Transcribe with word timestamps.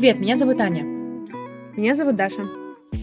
Привет, 0.00 0.18
меня 0.18 0.38
зовут 0.38 0.58
Аня. 0.62 0.82
Меня 1.76 1.94
зовут 1.94 2.16
Даша. 2.16 2.48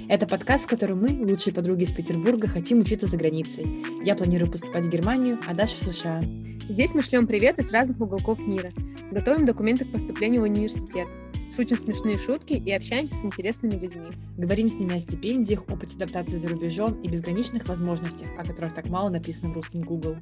Это 0.10 0.26
подкаст, 0.26 0.64
в 0.64 0.68
котором 0.68 1.02
мы, 1.02 1.10
лучшие 1.30 1.54
подруги 1.54 1.84
из 1.84 1.94
Петербурга, 1.94 2.48
хотим 2.48 2.80
учиться 2.80 3.06
за 3.06 3.18
границей. 3.18 3.86
Я 4.04 4.16
планирую 4.16 4.52
поступать 4.52 4.88
в 4.88 4.90
Германию, 4.90 5.38
а 5.48 5.54
Даша 5.54 5.76
в 5.76 5.94
США. 5.94 6.24
Здесь 6.68 6.96
мы 6.96 7.04
шлем 7.04 7.28
приветы 7.28 7.62
с 7.62 7.72
разных 7.72 8.02
уголков 8.02 8.40
мира, 8.40 8.72
готовим 9.12 9.46
документы 9.46 9.86
к 9.86 9.92
поступлению 9.92 10.42
в 10.42 10.46
университет, 10.46 11.08
шутим 11.56 11.78
смешные 11.78 12.18
шутки 12.18 12.54
и 12.54 12.72
общаемся 12.72 13.14
с 13.14 13.24
интересными 13.24 13.74
людьми. 13.74 14.08
Говорим 14.36 14.68
с 14.68 14.74
ними 14.74 14.98
о 14.98 15.00
стипендиях, 15.00 15.70
опыте 15.70 15.98
адаптации 15.98 16.38
за 16.38 16.48
рубежом 16.48 17.00
и 17.04 17.10
безграничных 17.10 17.68
возможностях, 17.68 18.28
о 18.40 18.44
которых 18.44 18.74
так 18.74 18.90
мало 18.90 19.10
написано 19.10 19.52
в 19.52 19.54
русском 19.54 19.84
Google. 19.84 20.16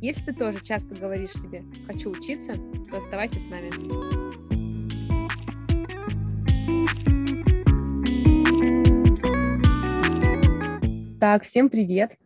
Если 0.00 0.24
ты 0.24 0.32
тоже 0.32 0.60
часто 0.64 0.94
говоришь 0.94 1.32
себе 1.32 1.62
«хочу 1.86 2.10
учиться», 2.10 2.54
то 2.90 2.96
оставайся 2.96 3.38
с 3.38 3.44
нами. 3.44 4.21
Так, 11.22 11.44
всем 11.44 11.70
привет! 11.70 12.16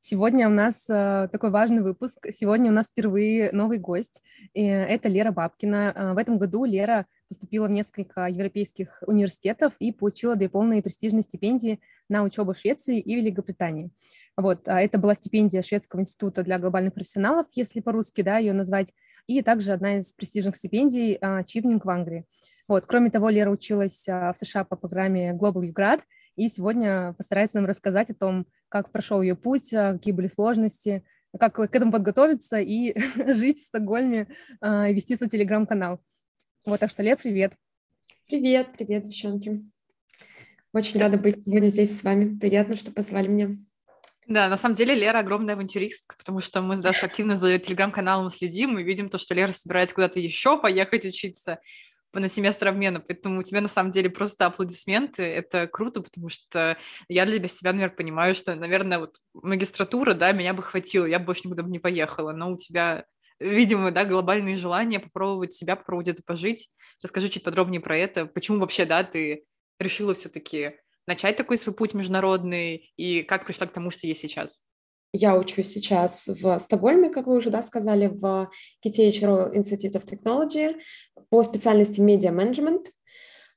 Сегодня 0.00 0.48
у 0.48 0.50
нас 0.50 0.88
э, 0.88 1.28
такой 1.30 1.50
важный 1.50 1.82
выпуск. 1.82 2.28
Сегодня 2.32 2.70
у 2.70 2.74
нас 2.74 2.88
впервые 2.88 3.52
новый 3.52 3.76
гость. 3.76 4.22
И 4.54 4.64
это 4.64 5.10
Лера 5.10 5.32
Бабкина. 5.32 5.92
Э, 5.94 6.12
в 6.14 6.16
этом 6.16 6.38
году 6.38 6.64
Лера 6.64 7.04
поступила 7.28 7.66
в 7.66 7.72
несколько 7.72 8.28
европейских 8.28 9.02
университетов 9.06 9.74
и 9.80 9.92
получила 9.92 10.34
две 10.34 10.48
полные 10.48 10.82
престижные 10.82 11.24
стипендии 11.24 11.78
на 12.08 12.22
учебу 12.22 12.54
в 12.54 12.58
Швеции 12.58 12.98
и 13.00 13.14
Великобритании. 13.16 13.90
Вот, 14.38 14.66
а 14.66 14.80
это 14.80 14.96
была 14.96 15.14
стипендия 15.14 15.60
Шведского 15.60 16.00
института 16.00 16.42
для 16.42 16.58
глобальных 16.58 16.94
профессионалов, 16.94 17.48
если 17.52 17.80
по-русски, 17.80 18.22
да, 18.22 18.38
ее 18.38 18.54
назвать, 18.54 18.94
и 19.26 19.42
также 19.42 19.72
одна 19.72 19.98
из 19.98 20.14
престижных 20.14 20.56
стипендий 20.56 21.18
Чивнинг 21.44 21.84
в 21.84 21.90
Англии. 21.90 22.24
Вот, 22.66 22.86
кроме 22.86 23.10
того, 23.10 23.28
Лера 23.28 23.50
училась 23.50 24.06
в 24.06 24.34
США 24.40 24.64
по 24.64 24.76
программе 24.76 25.32
Global 25.32 25.70
UGrad, 25.70 26.00
и 26.36 26.48
сегодня 26.48 27.14
постарается 27.16 27.56
нам 27.56 27.66
рассказать 27.66 28.10
о 28.10 28.14
том, 28.14 28.46
как 28.68 28.90
прошел 28.90 29.22
ее 29.22 29.34
путь, 29.34 29.72
а, 29.74 29.92
какие 29.92 30.12
были 30.12 30.28
сложности, 30.28 31.04
как 31.38 31.54
к 31.54 31.74
этому 31.74 31.92
подготовиться 31.92 32.60
и 32.60 32.94
жить 33.32 33.58
в 33.58 33.66
Стокгольме 33.66 34.28
и 34.62 34.94
вести 34.94 35.16
свой 35.16 35.28
телеграм-канал. 35.28 36.00
Вот, 36.64 36.82
Арсале, 36.82 37.16
привет. 37.16 37.54
Привет, 38.26 38.68
привет, 38.76 39.02
девчонки. 39.04 39.58
Очень 40.72 41.00
рада 41.00 41.18
быть 41.18 41.44
сегодня 41.44 41.68
здесь 41.68 41.98
с 41.98 42.02
вами. 42.02 42.38
Приятно, 42.38 42.76
что 42.76 42.92
позвали 42.92 43.28
меня. 43.28 43.50
Да, 44.26 44.48
на 44.48 44.56
самом 44.56 44.74
деле 44.74 44.94
Лера 44.94 45.18
огромная 45.18 45.54
авантюристка, 45.54 46.16
потому 46.16 46.40
что 46.40 46.62
мы 46.62 46.76
с 46.76 46.80
Дашей 46.80 47.08
активно 47.08 47.36
за 47.36 47.58
телеграм-каналом 47.58 48.30
следим, 48.30 48.78
и 48.78 48.82
видим 48.82 49.08
то, 49.08 49.18
что 49.18 49.34
Лера 49.34 49.52
собирается 49.52 49.94
куда-то 49.94 50.20
еще 50.20 50.58
поехать 50.58 51.04
учиться 51.04 51.58
на 52.20 52.28
семестр 52.28 52.68
обмена, 52.68 53.00
поэтому 53.00 53.42
тебя 53.42 53.60
на 53.60 53.68
самом 53.68 53.90
деле 53.90 54.10
просто 54.10 54.46
аплодисменты, 54.46 55.22
это 55.22 55.66
круто, 55.66 56.02
потому 56.02 56.28
что 56.28 56.76
я 57.08 57.26
для 57.26 57.48
себя, 57.48 57.72
например, 57.72 57.94
понимаю, 57.94 58.34
что, 58.34 58.54
наверное, 58.54 58.98
вот 58.98 59.16
магистратура, 59.34 60.14
да, 60.14 60.32
меня 60.32 60.54
бы 60.54 60.62
хватило, 60.62 61.06
я 61.06 61.18
бы 61.18 61.26
больше 61.26 61.42
никуда 61.44 61.62
бы 61.62 61.70
не 61.70 61.78
поехала, 61.78 62.32
но 62.32 62.52
у 62.52 62.56
тебя, 62.56 63.04
видимо, 63.40 63.90
да, 63.90 64.04
глобальные 64.04 64.56
желания 64.56 65.00
попробовать 65.00 65.52
себя, 65.52 65.76
попробовать 65.76 66.08
это 66.08 66.22
пожить. 66.24 66.70
Расскажи 67.02 67.28
чуть 67.28 67.44
подробнее 67.44 67.80
про 67.80 67.96
это, 67.96 68.26
почему 68.26 68.58
вообще, 68.60 68.84
да, 68.84 69.04
ты 69.04 69.44
решила 69.78 70.14
все-таки 70.14 70.76
начать 71.06 71.36
такой 71.36 71.56
свой 71.56 71.74
путь 71.74 71.94
международный? 71.94 72.92
И 72.96 73.22
как 73.22 73.46
пришла 73.46 73.66
к 73.66 73.72
тому, 73.72 73.90
что 73.90 74.06
есть 74.06 74.20
сейчас? 74.20 74.66
Я 75.12 75.36
учусь 75.36 75.68
сейчас 75.68 76.26
в 76.28 76.58
Стокгольме, 76.58 77.10
как 77.10 77.26
вы 77.26 77.36
уже 77.36 77.50
да, 77.50 77.60
сказали, 77.60 78.06
в 78.06 78.50
KTH 78.84 79.20
Royal 79.22 79.54
Institute 79.54 79.92
of 79.92 80.06
Technology 80.06 80.80
по 81.28 81.42
специальности 81.42 82.00
Media 82.00 82.34
Management. 82.34 82.86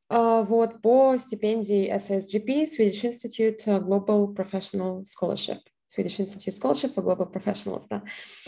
А, 0.09 0.43
вот, 0.43 0.81
по 0.81 1.17
стипендии 1.17 1.91
SSGP, 1.93 2.65
Swedish 2.65 3.03
Institute 3.03 3.65
Global 3.65 4.35
Professional 4.35 5.01
Scholarship. 5.03 5.59
Swedish 5.88 6.19
Institute 6.19 6.53
Scholarship 6.53 6.94
for 6.94 7.03
Global 7.03 7.31
Professionals, 7.31 7.85
да. 7.89 8.03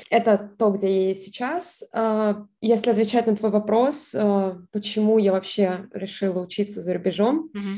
Это 0.09 0.51
то, 0.57 0.69
где 0.71 0.87
я 0.89 1.07
есть 1.09 1.23
сейчас. 1.23 1.83
А, 1.93 2.45
если 2.61 2.91
отвечать 2.91 3.25
на 3.27 3.35
твой 3.35 3.51
вопрос, 3.51 4.13
а, 4.15 4.57
почему 4.71 5.17
я 5.17 5.31
вообще 5.31 5.87
решила 5.93 6.41
учиться 6.41 6.81
за 6.81 6.93
рубежом, 6.93 7.49
mm-hmm. 7.55 7.77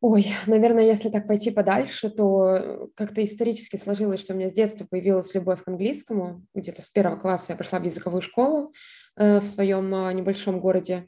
Ой, 0.00 0.28
наверное, 0.46 0.84
если 0.84 1.10
так 1.10 1.26
пойти 1.26 1.50
подальше, 1.50 2.08
то 2.08 2.88
как-то 2.96 3.22
исторически 3.22 3.76
сложилось, 3.76 4.20
что 4.20 4.32
у 4.32 4.36
меня 4.36 4.48
с 4.48 4.54
детства 4.54 4.86
появилась 4.88 5.34
любовь 5.34 5.62
к 5.62 5.68
английскому. 5.68 6.42
Где-то 6.54 6.80
с 6.80 6.88
первого 6.88 7.18
класса 7.18 7.52
я 7.52 7.56
пошла 7.58 7.78
в 7.80 7.84
языковую 7.84 8.22
школу 8.22 8.72
э, 9.16 9.40
в 9.40 9.44
своем 9.44 9.94
э, 9.94 10.12
небольшом 10.14 10.58
городе. 10.58 11.06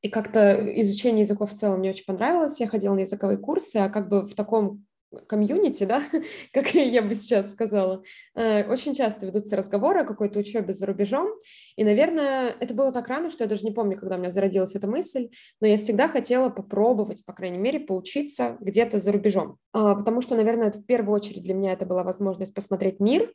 И 0.00 0.08
как-то 0.08 0.56
изучение 0.80 1.20
языков 1.20 1.52
в 1.52 1.54
целом 1.54 1.78
мне 1.78 1.90
очень 1.90 2.04
понравилось. 2.04 2.58
Я 2.58 2.66
ходила 2.66 2.94
на 2.94 3.00
языковые 3.00 3.38
курсы, 3.38 3.76
а 3.76 3.88
как 3.88 4.08
бы 4.08 4.26
в 4.26 4.34
таком 4.34 4.84
комьюнити, 5.26 5.84
да, 5.84 6.02
как 6.52 6.74
я 6.74 7.02
бы 7.02 7.14
сейчас 7.14 7.52
сказала, 7.52 8.02
э, 8.34 8.64
очень 8.70 8.94
часто 8.94 9.26
ведутся 9.26 9.56
разговоры 9.56 10.00
о 10.00 10.04
какой-то 10.04 10.40
учебе 10.40 10.72
за 10.72 10.86
рубежом, 10.86 11.28
и, 11.76 11.84
наверное, 11.84 12.54
это 12.60 12.74
было 12.74 12.92
так 12.92 13.08
рано, 13.08 13.30
что 13.30 13.44
я 13.44 13.48
даже 13.48 13.64
не 13.64 13.72
помню, 13.72 13.98
когда 13.98 14.16
у 14.16 14.18
меня 14.18 14.30
зародилась 14.30 14.74
эта 14.74 14.86
мысль, 14.86 15.30
но 15.60 15.66
я 15.66 15.76
всегда 15.76 16.08
хотела 16.08 16.48
попробовать, 16.48 17.24
по 17.24 17.32
крайней 17.32 17.58
мере, 17.58 17.80
поучиться 17.80 18.56
где-то 18.60 18.98
за 18.98 19.12
рубежом, 19.12 19.58
а, 19.72 19.94
потому 19.94 20.20
что, 20.20 20.36
наверное, 20.36 20.68
это 20.68 20.78
в 20.78 20.86
первую 20.86 21.14
очередь 21.14 21.42
для 21.42 21.54
меня 21.54 21.72
это 21.72 21.86
была 21.86 22.02
возможность 22.02 22.54
посмотреть 22.54 23.00
мир, 23.00 23.32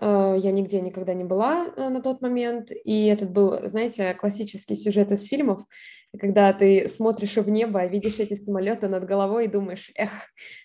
я 0.00 0.50
нигде 0.50 0.80
никогда 0.80 1.14
не 1.14 1.24
была 1.24 1.72
э, 1.76 1.88
на 1.88 2.00
тот 2.00 2.20
момент, 2.20 2.70
и 2.72 3.06
этот 3.06 3.30
был, 3.30 3.66
знаете, 3.68 4.12
классический 4.14 4.74
сюжет 4.74 5.12
из 5.12 5.24
фильмов, 5.24 5.62
когда 6.18 6.52
ты 6.52 6.88
смотришь 6.88 7.36
в 7.36 7.48
небо, 7.48 7.80
а 7.80 7.86
видишь 7.86 8.18
эти 8.18 8.34
самолеты 8.34 8.88
над 8.88 9.04
головой 9.04 9.44
и 9.44 9.48
думаешь, 9.48 9.90
эх, 9.94 10.10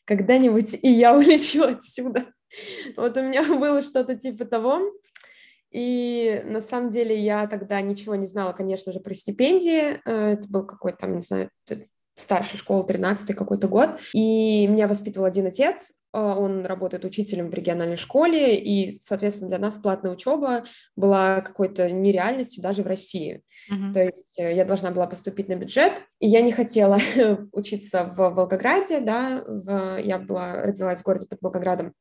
когда-нибудь 0.06 0.80
и 0.82 0.90
я 0.90 1.14
улечу 1.18 1.64
отсюда. 1.64 2.26
Вот 2.98 3.18
у 3.18 3.22
меня 3.22 3.44
было 3.44 3.82
что-то 3.84 4.16
типа 4.16 4.46
того, 4.46 4.94
и 5.72 6.42
на 6.46 6.62
самом 6.62 6.90
деле 6.90 7.18
я 7.18 7.46
тогда 7.48 7.80
ничего 7.82 8.16
не 8.16 8.26
знала, 8.26 8.54
конечно 8.54 8.92
же, 8.92 9.00
про 9.00 9.14
стипендии. 9.14 10.02
Э, 10.06 10.34
это 10.34 10.48
был 10.48 10.66
какой-то 10.66 10.98
там, 11.00 11.16
не 11.16 11.22
знаю, 11.22 11.52
старшей 12.16 12.58
школы, 12.58 12.86
13 12.86 13.36
какой-то 13.36 13.68
год. 13.68 14.00
И 14.14 14.68
меня 14.68 14.88
воспитывал 14.88 15.26
один 15.26 15.48
отец, 15.48 15.99
он 16.12 16.66
работает 16.66 17.06
учителем 17.06 17.50
в 17.50 17.54
региональной 17.54 17.98
школе, 17.98 18.58
и, 18.58 18.98
соответственно, 19.00 19.50
для 19.50 19.60
нас 19.60 19.78
платная 19.78 20.12
учеба 20.12 20.64
была 20.96 21.42
какой-то 21.42 21.92
нереальностью 21.92 22.64
даже 22.64 22.84
в 22.84 22.88
России. 22.88 23.44
Uh-huh. 23.72 23.94
То 23.94 24.04
есть 24.04 24.40
э, 24.40 24.56
я 24.56 24.66
должна 24.66 24.92
была 24.92 25.08
поступить 25.08 25.48
на 25.48 25.56
бюджет, 25.56 25.94
и 26.20 26.28
я 26.28 26.42
не 26.42 26.52
хотела 26.52 26.98
учиться 27.52 28.06
в 28.06 28.18
Волгограде, 28.34 29.00
да, 29.00 29.44
в... 29.46 29.98
я 30.00 30.18
была, 30.18 30.64
родилась 30.64 31.00
в 31.00 31.04
городе 31.04 31.28
под 31.28 31.40
Волгоградом, 31.42 31.94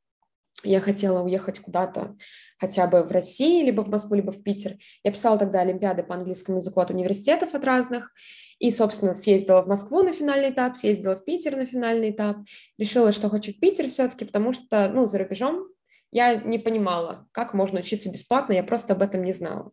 я 0.65 0.81
хотела 0.81 1.23
уехать 1.23 1.61
куда-то, 1.61 2.17
хотя 2.59 2.87
бы 2.87 3.03
в 3.03 3.13
России, 3.13 3.65
либо 3.65 3.83
в 3.83 3.89
Москву, 3.89 4.17
либо 4.17 4.33
в 4.33 4.43
Питер. 4.43 4.73
Я 5.05 5.13
писала 5.13 5.39
тогда 5.39 5.61
олимпиады 5.61 6.03
по 6.03 6.15
английскому 6.15 6.59
языку 6.59 6.81
от 6.81 6.91
университетов, 6.91 7.55
от 7.55 7.65
разных, 7.65 8.13
и, 8.59 8.71
собственно, 8.71 9.15
съездила 9.15 9.63
в 9.63 9.69
Москву 9.69 10.03
на 10.03 10.13
финальный 10.13 10.51
этап, 10.51 10.77
съездила 10.77 11.15
в 11.15 11.25
Питер 11.25 11.57
на 11.57 11.65
финальный 11.65 12.11
этап, 12.11 12.39
решила, 12.77 13.13
что 13.13 13.29
хочу 13.29 13.53
в 13.53 13.61
Питер 13.61 13.89
все-таки, 13.89 14.25
потому 14.25 14.53
что, 14.53 14.89
ну, 14.89 15.07
за 15.07 15.19
рубежом 15.19 15.69
я 16.11 16.35
не 16.35 16.59
понимала, 16.59 17.29
как 17.33 17.55
можно 17.55 17.81
учиться 17.81 18.11
бесплатно, 18.11 18.55
я 18.55 18.65
просто 18.65 18.95
об 18.95 19.03
этом 19.03 19.23
не 19.23 19.33
знала. 19.33 19.71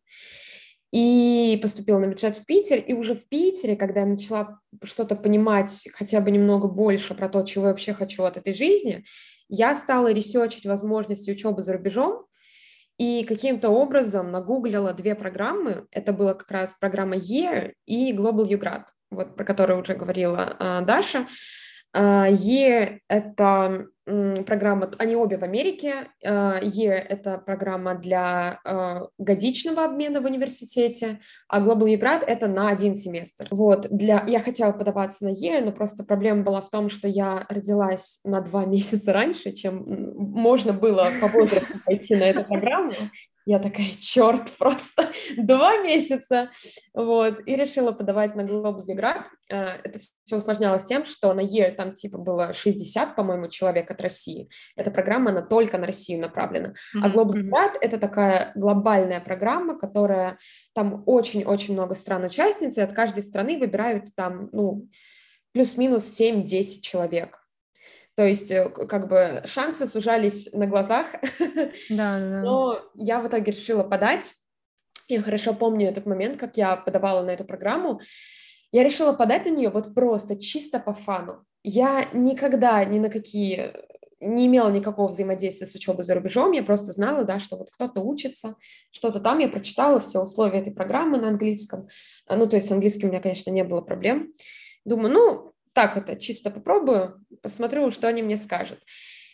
И 0.92 1.58
поступила 1.62 1.98
на 1.98 2.08
бюджет 2.08 2.36
в 2.36 2.46
Питер, 2.46 2.78
и 2.78 2.94
уже 2.94 3.16
в 3.16 3.28
Питере, 3.28 3.76
когда 3.76 4.02
я 4.02 4.06
начала 4.06 4.60
что-то 4.84 5.16
понимать 5.16 5.90
хотя 5.94 6.22
бы 6.22 6.30
немного 6.30 6.68
больше 6.68 7.16
про 7.16 7.28
то, 7.28 7.42
чего 7.44 7.66
я 7.66 7.72
вообще 7.72 7.94
хочу 7.94 8.24
от 8.24 8.38
этой 8.38 8.54
жизни, 8.54 9.04
я 9.50 9.76
стала 9.76 10.12
ресерчить 10.12 10.66
возможности 10.66 11.32
учебы 11.32 11.62
за 11.62 11.74
рубежом, 11.74 12.26
и 12.98 13.26
каким-то 13.26 13.70
образом 13.70 14.32
нагуглила 14.32 14.94
две 14.94 15.16
программы. 15.16 15.86
Это 15.92 16.14
была 16.14 16.34
как 16.34 16.50
раз 16.50 16.78
программа 16.80 17.18
Year 17.18 17.74
и 17.86 18.14
Global 18.14 18.48
UGrad, 18.48 18.84
вот 19.12 19.36
про 19.36 19.44
которую 19.44 19.82
уже 19.82 19.96
говорила 19.96 20.56
э, 20.60 20.82
Даша. 20.86 21.28
Uh, 21.96 22.30
Year— 22.30 23.00
это 23.08 23.88
программа, 24.06 24.92
они 24.98 25.16
обе 25.16 25.38
в 25.38 25.44
Америке. 25.44 26.08
Uh, 26.24 26.62
Year— 26.62 26.94
это 27.10 27.38
программа 27.38 27.96
для 27.96 28.60
uh, 28.66 29.08
годичного 29.18 29.86
обмена 29.86 30.22
в 30.22 30.26
университете, 30.26 31.20
а 31.48 31.60
Global 31.60 31.98
UGrad— 31.98 32.24
это 32.28 32.48
на 32.48 32.70
один 32.70 32.96
семестр. 32.96 33.48
Вот, 33.52 33.88
для... 33.90 34.24
я 34.28 34.40
хотела 34.40 34.72
подаваться 34.72 35.26
на 35.26 35.30
Year, 35.30 35.64
но 35.64 35.72
просто 35.72 36.04
проблема 36.04 36.44
была 36.44 36.62
в 36.62 36.70
том, 36.70 36.90
что 36.90 37.08
я 37.08 37.46
родилась 37.50 38.20
на 38.24 38.42
два 38.42 38.66
месяца 38.66 39.12
раньше, 39.14 39.52
чем 39.52 39.84
можно 40.18 40.74
было 40.74 41.10
по 41.20 41.28
возрасту 41.28 41.80
пойти 41.86 42.16
на 42.16 42.24
эту 42.24 42.44
программу. 42.44 42.94
Я 43.46 43.60
такая, 43.60 43.88
черт, 44.00 44.52
просто 44.58 45.12
два 45.38 45.78
месяца, 45.78 46.50
вот, 46.94 47.42
и 47.46 47.56
решила 47.56 47.92
подавать 47.92 48.36
на 48.36 48.42
Global 48.42 48.86
Grad. 48.86 49.24
Э, 49.50 49.78
это 49.84 50.00
все 50.00 50.38
усложнялось 50.38 50.86
тем, 50.86 51.06
что 51.06 51.34
на 51.34 51.42
Е 51.42 51.72
там 51.72 51.94
типа 51.94 52.18
было 52.18 52.54
60, 52.54 53.16
по-моему, 53.16 53.48
человек 53.48 53.92
от 53.92 54.02
России. 54.02 54.50
Эта 54.76 54.90
программа, 54.90 55.30
она 55.30 55.42
только 55.42 55.78
на 55.78 55.86
Россию 55.86 56.22
направлена. 56.22 56.70
Mm-hmm. 56.70 57.02
А 57.04 57.10
Global 57.10 57.44
Grad— 57.44 57.78
это 57.82 58.00
такая 58.00 58.52
глобальная 58.56 59.22
программа, 59.22 59.78
которая, 59.78 60.40
там 60.74 61.04
очень-очень 61.06 61.74
много 61.74 61.94
стран-участниц, 61.96 62.78
и 62.78 62.82
от 62.82 62.94
каждой 62.94 63.22
страны 63.22 63.60
выбирают 63.60 64.06
там, 64.16 64.50
ну, 64.52 64.90
плюс-минус 65.54 66.20
7-10 66.20 66.82
человек. 66.82 67.45
То 68.16 68.26
есть, 68.26 68.50
э, 68.50 68.70
как 68.70 69.08
бы, 69.08 69.44
шансы 69.46 69.88
сужались 69.88 70.52
на 70.54 70.68
глазах. 70.68 71.08
Да, 71.90 72.20
да, 72.20 72.42
Но 72.42 72.82
я 72.96 73.20
в 73.20 73.28
итоге 73.28 73.52
решила 73.52 73.84
подать. 73.84 74.34
Я 75.08 75.22
хорошо 75.22 75.54
помню 75.54 75.88
этот 75.88 76.06
момент, 76.06 76.38
как 76.38 76.58
я 76.58 76.76
подавала 76.78 77.24
на 77.24 77.32
эту 77.32 77.44
программу. 77.44 78.00
Я 78.72 78.84
решила 78.84 79.14
подать 79.14 79.46
на 79.46 79.50
нее 79.50 79.70
вот 79.70 79.94
просто, 79.94 80.40
чисто 80.40 80.80
по 80.80 80.94
фану. 80.94 81.46
Я 81.64 82.08
никогда 82.14 82.84
ни 82.86 83.00
на 83.00 83.10
какие 83.10 83.74
не 84.22 84.48
имела 84.48 84.70
никакого 84.72 85.08
взаимодействия 85.08 85.68
с 85.68 85.76
учебой 85.76 86.04
за 86.04 86.16
рубежом, 86.16 86.52
я 86.54 86.64
просто 86.64 86.92
знала, 86.92 87.24
да, 87.26 87.40
что 87.40 87.58
вот 87.58 87.70
кто-то 87.70 88.02
учится, 88.02 88.56
что-то 88.92 89.20
там, 89.20 89.40
я 89.40 89.50
прочитала 89.50 90.00
все 90.00 90.22
условия 90.22 90.60
этой 90.60 90.74
программы 90.74 91.18
на 91.18 91.28
английском, 91.28 91.88
ну, 92.30 92.48
то 92.48 92.56
есть 92.56 92.68
с 92.68 92.72
английским 92.72 93.10
у 93.10 93.12
меня, 93.12 93.22
конечно, 93.22 93.52
не 93.52 93.64
было 93.64 93.82
проблем. 93.82 94.34
Думаю, 94.86 95.14
ну, 95.14 95.55
так 95.76 95.98
это, 95.98 96.16
чисто 96.16 96.50
попробую, 96.50 97.24
посмотрю, 97.44 97.92
что 97.92 98.08
они 98.08 98.24
мне 98.24 98.38
скажут. 98.38 98.80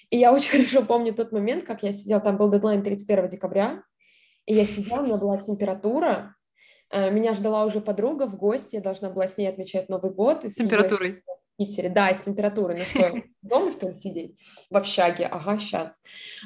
И 0.10 0.18
я 0.18 0.34
очень 0.34 0.50
хорошо 0.58 0.84
помню 0.84 1.14
тот 1.14 1.32
момент, 1.32 1.66
как 1.66 1.84
я 1.84 1.94
сидела, 1.94 2.20
там 2.20 2.38
был 2.38 2.52
дедлайн 2.52 2.84
31 2.84 3.30
декабря, 3.30 3.84
и 4.46 4.56
я 4.56 4.66
сидела, 4.66 5.02
у 5.02 5.06
меня 5.06 5.18
была 5.18 5.38
температура, 5.38 6.36
э, 6.90 7.12
меня 7.12 7.34
ждала 7.34 7.64
уже 7.64 7.80
подруга 7.80 8.28
в 8.28 8.36
гости, 8.36 8.76
я 8.76 8.82
должна 8.82 9.12
была 9.12 9.28
с 9.28 9.38
ней 9.38 9.48
отмечать 9.48 9.88
Новый 9.88 10.12
год. 10.12 10.44
С 10.44 10.56
температурой? 10.56 11.24
Питере, 11.66 11.90
да, 11.90 12.12
с 12.14 12.22
температурой. 12.22 12.80
Ну 12.80 12.86
что, 12.86 13.22
дома, 13.44 13.72
что 13.72 13.90
ли, 13.90 13.94
сидеть? 13.94 14.40
В 14.72 14.78
общаге, 14.78 15.26
ага, 15.26 15.60
сейчас. 15.60 16.02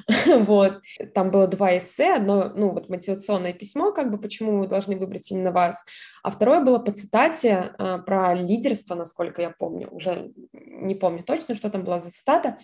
вот. 0.26 0.82
Там 1.14 1.32
было 1.32 1.48
два 1.48 1.78
эссе. 1.78 2.16
Одно, 2.16 2.52
ну, 2.54 2.72
вот 2.72 2.90
мотивационное 2.90 3.54
письмо, 3.54 3.94
как 3.94 4.12
бы, 4.12 4.18
почему 4.18 4.52
мы 4.52 4.68
должны 4.68 4.98
выбрать 4.98 5.32
именно 5.32 5.52
вас. 5.52 5.86
А 6.22 6.32
второе 6.32 6.60
было 6.60 6.80
по 6.80 6.92
цитате 6.92 7.74
э, 7.80 8.00
про 8.06 8.34
лидерство, 8.34 8.96
насколько 8.96 9.42
я 9.42 9.52
помню. 9.52 9.88
Уже 9.90 10.34
не 10.52 10.96
помню 10.96 11.24
точно, 11.24 11.56
что 11.56 11.70
там 11.70 11.86
была 11.86 12.02
за 12.02 12.12
цитата. 12.12 12.58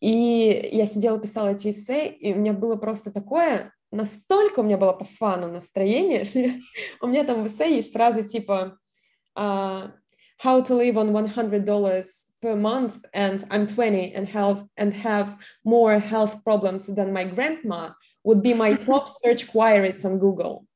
И 0.00 0.68
я 0.72 0.84
сидела, 0.84 1.18
писала 1.18 1.52
эти 1.52 1.70
эссе, 1.70 2.08
и 2.08 2.34
у 2.34 2.36
меня 2.36 2.52
было 2.52 2.76
просто 2.76 3.10
такое, 3.10 3.72
настолько 3.90 4.60
у 4.60 4.62
меня 4.62 4.76
было 4.76 4.92
по 4.92 5.04
фану 5.04 5.48
настроение, 5.48 6.24
что 6.26 6.40
я, 6.40 6.52
у 7.00 7.06
меня 7.06 7.24
там 7.24 7.42
в 7.42 7.46
эссе 7.46 7.74
есть 7.74 7.92
фразы 7.94 8.24
типа 8.24 8.78
uh, 9.38 9.90
how 10.42 10.60
to 10.60 10.74
live 10.74 10.96
on 10.98 11.12
$100 11.12 12.24
per 12.42 12.56
month 12.56 12.98
and 13.14 13.44
I'm 13.48 13.68
20 13.68 14.12
and 14.12 14.28
have, 14.28 14.64
and 14.76 14.92
have 14.92 15.36
more 15.64 16.00
health 16.00 16.42
problems 16.42 16.88
than 16.88 17.12
my 17.12 17.22
grandma 17.22 17.90
would 18.24 18.42
be 18.42 18.52
my 18.52 18.74
top 18.86 19.08
search 19.08 19.46
queries 19.46 20.04
on 20.04 20.18
Google. 20.18 20.66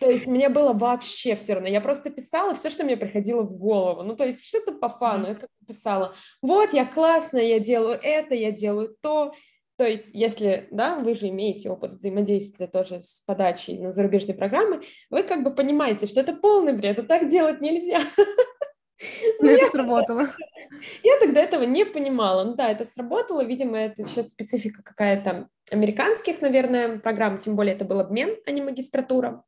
То 0.00 0.10
есть 0.10 0.26
мне 0.26 0.48
было 0.48 0.72
вообще 0.72 1.34
все 1.34 1.54
равно. 1.54 1.68
Я 1.68 1.80
просто 1.80 2.10
писала 2.10 2.54
все, 2.54 2.68
что 2.70 2.84
мне 2.84 2.96
приходило 2.96 3.42
в 3.42 3.56
голову. 3.56 4.02
Ну, 4.02 4.16
то 4.16 4.24
есть 4.24 4.46
что-то 4.46 4.72
по 4.72 4.88
фану. 4.90 5.28
Я 5.28 5.38
писала, 5.66 6.14
вот, 6.42 6.74
я 6.74 6.84
классная, 6.84 7.44
я 7.44 7.58
делаю 7.58 7.98
это, 8.02 8.34
я 8.34 8.50
делаю 8.50 8.94
то. 9.00 9.32
То 9.78 9.86
есть, 9.86 10.10
если, 10.14 10.68
да, 10.70 10.96
вы 10.96 11.14
же 11.14 11.28
имеете 11.28 11.70
опыт 11.70 11.92
взаимодействия 11.92 12.66
тоже 12.66 13.00
с 13.00 13.20
подачей 13.26 13.78
на 13.78 13.92
зарубежные 13.92 14.34
программы, 14.34 14.82
вы 15.10 15.22
как 15.22 15.42
бы 15.42 15.54
понимаете, 15.54 16.06
что 16.06 16.20
это 16.20 16.34
полный 16.34 16.74
бред, 16.74 16.98
а 16.98 17.02
так 17.02 17.28
делать 17.28 17.60
нельзя. 17.60 18.02
Но 19.40 19.50
это 19.50 19.70
сработало. 19.70 20.28
Я 21.02 21.18
тогда 21.20 21.42
этого 21.42 21.64
не 21.64 21.84
понимала. 21.84 22.44
Ну 22.44 22.54
да, 22.54 22.70
это 22.70 22.84
сработало. 22.84 23.44
Видимо, 23.44 23.78
это 23.78 24.02
сейчас 24.02 24.30
специфика 24.30 24.82
какая-то 24.82 25.48
американских, 25.70 26.40
наверное, 26.40 26.98
программ. 26.98 27.38
Тем 27.38 27.56
более 27.56 27.74
это 27.74 27.84
был 27.84 28.00
обмен, 28.00 28.36
а 28.46 28.50
не 28.50 28.62
магистратура. 28.62 29.44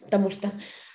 Потому 0.00 0.30
что 0.30 0.52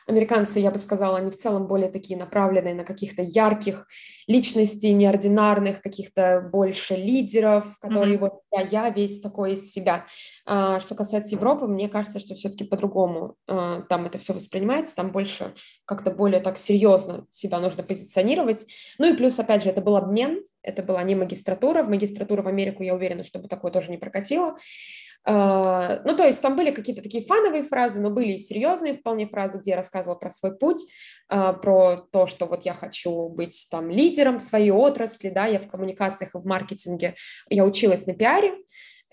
Американцы, 0.08 0.60
я 0.60 0.72
бы 0.72 0.78
сказала, 0.78 1.18
они 1.18 1.32
в 1.32 1.38
целом 1.38 1.68
более 1.68 1.90
такие 1.90 2.18
направленные 2.18 2.74
на 2.74 2.84
каких-то 2.84 3.22
ярких 3.22 3.88
личностей, 4.28 4.94
неординарных, 4.94 5.82
каких-то 5.82 6.50
больше 6.52 6.96
лидеров, 6.96 7.78
которые 7.80 8.16
mm-hmm. 8.16 8.20
вот 8.20 8.42
я, 8.52 8.62
я 8.62 8.90
весь 8.90 9.20
такой 9.20 9.54
из 9.54 9.72
себя. 9.72 10.06
А, 10.46 10.80
что 10.80 10.96
касается 10.96 11.36
Европы, 11.36 11.68
мне 11.68 11.90
кажется, 11.90 12.20
что 12.20 12.36
все-таки 12.36 12.64
по-другому 12.64 13.36
а, 13.48 13.82
там 13.82 14.06
это 14.06 14.18
все 14.18 14.34
воспринимается, 14.34 14.96
там 14.96 15.12
больше 15.12 15.54
как-то 15.86 16.12
более 16.12 16.42
так 16.42 16.58
серьезно 16.58 17.26
себя 17.32 17.60
нужно 17.60 17.84
позиционировать. 17.84 18.66
Ну 18.98 19.14
и 19.14 19.18
плюс, 19.18 19.40
опять 19.40 19.64
же, 19.64 19.70
это 19.70 19.82
был 19.82 19.96
обмен, 19.96 20.44
это 20.64 20.84
была 20.84 21.02
не 21.04 21.16
магистратура, 21.16 21.84
в 21.84 21.90
магистратуру 21.90 22.44
в 22.44 22.48
Америку, 22.48 22.84
я 22.84 22.94
уверена, 22.94 23.24
чтобы 23.24 23.48
такое 23.48 23.72
тоже 23.72 23.92
не 23.92 23.98
прокатило. 23.98 24.58
А, 25.24 26.02
ну, 26.04 26.16
то 26.16 26.26
есть 26.26 26.42
там 26.42 26.56
были 26.56 26.72
какие-то 26.72 27.04
такие 27.04 27.24
фановые 27.24 27.64
фразы, 27.64 28.02
но 28.02 28.10
были 28.10 28.34
и 28.34 28.38
серьезные 28.38 28.96
вполне 28.96 29.28
фразы, 29.28 29.60
где 29.60 29.72
я 29.72 29.78
рассказывала 29.78 30.16
про 30.18 30.32
свой 30.32 30.58
путь, 30.58 30.82
а, 31.28 31.54
про 31.54 31.98
то, 32.12 32.26
что 32.26 32.48
вот 32.48 32.66
я 32.66 32.74
хочу 32.74 33.30
быть 33.30 33.68
там 33.70 33.90
лидером 33.90 34.40
своей 34.40 34.72
отрасли, 34.72 35.30
да, 35.30 35.46
я 35.46 35.60
в 35.60 35.68
коммуникациях 35.68 36.34
и 36.34 36.40
в 36.40 36.46
маркетинге, 36.46 37.16
я 37.50 37.66
училась 37.66 38.08
на 38.08 38.16
пиаре, 38.16 38.56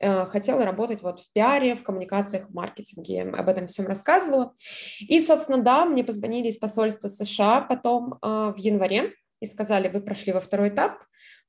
а, 0.01 0.25
хотела 0.25 0.65
работать 0.65 1.03
вот 1.03 1.21
в 1.21 1.31
пиаре, 1.35 1.77
в 1.77 1.83
коммуникациях, 1.83 2.49
в 2.49 2.55
маркетинге, 2.55 3.23
об 3.23 3.49
этом 3.49 3.67
всем 3.67 3.87
рассказывала. 3.87 4.55
И, 5.01 5.21
собственно, 5.21 5.63
да, 5.63 5.85
мне 5.85 6.05
позвонили 6.05 6.49
из 6.49 6.57
посольства 6.57 7.09
США 7.09 7.61
потом 7.61 8.19
в 8.23 8.55
январе 8.57 9.13
и 9.41 9.47
сказали, 9.47 9.89
вы 9.89 10.01
прошли 10.01 10.33
во 10.33 10.41
второй 10.41 10.71
этап, 10.71 10.99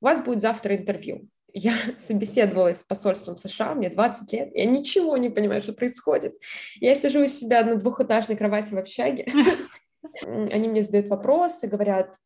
у 0.02 0.04
вас 0.04 0.22
будет 0.22 0.40
завтра 0.40 0.76
интервью 0.76 1.28
я 1.54 1.74
собеседовалась 1.98 2.78
с 2.78 2.82
посольством 2.82 3.36
США, 3.36 3.74
мне 3.74 3.90
20 3.90 4.32
лет, 4.32 4.50
я 4.54 4.64
ничего 4.64 5.16
не 5.16 5.30
понимаю, 5.30 5.62
что 5.62 5.72
происходит. 5.72 6.34
Я 6.80 6.94
сижу 6.94 7.24
у 7.24 7.28
себя 7.28 7.64
на 7.64 7.76
двухэтажной 7.76 8.36
кровати 8.36 8.74
в 8.74 8.78
общаге, 8.78 9.26
они 10.22 10.68
мне 10.68 10.82
задают 10.82 11.08
вопросы, 11.08 11.66
говорят, 11.66 12.16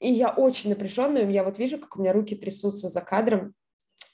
и 0.00 0.10
я 0.10 0.30
очень 0.30 0.70
напряженная, 0.70 1.28
я 1.28 1.44
вот 1.44 1.58
вижу, 1.58 1.78
как 1.78 1.96
у 1.96 2.00
меня 2.00 2.12
руки 2.12 2.34
трясутся 2.34 2.88
за 2.88 3.00
кадром, 3.00 3.54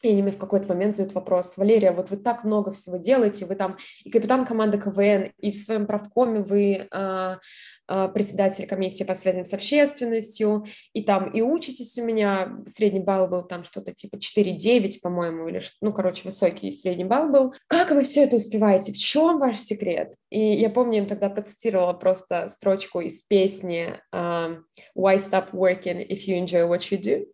и 0.03 0.09
они 0.11 0.23
мне 0.23 0.33
в 0.33 0.39
какой-то 0.39 0.69
момент 0.69 0.95
задают 0.95 1.15
вопрос, 1.15 1.57
Валерия, 1.57 1.93
вот 1.93 2.11
вы 2.11 2.17
так 2.17 2.45
много 2.45 2.71
всего 2.73 2.97
делаете, 2.97 3.47
вы 3.47 3.55
там 3.55 3.77
и 4.05 4.11
капитан 4.11 4.45
команды 4.45 4.79
КВН, 4.79 5.33
и 5.39 5.51
в 5.51 5.57
своем 5.57 5.87
правкоме 5.87 6.41
вы 6.41 6.87
а, 6.91 7.39
председатель 7.87 8.67
комиссии 8.67 9.05
по 9.05 9.15
связям 9.15 9.45
с 9.45 9.55
общественностью, 9.55 10.65
и 10.93 11.03
там 11.03 11.31
и 11.31 11.41
учитесь 11.41 11.97
у 11.99 12.05
меня, 12.05 12.59
средний 12.67 13.01
балл 13.01 13.29
был 13.29 13.43
там 13.43 13.65
что-то 13.65 13.93
типа 13.93 14.17
4-9, 14.17 15.01
по-моему, 15.03 15.49
или, 15.49 15.61
ну, 15.81 15.93
короче, 15.93 16.23
высокий 16.25 16.73
средний 16.73 17.05
балл 17.05 17.31
был. 17.31 17.55
Как 17.69 17.91
вы 17.91 18.03
все 18.03 18.25
это 18.25 18.37
успеваете? 18.37 18.93
В 18.93 18.99
чем 18.99 19.39
ваш 19.39 19.59
секрет? 19.59 20.15
И 20.31 20.41
я 20.41 20.71
помню, 20.71 20.99
им 20.99 21.07
тогда 21.07 21.31
процитировала 21.31 21.93
просто 21.93 22.49
строчку 22.49 23.01
из 23.01 23.23
песни 23.23 24.01
um, 24.15 24.63
«Why 24.97 25.17
stop 25.17 25.53
working 25.53 26.07
if 26.07 26.27
you 26.27 26.39
enjoy 26.39 26.69
what 26.69 26.91
you 26.91 27.01
do?» 27.01 27.27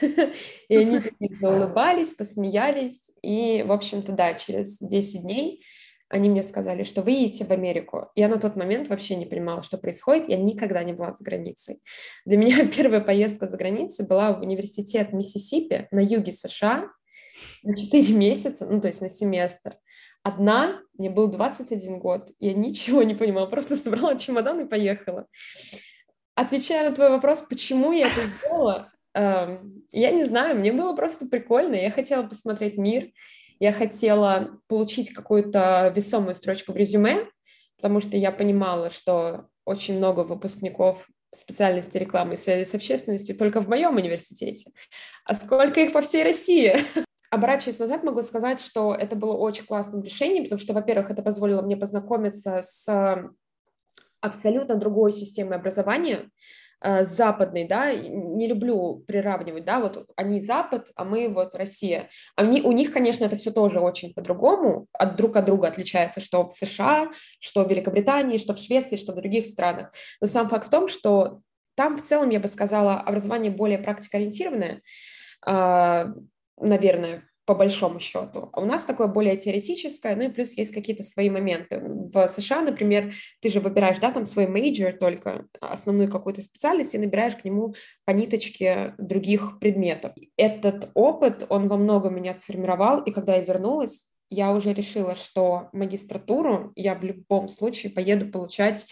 И 0.68 0.76
они 0.76 1.00
такие 1.00 1.38
заулыбались, 1.40 2.12
посмеялись, 2.12 3.12
и, 3.22 3.62
в 3.62 3.72
общем-то, 3.72 4.12
да, 4.12 4.34
через 4.34 4.78
10 4.78 5.22
дней 5.22 5.62
они 6.08 6.30
мне 6.30 6.42
сказали, 6.42 6.84
что 6.84 7.02
вы 7.02 7.10
едете 7.10 7.44
в 7.44 7.50
Америку. 7.50 8.10
Я 8.14 8.28
на 8.28 8.38
тот 8.38 8.56
момент 8.56 8.88
вообще 8.88 9.14
не 9.16 9.26
понимала, 9.26 9.62
что 9.62 9.76
происходит. 9.76 10.28
Я 10.28 10.36
никогда 10.36 10.82
не 10.82 10.92
была 10.92 11.12
за 11.12 11.22
границей. 11.22 11.82
Для 12.24 12.38
меня 12.38 12.66
первая 12.76 13.00
поездка 13.00 13.46
за 13.46 13.56
границей 13.56 14.06
была 14.06 14.32
в 14.32 14.40
университет 14.40 15.12
Миссисипи 15.12 15.88
на 15.90 16.00
юге 16.00 16.32
США 16.32 16.88
на 17.62 17.76
4 17.76 18.12
месяца, 18.14 18.66
ну, 18.66 18.80
то 18.80 18.88
есть 18.88 19.00
на 19.00 19.08
семестр. 19.08 19.76
Одна, 20.22 20.80
мне 20.98 21.10
был 21.10 21.28
21 21.28 21.98
год, 22.00 22.30
я 22.40 22.52
ничего 22.52 23.02
не 23.02 23.14
понимала, 23.14 23.46
просто 23.46 23.76
собрала 23.82 24.16
чемодан 24.16 24.60
и 24.60 24.68
поехала. 24.68 25.26
Отвечая 26.34 26.88
на 26.88 26.94
твой 26.94 27.10
вопрос, 27.10 27.44
почему 27.48 27.92
я 27.92 28.06
это 28.06 28.20
сделала, 28.22 28.92
эм, 29.14 29.84
я 29.90 30.10
не 30.12 30.24
знаю, 30.24 30.56
мне 30.56 30.72
было 30.72 30.94
просто 30.94 31.26
прикольно, 31.26 31.74
я 31.74 31.90
хотела 31.90 32.22
посмотреть 32.22 32.78
мир, 32.78 33.10
я 33.60 33.72
хотела 33.72 34.60
получить 34.68 35.12
какую-то 35.12 35.92
весомую 35.94 36.34
строчку 36.34 36.72
в 36.72 36.76
резюме, 36.76 37.28
потому 37.76 38.00
что 38.00 38.16
я 38.16 38.32
понимала, 38.32 38.90
что 38.90 39.48
очень 39.64 39.98
много 39.98 40.20
выпускников 40.20 41.08
специальности 41.34 41.98
рекламы 41.98 42.34
и 42.34 42.36
связи 42.36 42.64
с 42.64 42.74
общественностью 42.74 43.36
только 43.36 43.60
в 43.60 43.68
моем 43.68 43.96
университете. 43.96 44.70
А 45.24 45.34
сколько 45.34 45.80
их 45.80 45.92
по 45.92 46.00
всей 46.00 46.22
России? 46.22 46.76
Оборачиваясь 47.30 47.78
назад, 47.78 48.02
могу 48.04 48.22
сказать, 48.22 48.60
что 48.60 48.94
это 48.94 49.14
было 49.14 49.36
очень 49.36 49.66
классным 49.66 50.02
решением, 50.02 50.44
потому 50.44 50.58
что, 50.58 50.72
во-первых, 50.72 51.10
это 51.10 51.22
позволило 51.22 51.60
мне 51.60 51.76
познакомиться 51.76 52.60
с 52.62 52.88
абсолютно 54.20 54.76
другой 54.76 55.12
системой 55.12 55.58
образования, 55.58 56.30
э, 56.80 57.04
западной, 57.04 57.64
да, 57.64 57.94
не 57.94 58.46
люблю 58.48 59.04
приравнивать, 59.06 59.64
да, 59.64 59.80
вот 59.80 60.06
они 60.16 60.40
Запад, 60.40 60.90
а 60.94 61.04
мы 61.04 61.28
вот 61.28 61.54
Россия. 61.54 62.08
Они, 62.36 62.62
у 62.62 62.72
них, 62.72 62.92
конечно, 62.92 63.24
это 63.24 63.36
все 63.36 63.50
тоже 63.50 63.80
очень 63.80 64.14
по-другому, 64.14 64.86
от 64.92 65.16
друг 65.16 65.36
от 65.36 65.44
друга 65.44 65.68
отличается, 65.68 66.20
что 66.20 66.44
в 66.44 66.52
США, 66.52 67.10
что 67.40 67.64
в 67.64 67.70
Великобритании, 67.70 68.38
что 68.38 68.54
в 68.54 68.58
Швеции, 68.58 68.96
что 68.96 69.12
в 69.12 69.16
других 69.16 69.46
странах. 69.46 69.92
Но 70.20 70.26
сам 70.26 70.48
факт 70.48 70.66
в 70.66 70.70
том, 70.70 70.88
что 70.88 71.40
там 71.74 71.96
в 71.96 72.02
целом, 72.02 72.30
я 72.30 72.40
бы 72.40 72.48
сказала, 72.48 73.00
образование 73.00 73.52
более 73.52 73.78
практикоориентированное, 73.78 74.82
э, 75.46 76.06
наверное, 76.60 77.27
по 77.48 77.54
большому 77.54 77.98
счету. 77.98 78.50
А 78.52 78.60
у 78.60 78.66
нас 78.66 78.84
такое 78.84 79.06
более 79.06 79.34
теоретическое, 79.38 80.14
ну 80.14 80.24
и 80.24 80.28
плюс 80.28 80.52
есть 80.52 80.74
какие-то 80.74 81.02
свои 81.02 81.30
моменты. 81.30 81.80
В 81.82 82.28
США, 82.28 82.60
например, 82.60 83.14
ты 83.40 83.48
же 83.48 83.60
выбираешь, 83.60 83.96
да, 84.00 84.12
там 84.12 84.26
свой 84.26 84.46
major 84.46 84.92
только, 84.92 85.46
основную 85.58 86.10
какую-то 86.10 86.42
специальность, 86.42 86.94
и 86.94 86.98
набираешь 86.98 87.36
к 87.36 87.46
нему 87.46 87.74
по 88.04 88.10
ниточке 88.10 88.92
других 88.98 89.58
предметов. 89.60 90.12
Этот 90.36 90.90
опыт, 90.92 91.46
он 91.48 91.68
во 91.68 91.78
многом 91.78 92.16
меня 92.16 92.34
сформировал, 92.34 93.00
и 93.00 93.12
когда 93.12 93.36
я 93.36 93.40
вернулась, 93.40 94.10
я 94.28 94.52
уже 94.52 94.74
решила, 94.74 95.14
что 95.14 95.70
магистратуру 95.72 96.72
я 96.76 96.94
в 96.96 97.02
любом 97.02 97.48
случае 97.48 97.92
поеду 97.92 98.30
получать 98.30 98.84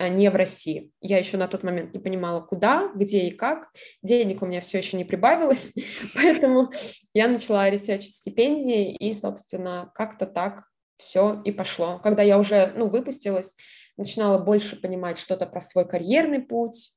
не 0.00 0.30
в 0.30 0.36
России. 0.36 0.90
Я 1.00 1.18
еще 1.18 1.36
на 1.36 1.48
тот 1.48 1.62
момент 1.62 1.94
не 1.94 2.00
понимала, 2.00 2.40
куда, 2.40 2.90
где 2.94 3.26
и 3.26 3.30
как. 3.30 3.70
Денег 4.02 4.42
у 4.42 4.46
меня 4.46 4.60
все 4.60 4.78
еще 4.78 4.96
не 4.96 5.04
прибавилось, 5.04 5.74
поэтому 6.14 6.72
я 7.12 7.28
начала 7.28 7.70
ресерчить 7.70 8.14
стипендии, 8.14 8.94
и, 8.94 9.12
собственно, 9.14 9.90
как-то 9.94 10.26
так 10.26 10.64
все 10.96 11.42
и 11.44 11.52
пошло. 11.52 11.98
Когда 11.98 12.22
я 12.22 12.38
уже, 12.38 12.72
ну, 12.76 12.88
выпустилась, 12.88 13.56
начинала 13.96 14.38
больше 14.38 14.76
понимать 14.76 15.18
что-то 15.18 15.46
про 15.46 15.60
свой 15.60 15.86
карьерный 15.86 16.40
путь 16.40 16.92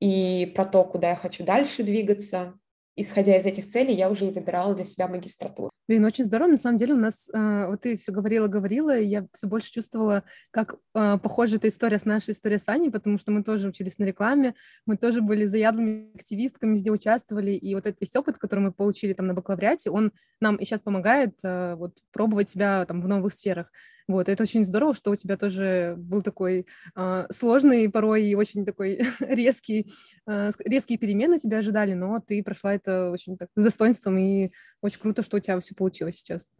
и 0.00 0.52
про 0.54 0.64
то, 0.64 0.84
куда 0.84 1.10
я 1.10 1.16
хочу 1.16 1.44
дальше 1.44 1.82
двигаться. 1.82 2.54
Исходя 3.00 3.36
из 3.36 3.46
этих 3.46 3.68
целей, 3.68 3.94
я 3.94 4.10
уже 4.10 4.26
и 4.26 4.30
выбирала 4.32 4.74
для 4.74 4.84
себя 4.84 5.06
магистратуру. 5.06 5.70
Блин, 5.86 6.04
очень 6.04 6.24
здорово. 6.24 6.48
На 6.48 6.58
самом 6.58 6.78
деле 6.78 6.94
у 6.94 6.98
нас, 6.98 7.30
э, 7.32 7.66
вот 7.68 7.82
ты 7.82 7.96
все 7.96 8.10
говорила, 8.10 8.48
говорила, 8.48 8.98
и 8.98 9.06
я 9.06 9.26
все 9.34 9.46
больше 9.46 9.70
чувствовала, 9.70 10.24
как 10.50 10.74
э, 10.94 11.18
похожа 11.22 11.56
эта 11.56 11.68
история 11.68 12.00
с 12.00 12.04
нашей 12.04 12.32
историей 12.32 12.58
с 12.58 12.68
Аней, 12.68 12.90
потому 12.90 13.16
что 13.16 13.30
мы 13.30 13.44
тоже 13.44 13.68
учились 13.68 13.98
на 13.98 14.04
рекламе, 14.04 14.54
мы 14.84 14.96
тоже 14.96 15.22
были 15.22 15.46
заядлыми 15.46 16.10
активистками, 16.14 16.74
везде 16.74 16.90
участвовали, 16.90 17.52
и 17.52 17.74
вот 17.74 17.86
этот 17.86 18.00
весь 18.00 18.16
опыт, 18.16 18.36
который 18.36 18.60
мы 18.60 18.72
получили 18.72 19.12
там 19.12 19.28
на 19.28 19.34
бакалавриате, 19.34 19.90
он 19.90 20.12
нам 20.40 20.56
и 20.56 20.64
сейчас 20.64 20.82
помогает 20.82 21.38
э, 21.44 21.76
вот 21.76 21.96
пробовать 22.12 22.50
себя 22.50 22.84
там 22.84 23.00
в 23.00 23.06
новых 23.06 23.32
сферах. 23.32 23.70
Вот, 24.08 24.30
это 24.30 24.42
очень 24.42 24.64
здорово, 24.64 24.94
что 24.94 25.10
у 25.10 25.16
тебя 25.16 25.36
тоже 25.36 25.94
был 25.98 26.22
такой 26.22 26.66
э, 26.96 27.26
сложный, 27.30 27.90
порой 27.90 28.24
и 28.24 28.34
очень 28.34 28.64
такой 28.64 29.00
резкий, 29.20 29.92
э, 30.26 30.50
резкие 30.64 30.98
перемены 30.98 31.38
тебя 31.38 31.58
ожидали, 31.58 31.92
но 31.92 32.18
ты 32.26 32.42
прошла 32.42 32.74
это 32.74 33.10
очень 33.10 33.36
так 33.36 33.50
с 33.54 33.62
достоинством, 33.62 34.16
и 34.16 34.50
очень 34.80 34.98
круто, 34.98 35.22
что 35.22 35.36
у 35.36 35.40
тебя 35.40 35.60
все 35.60 35.74
получилось 35.74 36.16
сейчас. 36.16 36.50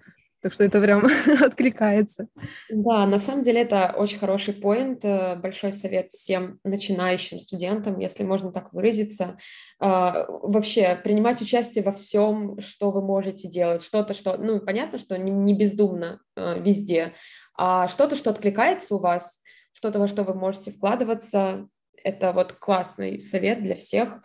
Так 0.41 0.53
что 0.53 0.63
это 0.63 0.81
прям 0.81 1.05
откликается. 1.43 2.29
Да, 2.71 3.07
на 3.07 3.19
самом 3.19 3.43
деле 3.43 3.63
это 3.63 3.93
очень 3.97 4.19
хороший 4.19 4.55
поинт. 4.55 5.05
Э, 5.05 5.35
большой 5.35 5.73
совет 5.73 6.13
всем 6.13 6.61
начинающим 6.63 7.41
студентам, 7.41 7.99
если 7.99 8.23
можно 8.23 8.53
так 8.53 8.73
выразиться. 8.73 9.37
А, 9.81 10.27
вообще 10.29 10.95
принимать 11.03 11.43
участие 11.43 11.83
во 11.83 11.91
всем, 11.91 12.61
что 12.61 12.93
вы 12.93 13.03
можете 13.03 13.49
делать. 13.49 13.83
Что-то, 13.83 14.15
что, 14.15 14.37
ну, 14.37 14.61
понятно, 14.61 14.99
что 14.99 15.19
не 15.19 15.55
бездумно 15.55 16.21
э, 16.37 16.61
везде, 16.63 17.15
а 17.59 17.89
что-то, 17.89 18.17
что 18.17 18.31
откликается 18.31 18.95
у 18.95 18.99
вас, 18.99 19.43
что-то, 19.73 19.99
во 19.99 20.09
что 20.09 20.23
вы 20.23 20.35
можете 20.35 20.71
вкладываться. 20.71 21.69
Это 22.03 22.33
вот 22.33 22.53
классный 22.53 23.21
совет 23.21 23.63
для 23.63 23.75
всех 23.75 24.21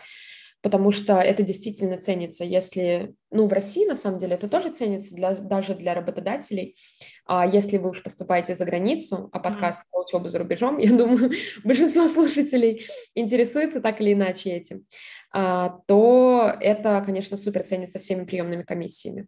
потому 0.64 0.92
что 0.92 1.20
это 1.20 1.44
действительно 1.44 1.98
ценится. 1.98 2.46
Если, 2.46 3.14
ну, 3.32 3.48
в 3.48 3.54
России, 3.54 3.86
на 3.86 3.98
самом 3.98 4.18
деле, 4.18 4.36
это 4.36 4.48
тоже 4.48 4.70
ценится 4.70 5.14
для, 5.14 5.36
даже 5.36 5.76
для 5.76 5.94
работодателей. 5.94 6.78
А 7.26 7.46
если 7.46 7.78
вы 7.78 7.90
уж 7.90 8.02
поступаете 8.02 8.56
за 8.56 8.64
границу, 8.64 9.30
а 9.34 9.40
подкаст 9.40 9.82
mm-hmm. 9.82 9.88
про 9.92 10.02
учебу 10.02 10.30
за 10.30 10.40
рубежом, 10.40 10.78
я 10.80 10.94
думаю, 10.94 11.32
большинство 11.66 12.08
слушателей 12.08 12.86
интересуется 13.14 13.82
так 13.82 14.00
или 14.00 14.14
иначе 14.14 14.52
этим, 14.52 14.88
а, 15.34 15.80
то 15.86 16.56
это, 16.62 17.04
конечно, 17.06 17.36
супер 17.36 17.64
ценится 17.64 18.00
всеми 18.00 18.24
приемными 18.24 18.64
комиссиями. 18.64 19.28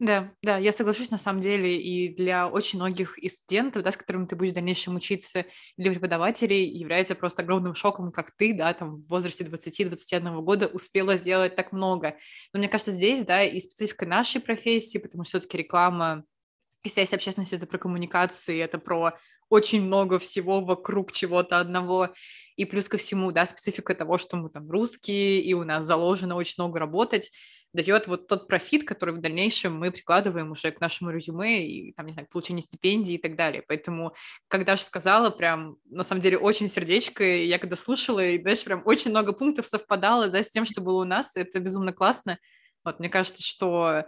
Да, 0.00 0.30
да, 0.42 0.58
я 0.58 0.70
соглашусь 0.70 1.10
на 1.10 1.18
самом 1.18 1.40
деле, 1.40 1.76
и 1.76 2.14
для 2.14 2.46
очень 2.46 2.78
многих 2.78 3.18
и 3.18 3.28
студентов, 3.28 3.82
да, 3.82 3.90
с 3.90 3.96
которыми 3.96 4.26
ты 4.26 4.36
будешь 4.36 4.52
в 4.52 4.54
дальнейшем 4.54 4.94
учиться, 4.94 5.44
для 5.76 5.90
преподавателей 5.90 6.68
является 6.68 7.16
просто 7.16 7.42
огромным 7.42 7.74
шоком, 7.74 8.12
как 8.12 8.30
ты, 8.36 8.54
да, 8.54 8.72
там 8.74 9.02
в 9.02 9.08
возрасте 9.08 9.42
20-21 9.42 10.40
года 10.42 10.68
успела 10.68 11.16
сделать 11.16 11.56
так 11.56 11.72
много. 11.72 12.14
Но 12.52 12.60
мне 12.60 12.68
кажется, 12.68 12.92
здесь, 12.92 13.24
да, 13.24 13.42
и 13.42 13.58
специфика 13.58 14.06
нашей 14.06 14.40
профессии, 14.40 14.98
потому 14.98 15.24
что 15.24 15.40
все-таки 15.40 15.58
реклама 15.58 16.24
и 16.84 16.88
связь 16.88 17.12
общественности— 17.12 17.54
это 17.56 17.66
про 17.66 17.78
коммуникации, 17.78 18.62
это 18.62 18.78
про 18.78 19.18
очень 19.48 19.82
много 19.82 20.20
всего 20.20 20.60
вокруг 20.60 21.10
чего-то 21.10 21.58
одного. 21.58 22.10
И 22.56 22.64
плюс 22.64 22.88
ко 22.88 22.98
всему, 22.98 23.32
да, 23.32 23.46
специфика 23.46 23.94
того, 23.96 24.18
что 24.18 24.36
мы 24.36 24.50
там 24.50 24.70
русские, 24.70 25.40
и 25.40 25.54
у 25.54 25.64
нас 25.64 25.84
заложено 25.84 26.36
очень 26.36 26.54
много 26.58 26.78
работать, 26.78 27.32
дает 27.72 28.06
вот 28.06 28.28
тот 28.28 28.48
профит, 28.48 28.84
который 28.84 29.14
в 29.14 29.20
дальнейшем 29.20 29.78
мы 29.78 29.90
прикладываем 29.90 30.50
уже 30.50 30.70
к 30.70 30.80
нашему 30.80 31.10
резюме 31.10 31.66
и, 31.66 31.92
там, 31.92 32.06
не 32.06 32.12
знаю, 32.12 32.28
получение 32.30 32.62
стипендий 32.62 33.14
и 33.14 33.18
так 33.18 33.36
далее. 33.36 33.62
Поэтому, 33.66 34.14
когда 34.48 34.76
же 34.76 34.82
сказала, 34.82 35.30
прям, 35.30 35.76
на 35.84 36.04
самом 36.04 36.20
деле, 36.20 36.38
очень 36.38 36.68
сердечко, 36.68 37.24
и 37.24 37.44
я 37.46 37.58
когда 37.58 37.76
слушала, 37.76 38.24
и 38.24 38.38
дальше 38.38 38.64
прям 38.64 38.82
очень 38.84 39.10
много 39.10 39.32
пунктов 39.32 39.66
совпадало, 39.66 40.28
да, 40.28 40.42
с 40.42 40.50
тем, 40.50 40.64
что 40.64 40.80
было 40.80 41.02
у 41.02 41.04
нас, 41.04 41.36
это 41.36 41.60
безумно 41.60 41.92
классно. 41.92 42.38
Вот, 42.84 43.00
мне 43.00 43.08
кажется, 43.08 43.42
что, 43.42 43.98
э, 43.98 44.04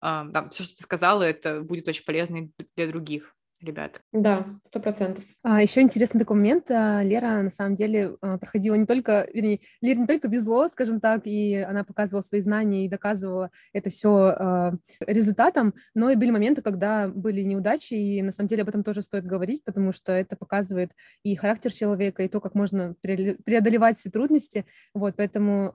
да, 0.00 0.48
все, 0.50 0.62
что 0.62 0.76
ты 0.76 0.82
сказала, 0.82 1.24
это 1.24 1.62
будет 1.62 1.88
очень 1.88 2.04
полезно 2.04 2.48
для 2.76 2.86
других 2.86 3.34
ребят. 3.60 4.00
Да, 4.12 4.44
сто 4.64 4.80
процентов. 4.80 5.22
А, 5.44 5.62
еще 5.62 5.80
интересный 5.82 6.18
такой 6.18 6.36
момент. 6.36 6.68
А, 6.68 7.00
Лера, 7.00 7.42
на 7.42 7.50
самом 7.50 7.76
деле, 7.76 8.16
а, 8.20 8.38
проходила 8.38 8.74
не 8.74 8.84
только, 8.84 9.28
вернее, 9.32 9.60
Лера 9.80 10.00
не 10.00 10.06
только 10.08 10.26
везло, 10.26 10.66
скажем 10.66 10.98
так, 10.98 11.28
и 11.28 11.54
она 11.54 11.84
показывала 11.84 12.22
свои 12.22 12.40
знания 12.40 12.86
и 12.86 12.88
доказывала 12.88 13.52
это 13.72 13.88
все 13.88 14.34
а, 14.36 14.74
результатом, 15.06 15.74
но 15.94 16.10
и 16.10 16.16
были 16.16 16.32
моменты, 16.32 16.60
когда 16.60 17.06
были 17.06 17.42
неудачи, 17.42 17.94
и 17.94 18.20
на 18.20 18.32
самом 18.32 18.48
деле 18.48 18.62
об 18.62 18.68
этом 18.70 18.82
тоже 18.82 19.02
стоит 19.02 19.24
говорить, 19.26 19.62
потому 19.62 19.92
что 19.92 20.10
это 20.10 20.34
показывает 20.34 20.90
и 21.22 21.36
характер 21.36 21.72
человека, 21.72 22.24
и 22.24 22.28
то, 22.28 22.40
как 22.40 22.56
можно 22.56 22.96
преодолевать 23.02 23.96
все 23.96 24.10
трудности. 24.10 24.66
Вот, 24.92 25.14
поэтому, 25.16 25.70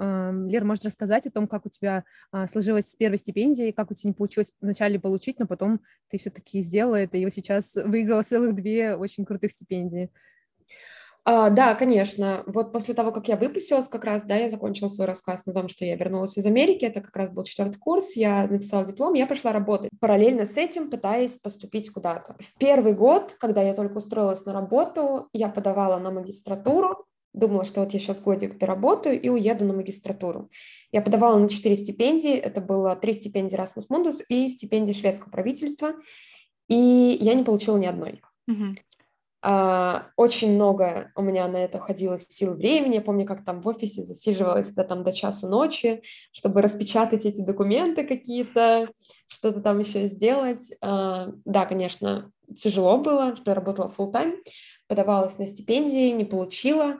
Лера, 0.49 0.65
можешь 0.65 0.83
рассказать 0.83 1.25
о 1.25 1.31
том, 1.31 1.47
как 1.47 1.65
у 1.65 1.69
тебя 1.69 2.03
сложилась 2.51 2.91
с 2.91 2.95
первой 2.97 3.17
стипендией, 3.17 3.71
как 3.71 3.91
у 3.91 3.93
тебя 3.93 4.09
не 4.09 4.13
получилось 4.13 4.51
вначале 4.59 4.99
получить, 4.99 5.39
но 5.39 5.47
потом 5.47 5.79
ты 6.09 6.17
все-таки 6.17 6.61
сделала 6.61 6.95
это, 6.95 7.17
и 7.17 7.23
вот 7.23 7.33
сейчас 7.33 7.75
выиграла 7.75 8.24
целых 8.25 8.55
две 8.55 8.95
очень 8.95 9.25
крутых 9.25 9.51
стипендии. 9.51 10.09
А, 11.27 11.49
да, 11.49 11.73
конечно. 11.73 12.43
Вот 12.45 12.71
после 12.71 12.93
того, 12.93 13.11
как 13.11 13.27
я 13.27 13.35
выпустилась 13.35 13.87
как 13.87 14.05
раз, 14.05 14.23
да, 14.25 14.35
я 14.35 14.47
закончила 14.47 14.87
свой 14.87 15.07
рассказ 15.07 15.47
на 15.47 15.53
том, 15.53 15.67
что 15.67 15.83
я 15.83 15.95
вернулась 15.95 16.37
из 16.37 16.45
Америки, 16.45 16.85
это 16.85 17.01
как 17.01 17.15
раз 17.17 17.31
был 17.31 17.43
четвертый 17.43 17.79
курс, 17.79 18.15
я 18.15 18.47
написала 18.47 18.85
диплом, 18.85 19.15
я 19.15 19.25
пошла 19.25 19.51
работать. 19.51 19.89
Параллельно 19.99 20.45
с 20.45 20.55
этим 20.55 20.91
пытаясь 20.91 21.39
поступить 21.39 21.89
куда-то. 21.89 22.35
В 22.39 22.53
первый 22.59 22.93
год, 22.93 23.35
когда 23.39 23.63
я 23.63 23.73
только 23.73 23.97
устроилась 23.97 24.45
на 24.45 24.53
работу, 24.53 25.27
я 25.33 25.49
подавала 25.49 25.97
на 25.97 26.11
магистратуру, 26.11 27.07
думала, 27.33 27.63
что 27.63 27.81
вот 27.81 27.91
я 27.93 27.99
сейчас 27.99 28.21
годик 28.21 28.59
доработаю 28.59 29.19
и 29.19 29.27
уеду 29.27 29.65
на 29.65 29.73
магистратуру. 29.73 30.51
Я 30.91 31.01
подавала 31.01 31.39
на 31.39 31.49
четыре 31.49 31.75
стипендии, 31.75 32.35
это 32.35 32.61
было 32.61 32.95
три 32.95 33.13
стипендии 33.13 33.57
Erasmus 33.57 33.87
Mundus 33.91 34.21
и 34.29 34.47
стипендии 34.47 34.93
шведского 34.93 35.31
правительства, 35.31 35.95
и 36.67 37.17
я 37.21 37.33
не 37.33 37.43
получила 37.43 37.77
ни 37.77 37.85
одной. 37.85 38.21
Mm-hmm. 38.49 38.75
А, 39.47 40.07
очень 40.15 40.55
много 40.55 41.11
у 41.15 41.21
меня 41.21 41.47
на 41.47 41.57
это 41.57 41.77
уходило 41.77 42.17
сил 42.17 42.55
времени. 42.55 42.95
Я 42.95 43.01
помню, 43.01 43.27
как 43.27 43.45
там 43.45 43.61
в 43.61 43.67
офисе 43.67 44.01
засиживалась 44.01 44.71
до, 44.71 44.83
там, 44.83 45.03
до 45.03 45.13
часу 45.13 45.47
ночи, 45.47 46.01
чтобы 46.31 46.63
распечатать 46.63 47.27
эти 47.27 47.41
документы 47.41 48.07
какие-то, 48.07 48.89
что-то 49.27 49.61
там 49.61 49.77
еще 49.77 50.07
сделать. 50.07 50.73
А, 50.81 51.29
да, 51.45 51.67
конечно, 51.67 52.31
тяжело 52.57 52.97
было, 52.97 53.35
что 53.35 53.51
я 53.51 53.55
работала 53.55 53.93
full 53.95 54.11
time, 54.11 54.37
подавалась 54.87 55.37
на 55.37 55.45
стипендии, 55.45 56.09
не 56.09 56.25
получила, 56.25 56.97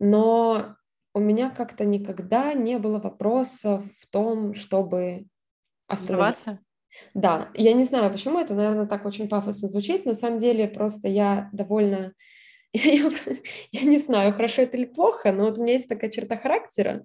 но 0.00 0.74
у 1.14 1.20
меня 1.20 1.50
как-то 1.50 1.84
никогда 1.84 2.52
не 2.52 2.80
было 2.80 2.98
вопросов 2.98 3.84
в 4.00 4.08
том, 4.08 4.54
чтобы 4.54 5.26
остановиться. 5.86 6.58
Да, 7.14 7.50
я 7.54 7.72
не 7.72 7.84
знаю, 7.84 8.10
почему 8.10 8.38
это, 8.38 8.54
наверное, 8.54 8.86
так 8.86 9.04
очень 9.06 9.28
пафосно 9.28 9.68
звучит. 9.68 10.06
На 10.06 10.14
самом 10.14 10.38
деле, 10.38 10.68
просто 10.68 11.08
я 11.08 11.48
довольно... 11.52 12.12
Я, 12.72 12.92
я, 12.92 13.10
я 13.72 13.82
не 13.82 13.96
знаю, 13.96 14.34
хорошо 14.34 14.62
это 14.62 14.76
или 14.76 14.84
плохо, 14.84 15.32
но 15.32 15.44
вот 15.44 15.56
у 15.56 15.62
меня 15.62 15.74
есть 15.74 15.88
такая 15.88 16.10
черта 16.10 16.36
характера. 16.36 17.04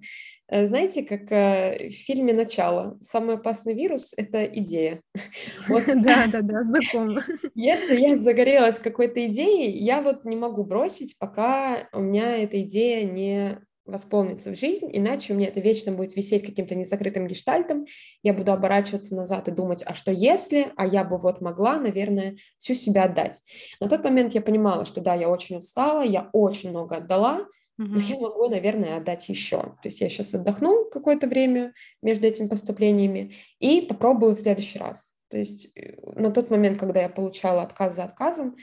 Э, 0.52 0.68
знаете, 0.68 1.04
как 1.04 1.32
э, 1.32 1.90
в 1.90 1.94
фильме 1.94 2.34
«Начало», 2.34 2.98
самый 3.00 3.36
опасный 3.36 3.74
вирус— 3.74 4.14
это 4.18 4.44
идея. 4.44 5.02
Да, 5.70 6.26
да, 6.28 6.42
да, 6.42 6.64
знакомо. 6.64 7.24
Если 7.56 7.98
я 7.98 8.18
загорелась 8.18 8.80
какой-то 8.80 9.26
идеей, 9.28 9.72
я 9.82 10.02
вот 10.02 10.26
не 10.26 10.36
могу 10.36 10.66
бросить, 10.66 11.18
пока 11.18 11.88
у 11.94 12.02
меня 12.02 12.38
эта 12.38 12.62
идея 12.62 13.06
не 13.10 13.60
восполнится 13.86 14.52
в 14.52 14.58
жизнь, 14.58 14.90
иначе 14.92 15.34
у 15.34 15.36
меня 15.36 15.48
это 15.48 15.60
вечно 15.60 15.92
будет 15.92 16.16
висеть 16.16 16.46
каким-то 16.46 16.76
незакрытым 16.76 17.28
гештальтом, 17.28 17.86
я 18.24 18.34
буду 18.34 18.52
оборачиваться 18.52 19.16
назад 19.16 19.48
и 19.48 19.52
думать, 19.52 19.84
а 19.86 19.96
что 19.96 20.12
если, 20.12 20.72
а 20.78 20.86
я 20.86 21.04
бы 21.04 21.18
вот 21.18 21.42
могла, 21.42 21.78
наверное, 21.78 22.38
всю 22.58 22.76
себя 22.76 23.06
отдать. 23.06 23.42
На 23.80 23.90
тот 23.90 24.04
момент 24.04 24.34
я 24.34 24.42
понимала, 24.42 24.86
что 24.86 25.02
да, 25.02 25.16
я 25.16 25.30
очень 25.30 25.58
устала, 25.58 26.02
я 26.02 26.30
очень 26.34 26.70
много 26.70 26.98
отдала, 26.98 27.48
но 27.78 28.00
я 28.00 28.20
могу, 28.20 28.48
наверное, 28.48 28.98
отдать 28.98 29.28
еще. 29.28 29.58
То 29.58 29.86
есть 29.86 30.02
я 30.02 30.10
сейчас 30.10 30.36
отдохну 30.36 30.86
какое-то 30.92 31.28
время 31.28 31.74
между 32.04 32.28
этими 32.28 32.48
поступлениями 32.48 33.34
и 33.60 33.82
попробую 33.82 34.36
в 34.36 34.40
следующий 34.40 34.78
раз. 34.78 35.16
То 35.30 35.38
есть 35.38 35.72
э, 35.76 35.96
на 36.14 36.30
тот 36.32 36.52
момент, 36.52 36.78
когда 36.78 37.02
я 37.02 37.10
получала 37.10 37.64
отказ 37.64 37.96
за 37.96 38.04
отказом, 38.04 38.56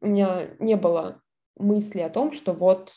у 0.00 0.06
меня 0.06 0.48
не 0.60 0.76
было 0.76 1.20
мысли 1.56 2.00
о 2.00 2.08
том, 2.08 2.32
что 2.32 2.54
вот 2.54 2.92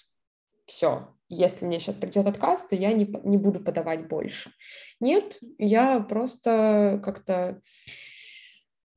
все, 0.66 1.10
если 1.34 1.66
мне 1.66 1.80
сейчас 1.80 1.98
придет 1.98 2.28
отказ, 2.28 2.68
то 2.68 2.76
я 2.76 2.94
не, 2.94 3.06
не 3.24 3.38
буду 3.38 3.60
подавать 3.60 4.08
больше. 4.08 4.52
Нет, 5.00 5.40
я 5.58 6.00
просто 6.00 7.02
как-то 7.04 7.62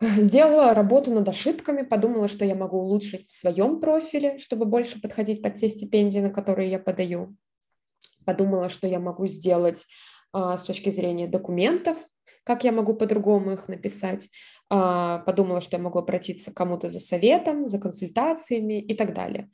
Сделала 0.00 0.75
работу 0.75 1.12
над 1.12 1.29
ошибками, 1.29 1.83
подумала, 1.83 2.29
что 2.29 2.45
я 2.45 2.55
могу 2.55 2.79
улучшить 2.79 3.29
в 3.29 3.33
своем 3.33 3.81
профиле, 3.81 4.38
чтобы 4.38 4.67
больше 4.67 5.00
подходить 5.00 5.41
под 5.41 5.55
те 5.55 5.69
стипендии, 5.69 6.19
на 6.19 6.31
которые 6.31 6.71
я 6.71 6.79
подаю. 6.79 7.37
Подумала, 8.26 8.69
что 8.69 8.87
я 8.87 8.99
могу 8.99 9.26
сделать 9.26 9.87
а, 10.33 10.57
с 10.57 10.64
точки 10.64 10.91
зрения 10.91 11.29
документов, 11.29 11.97
как 12.43 12.64
я 12.64 12.73
могу 12.73 12.95
по-другому 12.95 13.53
их 13.53 13.69
написать. 13.69 14.29
А, 14.69 15.19
подумала, 15.21 15.61
что 15.61 15.76
я 15.76 15.83
могу 15.83 15.99
обратиться 15.99 16.50
к 16.50 16.57
кому-то 16.57 16.88
за 16.88 17.00
советом, 17.00 17.67
за 17.67 17.79
консультациями 17.79 18.81
и 18.81 18.95
так 18.95 19.14
далее. 19.14 19.50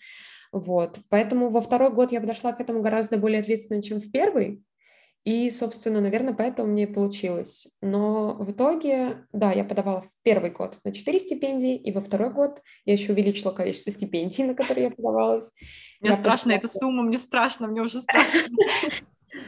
Вот. 0.52 1.00
Поэтому 1.08 1.50
во 1.50 1.60
второй 1.60 1.90
год 1.90 2.12
я 2.12 2.20
подошла 2.20 2.52
к 2.52 2.60
этому 2.60 2.80
гораздо 2.80 3.16
более 3.16 3.40
ответственно, 3.40 3.82
чем 3.82 4.00
в 4.00 4.10
первый. 4.10 4.62
И, 5.24 5.50
собственно, 5.50 6.00
наверное, 6.00 6.32
поэтому 6.32 6.72
мне 6.72 6.86
получилось. 6.86 7.68
Но 7.82 8.36
в 8.36 8.52
итоге, 8.52 9.26
да, 9.32 9.52
я 9.52 9.64
подавала 9.64 10.00
в 10.00 10.10
первый 10.22 10.50
год 10.50 10.78
на 10.82 10.92
4 10.92 11.20
стипендии, 11.20 11.76
и 11.76 11.92
во 11.92 12.00
второй 12.00 12.32
год 12.32 12.62
я 12.86 12.94
еще 12.94 13.12
увеличила 13.12 13.52
количество 13.52 13.92
стипендий, 13.92 14.44
на 14.44 14.54
которые 14.54 14.84
я 14.84 14.90
подавалась. 14.90 15.50
Мне 16.00 16.10
я 16.10 16.16
страшно 16.16 16.52
подавала... 16.54 16.58
эта 16.58 16.68
сумма, 16.68 17.02
мне 17.02 17.18
страшно, 17.18 17.66
мне 17.66 17.82
уже 17.82 17.98
страшно. 18.00 18.40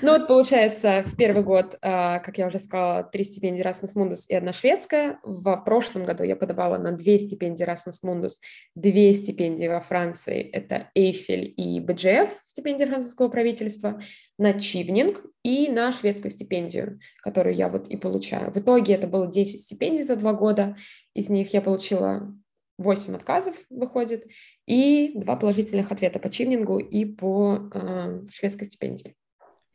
Ну 0.01 0.13
вот 0.13 0.29
получается, 0.29 1.03
в 1.07 1.17
первый 1.17 1.43
год, 1.43 1.77
а, 1.83 2.21
как 2.21 2.39
я 2.39 2.47
уже 2.47 2.59
сказала, 2.59 3.03
три 3.03 3.25
стипендии 3.25 3.65
Erasmus 3.65 3.97
Mundus 3.97 4.27
и 4.29 4.35
одна 4.35 4.53
шведская. 4.53 5.19
В 5.25 5.57
прошлом 5.65 6.05
году 6.05 6.23
я 6.23 6.37
подавала 6.37 6.79
на 6.79 6.93
две 6.93 7.19
стипендии 7.19 7.67
Erasmus 7.67 8.05
Mundus, 8.05 8.35
две 8.75 9.13
стипендии 9.15 9.67
во 9.67 9.81
Франции, 9.81 10.41
это 10.41 10.91
Эйфель 10.95 11.53
и 11.57 11.81
БДЖФ, 11.81 12.31
стипендия 12.45 12.87
французского 12.87 13.29
правительства, 13.29 14.01
на 14.39 14.59
Чивнинг 14.59 15.25
и 15.43 15.69
на 15.69 15.93
шведскую 15.93 16.31
стипендию, 16.31 17.01
которую 17.23 17.55
я 17.55 17.69
вот 17.69 17.89
и 17.89 17.97
получаю. 17.97 18.53
В 18.53 18.57
итоге 18.57 18.95
это 18.95 19.07
было 19.07 19.27
10 19.27 19.61
стипендий 19.61 20.05
за 20.05 20.17
два 20.17 20.33
года, 20.33 20.77
из 21.15 21.29
них 21.29 21.53
я 21.53 21.61
получила 21.61 22.35
8 22.79 23.15
отказов 23.15 23.55
выходит, 23.71 24.27
и 24.67 25.13
два 25.15 25.37
положительных 25.37 25.93
ответа 25.93 26.19
по 26.19 26.31
Чивнингу 26.31 26.79
и 26.79 27.05
по 27.05 27.71
э, 27.73 28.23
шведской 28.31 28.67
стипендии. 28.67 29.15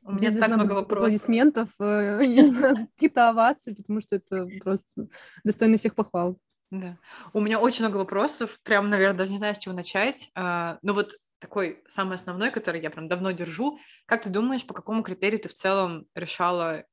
У 0.08 0.14
меня 0.14 0.30
Здесь 0.30 0.40
так 0.40 0.50
много 0.52 0.72
вопросов. 0.72 1.08
Аплодисментов, 1.08 1.70
э, 1.80 2.20
какие-то 2.96 3.30
овации, 3.30 3.74
потому 3.74 4.02
что 4.02 4.16
это 4.16 4.48
просто 4.64 5.08
достойно 5.44 5.78
всех 5.78 5.96
похвал. 5.96 6.38
Да. 6.72 6.98
У 7.34 7.42
меня 7.42 7.60
очень 7.60 7.84
много 7.84 7.98
вопросов, 7.98 8.58
прям, 8.64 8.90
наверное, 8.90 9.18
даже 9.18 9.32
не 9.32 9.38
знаю, 9.38 9.56
с 9.56 9.58
чего 9.58 9.76
начать. 9.76 10.30
А, 10.34 10.80
но 10.82 10.94
вот 10.94 11.18
такой 11.40 11.84
самый 11.90 12.16
основной, 12.16 12.52
который 12.52 12.82
я 12.82 12.90
прям 12.90 13.10
давно 13.10 13.32
держу. 13.32 13.80
Как 14.06 14.24
ты 14.24 14.30
думаешь, 14.30 14.66
по 14.66 14.74
какому 14.74 15.04
критерию 15.04 15.42
ты 15.42 15.50
в 15.50 15.54
целом 15.54 16.08
решала, 16.16 16.86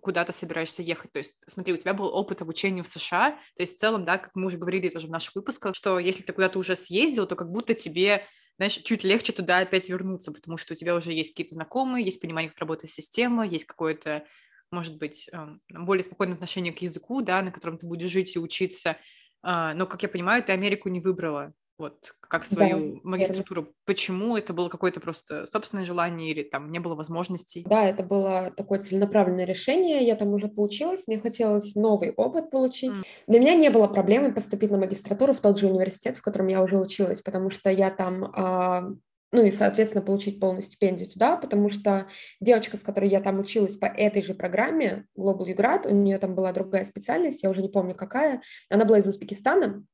куда 0.00 0.24
ты 0.24 0.32
собираешься 0.32 0.80
ехать? 0.80 1.12
То 1.12 1.18
есть, 1.18 1.36
смотри, 1.46 1.74
у 1.74 1.76
тебя 1.76 1.92
был 1.92 2.06
опыт 2.06 2.40
обучения 2.40 2.82
в 2.82 2.88
США, 2.88 3.32
то 3.32 3.62
есть 3.62 3.76
в 3.76 3.80
целом, 3.80 4.06
да, 4.06 4.16
как 4.16 4.30
мы 4.34 4.46
уже 4.46 4.56
говорили 4.56 4.88
тоже 4.88 5.06
в 5.06 5.10
наших 5.10 5.34
выпусках, 5.34 5.74
что 5.74 5.98
если 5.98 6.22
ты 6.22 6.32
куда-то 6.32 6.58
уже 6.58 6.76
съездил, 6.76 7.26
то 7.26 7.36
как 7.36 7.50
будто 7.50 7.74
тебе 7.74 8.24
знаешь, 8.56 8.74
чуть 8.74 9.04
легче 9.04 9.32
туда 9.32 9.58
опять 9.58 9.88
вернуться, 9.88 10.32
потому 10.32 10.56
что 10.56 10.74
у 10.74 10.76
тебя 10.76 10.94
уже 10.94 11.12
есть 11.12 11.30
какие-то 11.32 11.54
знакомые, 11.54 12.04
есть 12.04 12.20
понимание, 12.20 12.50
как 12.50 12.60
работает 12.60 12.90
система, 12.92 13.46
есть 13.46 13.64
какое-то, 13.64 14.24
может 14.70 14.96
быть, 14.98 15.28
эм, 15.32 15.60
более 15.70 16.04
спокойное 16.04 16.34
отношение 16.34 16.72
к 16.72 16.78
языку, 16.82 17.20
да, 17.22 17.42
на 17.42 17.50
котором 17.52 17.78
ты 17.78 17.86
будешь 17.86 18.10
жить 18.10 18.36
и 18.36 18.38
учиться. 18.38 18.96
А, 19.42 19.74
но, 19.74 19.86
как 19.86 20.02
я 20.02 20.08
понимаю, 20.08 20.42
ты 20.42 20.52
Америку 20.52 20.88
не 20.88 21.00
выбрала 21.00 21.54
вот 21.78 22.14
как 22.20 22.46
свою 22.46 22.94
да, 22.94 23.00
магистратуру. 23.04 23.62
Верно. 23.62 23.76
Почему 23.84 24.36
это 24.36 24.52
было 24.52 24.68
какое-то 24.68 25.00
просто 25.00 25.46
собственное 25.46 25.84
желание 25.84 26.30
или 26.30 26.42
там 26.42 26.70
не 26.70 26.78
было 26.78 26.94
возможностей? 26.94 27.64
Да, 27.68 27.84
это 27.84 28.02
было 28.02 28.52
такое 28.56 28.80
целенаправленное 28.80 29.44
решение. 29.44 30.04
Я 30.04 30.16
там 30.16 30.28
уже 30.28 30.48
поучилась, 30.48 31.06
мне 31.06 31.18
хотелось 31.18 31.74
новый 31.74 32.12
опыт 32.12 32.50
получить. 32.50 32.92
Mm. 32.92 33.04
Для 33.28 33.40
меня 33.40 33.54
не 33.54 33.70
было 33.70 33.86
проблемы 33.86 34.32
поступить 34.32 34.70
на 34.70 34.78
магистратуру 34.78 35.32
в 35.32 35.40
тот 35.40 35.58
же 35.58 35.66
университет, 35.66 36.16
в 36.16 36.22
котором 36.22 36.48
я 36.48 36.62
уже 36.62 36.78
училась, 36.78 37.20
потому 37.22 37.50
что 37.50 37.70
я 37.70 37.90
там 37.90 38.24
а, 38.24 38.90
ну 39.34 39.44
и, 39.44 39.50
соответственно, 39.50 40.04
получить 40.04 40.38
полную 40.38 40.62
стипендию 40.62 41.10
туда, 41.10 41.36
потому 41.36 41.68
что 41.68 42.06
девочка, 42.40 42.76
с 42.76 42.84
которой 42.84 43.10
я 43.10 43.20
там 43.20 43.40
училась 43.40 43.74
по 43.74 43.86
этой 43.86 44.22
же 44.22 44.32
программе, 44.32 45.06
Global 45.18 45.44
UGrad, 45.44 45.88
у 45.88 45.92
нее 45.94 46.18
там 46.18 46.36
была 46.36 46.52
другая 46.52 46.84
специальность, 46.84 47.42
я 47.42 47.50
уже 47.50 47.60
не 47.60 47.68
помню 47.68 47.96
какая, 47.96 48.42
она 48.70 48.84
была 48.84 48.98
из 48.98 49.08
Узбекистана, 49.08 49.84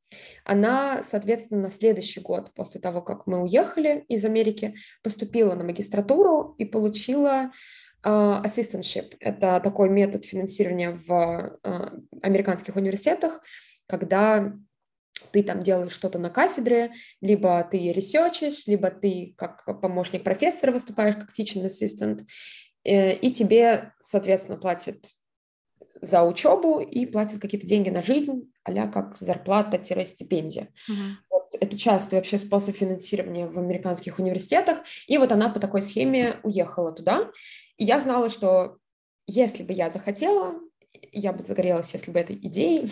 она, 0.45 1.03
соответственно, 1.03 1.63
на 1.63 1.71
следующий 1.71 2.21
год, 2.21 2.53
после 2.55 2.83
того, 2.83 3.01
как 3.01 3.27
мы 3.27 3.43
уехали 3.43 4.05
из 4.09 4.27
Америки, 4.27 4.75
поступила 5.03 5.55
на 5.55 5.65
магистратуру 5.65 6.55
и 6.59 6.65
получила 6.65 7.51
Uh, 8.03 8.43
assistantship— 8.43 9.15
это 9.21 9.61
такой 9.61 9.91
метод 9.91 10.25
финансирования 10.25 10.93
в 10.93 11.11
uh, 11.11 12.01
американских 12.23 12.77
университетах, 12.77 13.43
когда 13.87 14.55
ты 15.33 15.43
там 15.43 15.63
делаешь 15.63 15.93
что-то 15.93 16.19
на 16.19 16.31
кафедре, 16.31 16.93
либо 17.21 17.63
ты 17.71 17.93
ресерчишь, 17.93 18.67
либо 18.67 18.91
ты 18.91 19.35
как 19.37 19.65
помощник 19.81 20.25
профессора 20.25 20.73
выступаешь 20.73 21.15
как 21.15 21.31
teaching 21.39 21.67
assistant, 21.67 22.23
э, 22.85 23.15
и 23.15 23.31
тебе, 23.31 23.93
соответственно, 24.01 24.59
платят 24.59 24.99
за 26.03 26.23
учебу 26.23 26.81
и 26.81 27.07
платят 27.07 27.41
какие-то 27.41 27.67
деньги 27.67 27.91
на 27.91 28.03
жизнь, 28.03 28.51
а 28.65 28.89
как 28.89 29.17
зарплата-стипендия. 29.17 30.69
Uh-huh. 30.89 30.95
Вот, 31.31 31.55
это 31.61 31.77
частый 31.79 32.19
вообще 32.19 32.39
способ 32.39 32.77
финансирования 32.77 33.47
в 33.47 33.59
американских 33.59 34.19
университетах. 34.19 34.79
И 35.07 35.19
вот 35.19 35.33
она 35.33 35.51
по 35.51 35.61
такой 35.61 35.83
схеме 35.83 36.41
уехала 36.43 36.93
туда. 36.93 37.31
И 37.77 37.85
я 37.85 38.01
знала, 38.01 38.31
что 38.31 38.79
если 39.27 39.63
бы 39.63 39.73
я 39.73 39.91
захотела, 39.91 40.55
я 41.13 41.33
бы 41.33 41.43
загорелась, 41.43 41.93
если 41.93 42.11
бы 42.11 42.19
этой 42.19 42.37
идеей, 42.37 42.91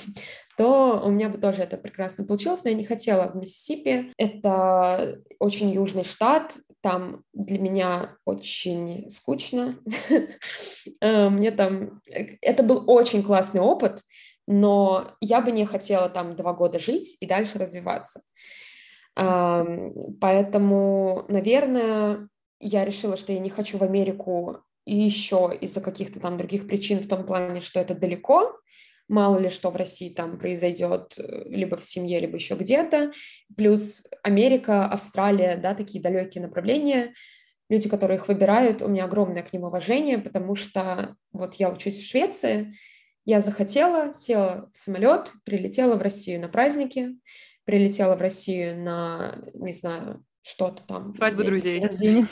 то 0.59 1.01
у 1.05 1.11
меня 1.11 1.29
бы 1.29 1.38
тоже 1.38 1.62
это 1.62 1.77
прекрасно 1.77 2.25
получилось, 2.25 2.64
но 2.64 2.71
я 2.71 2.77
не 2.77 2.85
хотела 2.85 3.29
в 3.29 3.37
Миссисипи. 3.37 4.12
Это 4.18 5.21
очень 5.38 5.71
южный 5.71 6.03
штат, 6.03 6.57
там 6.81 7.23
для 7.33 7.61
меня 7.61 8.16
очень 8.25 9.09
скучно. 9.09 9.79
Э, 11.01 11.29
мне 11.29 11.53
там... 11.53 12.01
Это 12.40 12.64
был 12.64 12.90
очень 12.90 13.23
классный 13.23 13.61
опыт, 13.61 14.03
но 14.49 15.12
я 15.21 15.40
бы 15.40 15.53
не 15.53 15.64
хотела 15.64 16.09
там 16.09 16.35
два 16.35 16.55
года 16.55 16.81
жить 16.81 17.16
и 17.21 17.27
дальше 17.27 17.59
развиваться. 17.59 18.23
Поэтому, 19.14 21.25
наверное, 21.29 22.29
я 22.59 22.85
решила, 22.85 23.16
что 23.16 23.33
я 23.33 23.38
не 23.38 23.51
хочу 23.51 23.79
в 23.79 23.83
Америку 23.83 24.64
еще 24.87 25.57
из-за 25.61 25.81
каких-то 25.81 26.18
там 26.18 26.38
других 26.38 26.66
причин 26.66 27.01
в 27.01 27.07
том 27.07 27.27
плане, 27.27 27.61
что 27.61 27.79
это 27.79 27.94
далеко, 27.94 28.59
мало 29.09 29.38
ли 29.38 29.51
что 29.51 29.71
в 29.71 29.77
России 29.77 30.11
там 30.11 30.38
произойдет 30.38 31.18
э, 31.18 31.49
либо 31.49 31.77
в 31.77 31.85
семье, 31.85 32.21
либо 32.21 32.37
еще 32.37 32.55
где-то, 32.55 33.12
плюс 33.57 34.07
Америка, 34.23 34.87
Австралия, 34.87 35.57
да, 35.57 35.75
такие 35.75 36.03
далекие 36.03 36.42
направления, 36.42 37.14
люди, 37.68 37.88
которые 37.88 38.18
их 38.18 38.29
выбирают, 38.29 38.83
у 38.83 38.88
меня 38.88 39.05
огромное 39.05 39.42
к 39.42 39.53
ним 39.53 39.64
уважение, 39.64 40.18
потому 40.18 40.55
что 40.55 41.16
вот 41.33 41.55
я 41.57 41.71
учусь 41.71 41.99
в 41.99 42.07
Швеции, 42.07 42.75
я 43.25 43.40
захотела, 43.40 44.12
села 44.14 44.71
в 44.73 44.77
самолет, 44.77 45.33
прилетела 45.44 45.97
в 45.97 46.03
Россию 46.03 46.40
на 46.40 46.49
праздники, 46.49 47.11
прилетела 47.64 48.16
в 48.16 48.23
Россию 48.23 48.81
на, 48.83 49.38
не 49.53 49.73
знаю, 49.73 50.25
что-то 50.42 50.83
там. 50.87 51.12
Свадьбы 51.12 51.44
друзей. 51.44 51.81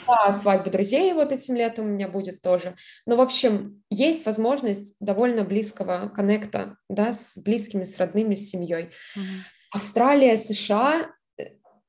Да, 0.07 0.33
свадьбы 0.33 0.69
друзей 0.69 1.13
вот 1.13 1.31
этим 1.31 1.55
летом 1.55 1.85
у 1.85 1.89
меня 1.89 2.07
будет 2.07 2.41
тоже. 2.41 2.75
Но, 3.05 3.15
в 3.15 3.21
общем, 3.21 3.83
есть 3.89 4.25
возможность 4.25 4.97
довольно 4.99 5.43
близкого 5.43 6.09
коннекта, 6.09 6.77
да, 6.89 7.13
с 7.13 7.37
близкими, 7.37 7.83
с 7.83 7.97
родными, 7.97 8.35
с 8.35 8.49
семьей. 8.49 8.91
Угу. 9.15 9.23
Австралия, 9.73 10.37
США, 10.37 11.11
э, 11.37 11.43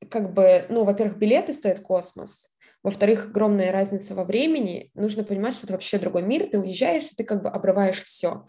как 0.09 0.33
бы, 0.33 0.65
ну, 0.69 0.83
во-первых, 0.83 1.17
билеты 1.17 1.53
стоят 1.53 1.81
космос, 1.81 2.55
Во-вторых, 2.83 3.27
огромная 3.27 3.71
разница 3.71 4.15
во 4.15 4.23
времени. 4.23 4.91
Нужно 4.93 5.23
понимать, 5.23 5.55
что 5.55 5.65
это 5.65 5.73
вообще 5.73 5.97
другой 5.99 6.21
мир. 6.21 6.47
Ты 6.49 6.59
уезжаешь, 6.59 7.03
ты 7.17 7.23
как 7.23 7.43
бы 7.43 7.49
обрываешь 7.49 8.03
все. 8.03 8.45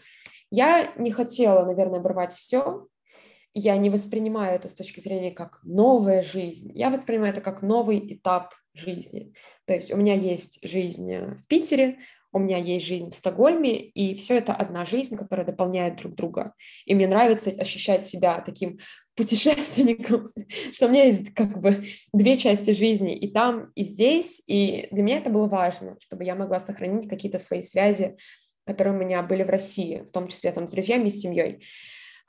Я 0.50 0.92
не 0.96 1.11
хотела, 1.11 1.64
наверное, 1.64 2.00
обрывать 2.00 2.33
все. 2.33 2.87
Я 3.54 3.76
не 3.76 3.90
воспринимаю 3.90 4.54
это 4.54 4.68
с 4.68 4.74
точки 4.74 5.00
зрения 5.00 5.32
как 5.32 5.60
новая 5.64 6.22
жизнь. 6.22 6.70
Я 6.74 6.90
воспринимаю 6.90 7.32
это 7.32 7.40
как 7.40 7.62
новый 7.62 8.14
этап 8.14 8.54
жизни. 8.74 9.34
То 9.66 9.74
есть 9.74 9.92
у 9.92 9.96
меня 9.96 10.14
есть 10.14 10.60
жизнь 10.62 11.12
в 11.16 11.46
Питере, 11.48 11.98
у 12.32 12.38
меня 12.38 12.58
есть 12.58 12.86
жизнь 12.86 13.10
в 13.10 13.14
Стокгольме, 13.14 13.76
и 13.76 14.14
все 14.14 14.38
это 14.38 14.54
одна 14.54 14.86
жизнь, 14.86 15.16
которая 15.16 15.44
дополняет 15.44 15.96
друг 15.96 16.14
друга. 16.14 16.54
И 16.84 16.94
мне 16.94 17.08
нравится 17.08 17.50
ощущать 17.50 18.04
себя 18.04 18.40
таким 18.40 18.78
путешественником, 19.16 20.28
что 20.72 20.86
у 20.86 20.90
меня 20.90 21.04
есть 21.04 21.34
как 21.34 21.60
бы 21.60 21.86
две 22.12 22.36
части 22.36 22.70
жизни, 22.70 23.16
и 23.16 23.32
там, 23.32 23.72
и 23.74 23.84
здесь, 23.84 24.42
и 24.46 24.88
для 24.92 25.02
меня 25.02 25.18
это 25.18 25.30
было 25.30 25.48
важно, 25.48 25.96
чтобы 26.00 26.24
я 26.24 26.34
могла 26.34 26.60
сохранить 26.60 27.08
какие-то 27.08 27.38
свои 27.38 27.62
связи, 27.62 28.16
которые 28.64 28.94
у 28.94 28.98
меня 28.98 29.22
были 29.22 29.42
в 29.42 29.50
России, 29.50 30.04
в 30.06 30.12
том 30.12 30.28
числе 30.28 30.52
там 30.52 30.68
с 30.68 30.72
друзьями 30.72 31.08
с 31.08 31.20
семьей. 31.20 31.64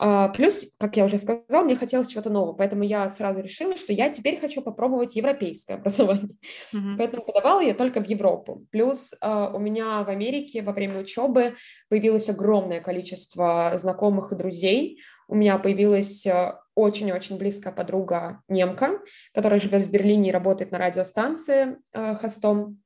А, 0.04 0.30
плюс, 0.30 0.66
как 0.80 0.98
я 0.98 1.06
уже 1.06 1.20
сказала, 1.20 1.64
мне 1.64 1.76
хотелось 1.76 2.08
чего-то 2.08 2.32
нового, 2.32 2.54
поэтому 2.54 2.82
я 2.82 3.08
сразу 3.08 3.40
решила, 3.40 3.78
что 3.78 3.94
я 3.94 4.10
теперь 4.10 4.40
хочу 4.40 4.64
попробовать 4.64 5.16
европейское 5.16 5.78
образование. 5.78 6.38
Mm-hmm. 6.74 6.96
Поэтому 6.98 7.24
подавала 7.24 7.60
я 7.62 7.76
только 7.76 8.02
в 8.02 8.08
Европу. 8.08 8.66
Плюс 8.72 9.14
а, 9.22 9.52
у 9.54 9.60
меня 9.60 10.04
в 10.04 10.10
Америке 10.10 10.64
во 10.64 10.74
время 10.74 11.02
учебы 11.02 11.54
появилось 11.88 12.28
огромное 12.30 12.82
количество 12.82 13.74
знакомых 13.76 14.32
и 14.32 14.36
друзей. 14.36 15.02
У 15.28 15.36
меня 15.36 15.60
появилась 15.60 16.26
а, 16.26 16.60
очень-очень 16.74 17.38
близкая 17.38 17.72
подруга 17.72 18.42
немка, 18.48 19.02
которая 19.36 19.60
живет 19.60 19.84
в 19.84 19.92
Берлине 19.92 20.30
и 20.30 20.34
работает 20.34 20.72
на 20.72 20.80
радиостанции 20.80 21.78
хостом. 22.20 22.82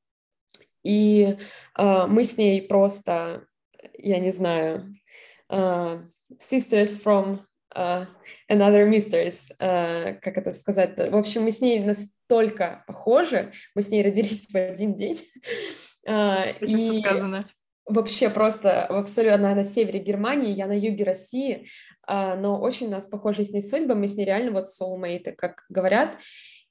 И 0.84 1.38
мы 1.78 2.25
с 2.25 2.38
ней 2.38 2.62
просто, 2.62 3.45
я 3.97 4.19
не 4.19 4.32
знаю, 4.32 4.95
uh, 5.49 6.04
sisters 6.39 6.98
from 6.98 7.41
uh, 7.76 8.06
another 8.50 8.86
misters, 8.88 9.52
uh, 9.60 10.13
как 10.21 10.38
это 10.38 10.54
сказать? 10.54 10.98
В 10.98 11.15
общем, 11.15 11.43
мы 11.43 11.52
с 11.52 11.62
ней 11.62 11.80
настолько 11.80 12.84
похожи, 12.88 13.52
мы 13.76 13.82
с 13.82 13.89
ней 13.89 14.04
родились 14.04 14.48
в 14.50 14.56
один 14.56 14.95
день. 14.95 15.19
Uh, 16.08 16.56
Этим 16.62 16.78
и 16.78 17.00
сказано. 17.02 17.50
Вообще 17.88 18.30
просто 18.30 18.86
абсолютно 18.86 19.38
она 19.38 19.56
на 19.56 19.63
севере 19.63 19.98
Германии, 19.98 20.54
я 20.54 20.67
на 20.67 20.78
юге 20.78 21.04
России, 21.04 21.67
uh, 22.08 22.36
но 22.36 22.62
очень 22.62 22.89
у 22.89 22.91
нас 22.91 23.08
похожи 23.08 23.43
с 23.43 23.50
ней 23.50 23.63
судьбы, 23.63 23.95
мы 23.95 24.08
с 24.08 24.15
ней 24.15 24.24
реально 24.24 24.52
вот 24.52 24.65
soulmate, 24.65 25.32
как 25.32 25.63
говорят. 25.67 26.19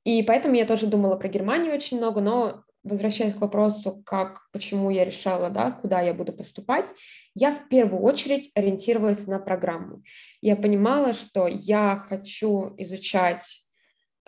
И 0.05 0.22
поэтому 0.22 0.55
я 0.55 0.66
тоже 0.66 0.87
думала 0.87 1.16
про 1.16 1.27
Германию 1.27 1.74
очень 1.74 1.96
много, 1.96 2.20
но 2.20 2.62
возвращаясь 2.85 3.35
к 3.35 3.40
вопросу, 3.40 4.03
как, 4.05 4.49
почему 4.53 4.90
я 4.90 5.05
решала, 5.05 5.51
да, 5.51 5.73
куда 5.73 6.01
я 6.01 6.14
буду 6.14 6.33
поступать, 6.33 6.92
я 7.35 7.53
в 7.53 7.68
первую 7.68 8.03
очередь 8.03 8.51
ориентировалась 8.55 9.27
на 9.27 9.38
программу. 9.38 10.03
Я 10.40 10.55
понимала, 10.55 11.14
что 11.14 11.49
я 11.49 11.97
хочу 12.09 12.75
изучать 12.77 13.64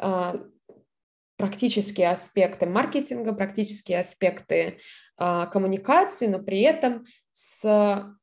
э, 0.01 0.35
практические 1.37 2.11
аспекты 2.11 2.67
маркетинга, 2.67 3.35
практические 3.35 4.01
аспекты 4.01 4.79
э, 5.19 5.47
коммуникации, 5.53 6.27
но 6.27 6.39
при 6.39 6.63
этом 6.63 7.05
с 7.33 8.17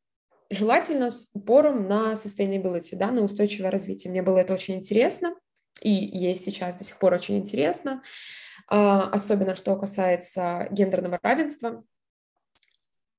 желательно 0.50 1.10
с 1.10 1.30
упором 1.34 1.88
на 1.88 2.14
sustainability, 2.14 2.96
да, 2.96 3.12
на 3.12 3.22
устойчивое 3.22 3.72
развитие. 3.72 4.12
Мне 4.12 4.22
было 4.22 4.40
это 4.40 4.54
очень 4.54 4.76
интересно, 4.76 5.36
и 5.82 5.92
есть 5.92 6.44
сейчас 6.44 6.76
до 6.76 6.84
сих 6.84 6.98
пор 7.00 7.14
очень 7.14 7.38
интересно. 7.38 8.02
А, 8.02 8.43
особенно 8.68 9.56
что 9.56 9.76
касается 9.76 10.68
гендерного 10.72 11.20
равенства. 11.22 11.84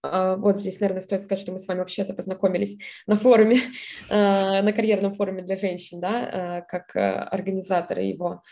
А, 0.05 0.37
вот 0.37 0.59
здесь, 0.59 0.81
наверное, 0.81 1.03
стоит 1.03 1.23
сказать, 1.23 1.41
что 1.41 1.53
мы 1.53 1.59
с 1.59 1.67
вами 1.67 1.79
вообще-то 1.79 2.15
познакомились 2.15 2.79
на 3.07 3.17
форуме, 3.17 3.61
а, 4.11 4.63
на 4.63 4.73
карьерном 4.73 5.13
форуме 5.13 5.43
для 5.43 5.57
женщин, 5.57 6.01
да, 6.01 6.65
как 6.69 6.95
организаторы 6.95 8.03
его. 8.03 8.43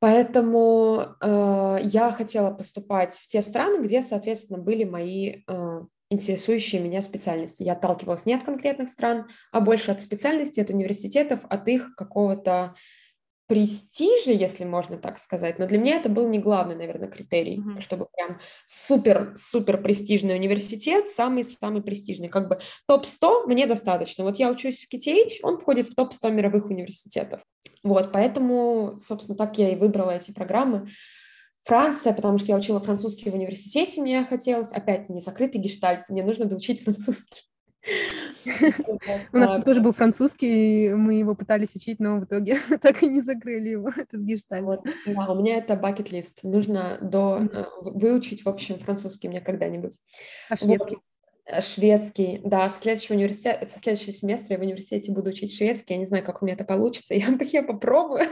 Поэтому 0.00 1.16
я 1.22 2.12
хотела 2.14 2.50
поступать 2.50 3.14
в 3.14 3.26
те 3.26 3.40
страны, 3.40 3.82
где, 3.82 4.02
соответственно, 4.02 4.58
были 4.58 4.84
мои 4.84 5.44
интересующие 6.10 6.82
меня 6.82 7.00
специальности. 7.00 7.62
Я 7.62 7.72
отталкивалась 7.72 8.26
не 8.26 8.34
от 8.34 8.42
конкретных 8.42 8.90
стран, 8.90 9.28
а 9.50 9.60
больше 9.60 9.92
от 9.92 10.02
специальностей, 10.02 10.62
от 10.62 10.68
университетов, 10.68 11.40
от 11.48 11.66
их 11.68 11.94
какого-то 11.96 12.74
престижа, 13.46 14.32
если 14.32 14.64
можно 14.64 14.96
так 14.96 15.18
сказать, 15.18 15.58
но 15.58 15.66
для 15.66 15.78
меня 15.78 15.96
это 15.96 16.08
был 16.08 16.28
не 16.28 16.38
главный, 16.38 16.74
наверное, 16.74 17.08
критерий, 17.08 17.58
mm-hmm. 17.58 17.80
чтобы 17.80 18.06
прям 18.14 18.40
супер-супер 18.64 19.82
престижный 19.82 20.34
университет, 20.36 21.08
самый-самый 21.08 21.82
престижный, 21.82 22.28
как 22.28 22.48
бы 22.48 22.58
топ-100 22.86 23.46
мне 23.46 23.66
достаточно. 23.66 24.24
Вот 24.24 24.38
я 24.38 24.50
учусь 24.50 24.84
в 24.84 24.92
KTH, 24.92 25.40
он 25.42 25.58
входит 25.58 25.86
в 25.86 25.94
топ-100 25.94 26.30
мировых 26.30 26.66
университетов. 26.70 27.42
Вот, 27.82 28.12
поэтому, 28.12 28.94
собственно, 28.98 29.36
так 29.36 29.58
я 29.58 29.70
и 29.70 29.76
выбрала 29.76 30.12
эти 30.12 30.32
программы. 30.32 30.86
Франция, 31.62 32.12
потому 32.12 32.38
что 32.38 32.48
я 32.48 32.56
учила 32.56 32.80
французский 32.80 33.30
в 33.30 33.34
университете, 33.34 34.00
мне 34.00 34.24
хотелось. 34.24 34.72
Опять 34.72 35.08
не 35.08 35.20
закрытый 35.20 35.60
гештальт, 35.60 36.08
мне 36.08 36.22
нужно 36.22 36.44
доучить 36.46 36.82
французский. 36.82 37.42
У 39.32 39.38
нас 39.38 39.62
тоже 39.64 39.80
был 39.80 39.92
французский, 39.92 40.90
мы 40.90 41.14
его 41.14 41.34
пытались 41.34 41.74
учить, 41.74 42.00
но 42.00 42.18
в 42.18 42.24
итоге 42.24 42.58
так 42.82 43.02
и 43.02 43.08
не 43.08 43.20
закрыли 43.20 43.70
его, 43.70 43.88
этот 43.96 44.20
гештальт. 44.20 44.80
Да, 45.06 45.32
у 45.32 45.38
меня 45.38 45.56
это 45.56 45.76
бакет-лист. 45.76 46.44
Нужно 46.44 46.98
до 47.00 47.40
э, 47.52 47.64
выучить, 47.80 48.44
в 48.44 48.48
общем, 48.48 48.78
французский 48.78 49.28
мне 49.28 49.40
когда-нибудь. 49.40 49.98
А 50.48 50.56
шведский? 50.56 50.98
Э, 51.46 51.60
шведский, 51.60 52.40
да, 52.44 52.68
со 52.68 52.80
следующего 52.80 53.16
университета, 53.16 53.66
со 53.68 53.78
следующего 53.78 54.12
семестра 54.12 54.54
я 54.54 54.58
в 54.58 54.62
университете 54.62 55.12
буду 55.12 55.30
учить 55.30 55.54
шведский. 55.54 55.94
Я 55.94 55.98
не 55.98 56.06
знаю, 56.06 56.24
как 56.24 56.42
у 56.42 56.44
меня 56.44 56.54
это 56.54 56.64
получится. 56.64 57.14
Я, 57.14 57.26
я 57.40 57.62
попробую 57.62 58.26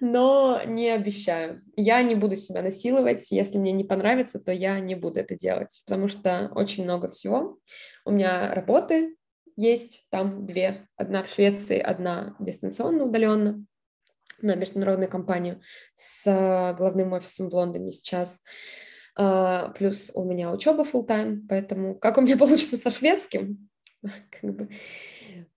но 0.00 0.62
не 0.64 0.90
обещаю. 0.90 1.60
Я 1.76 2.02
не 2.02 2.14
буду 2.14 2.36
себя 2.36 2.62
насиловать. 2.62 3.30
Если 3.30 3.58
мне 3.58 3.72
не 3.72 3.84
понравится, 3.84 4.38
то 4.38 4.52
я 4.52 4.78
не 4.80 4.94
буду 4.94 5.20
это 5.20 5.34
делать, 5.34 5.82
потому 5.86 6.08
что 6.08 6.50
очень 6.54 6.84
много 6.84 7.08
всего. 7.08 7.58
У 8.04 8.10
меня 8.10 8.54
работы 8.54 9.16
есть, 9.56 10.06
там 10.10 10.46
две. 10.46 10.86
Одна 10.96 11.22
в 11.22 11.28
Швеции, 11.28 11.78
одна 11.78 12.36
дистанционно, 12.38 13.04
удаленно 13.04 13.64
на 14.42 14.54
международную 14.54 15.10
компанию 15.10 15.60
с 15.94 16.24
главным 16.78 17.12
офисом 17.12 17.50
в 17.50 17.54
Лондоне 17.54 17.92
сейчас. 17.92 18.42
А, 19.16 19.68
плюс 19.70 20.10
у 20.14 20.24
меня 20.24 20.50
учеба 20.50 20.82
full 20.82 21.06
time, 21.06 21.40
поэтому 21.48 21.94
как 21.94 22.16
у 22.16 22.22
меня 22.22 22.36
получится 22.38 22.78
со 22.78 22.90
шведским, 22.90 23.68
как 24.30 24.54
бы 24.54 24.68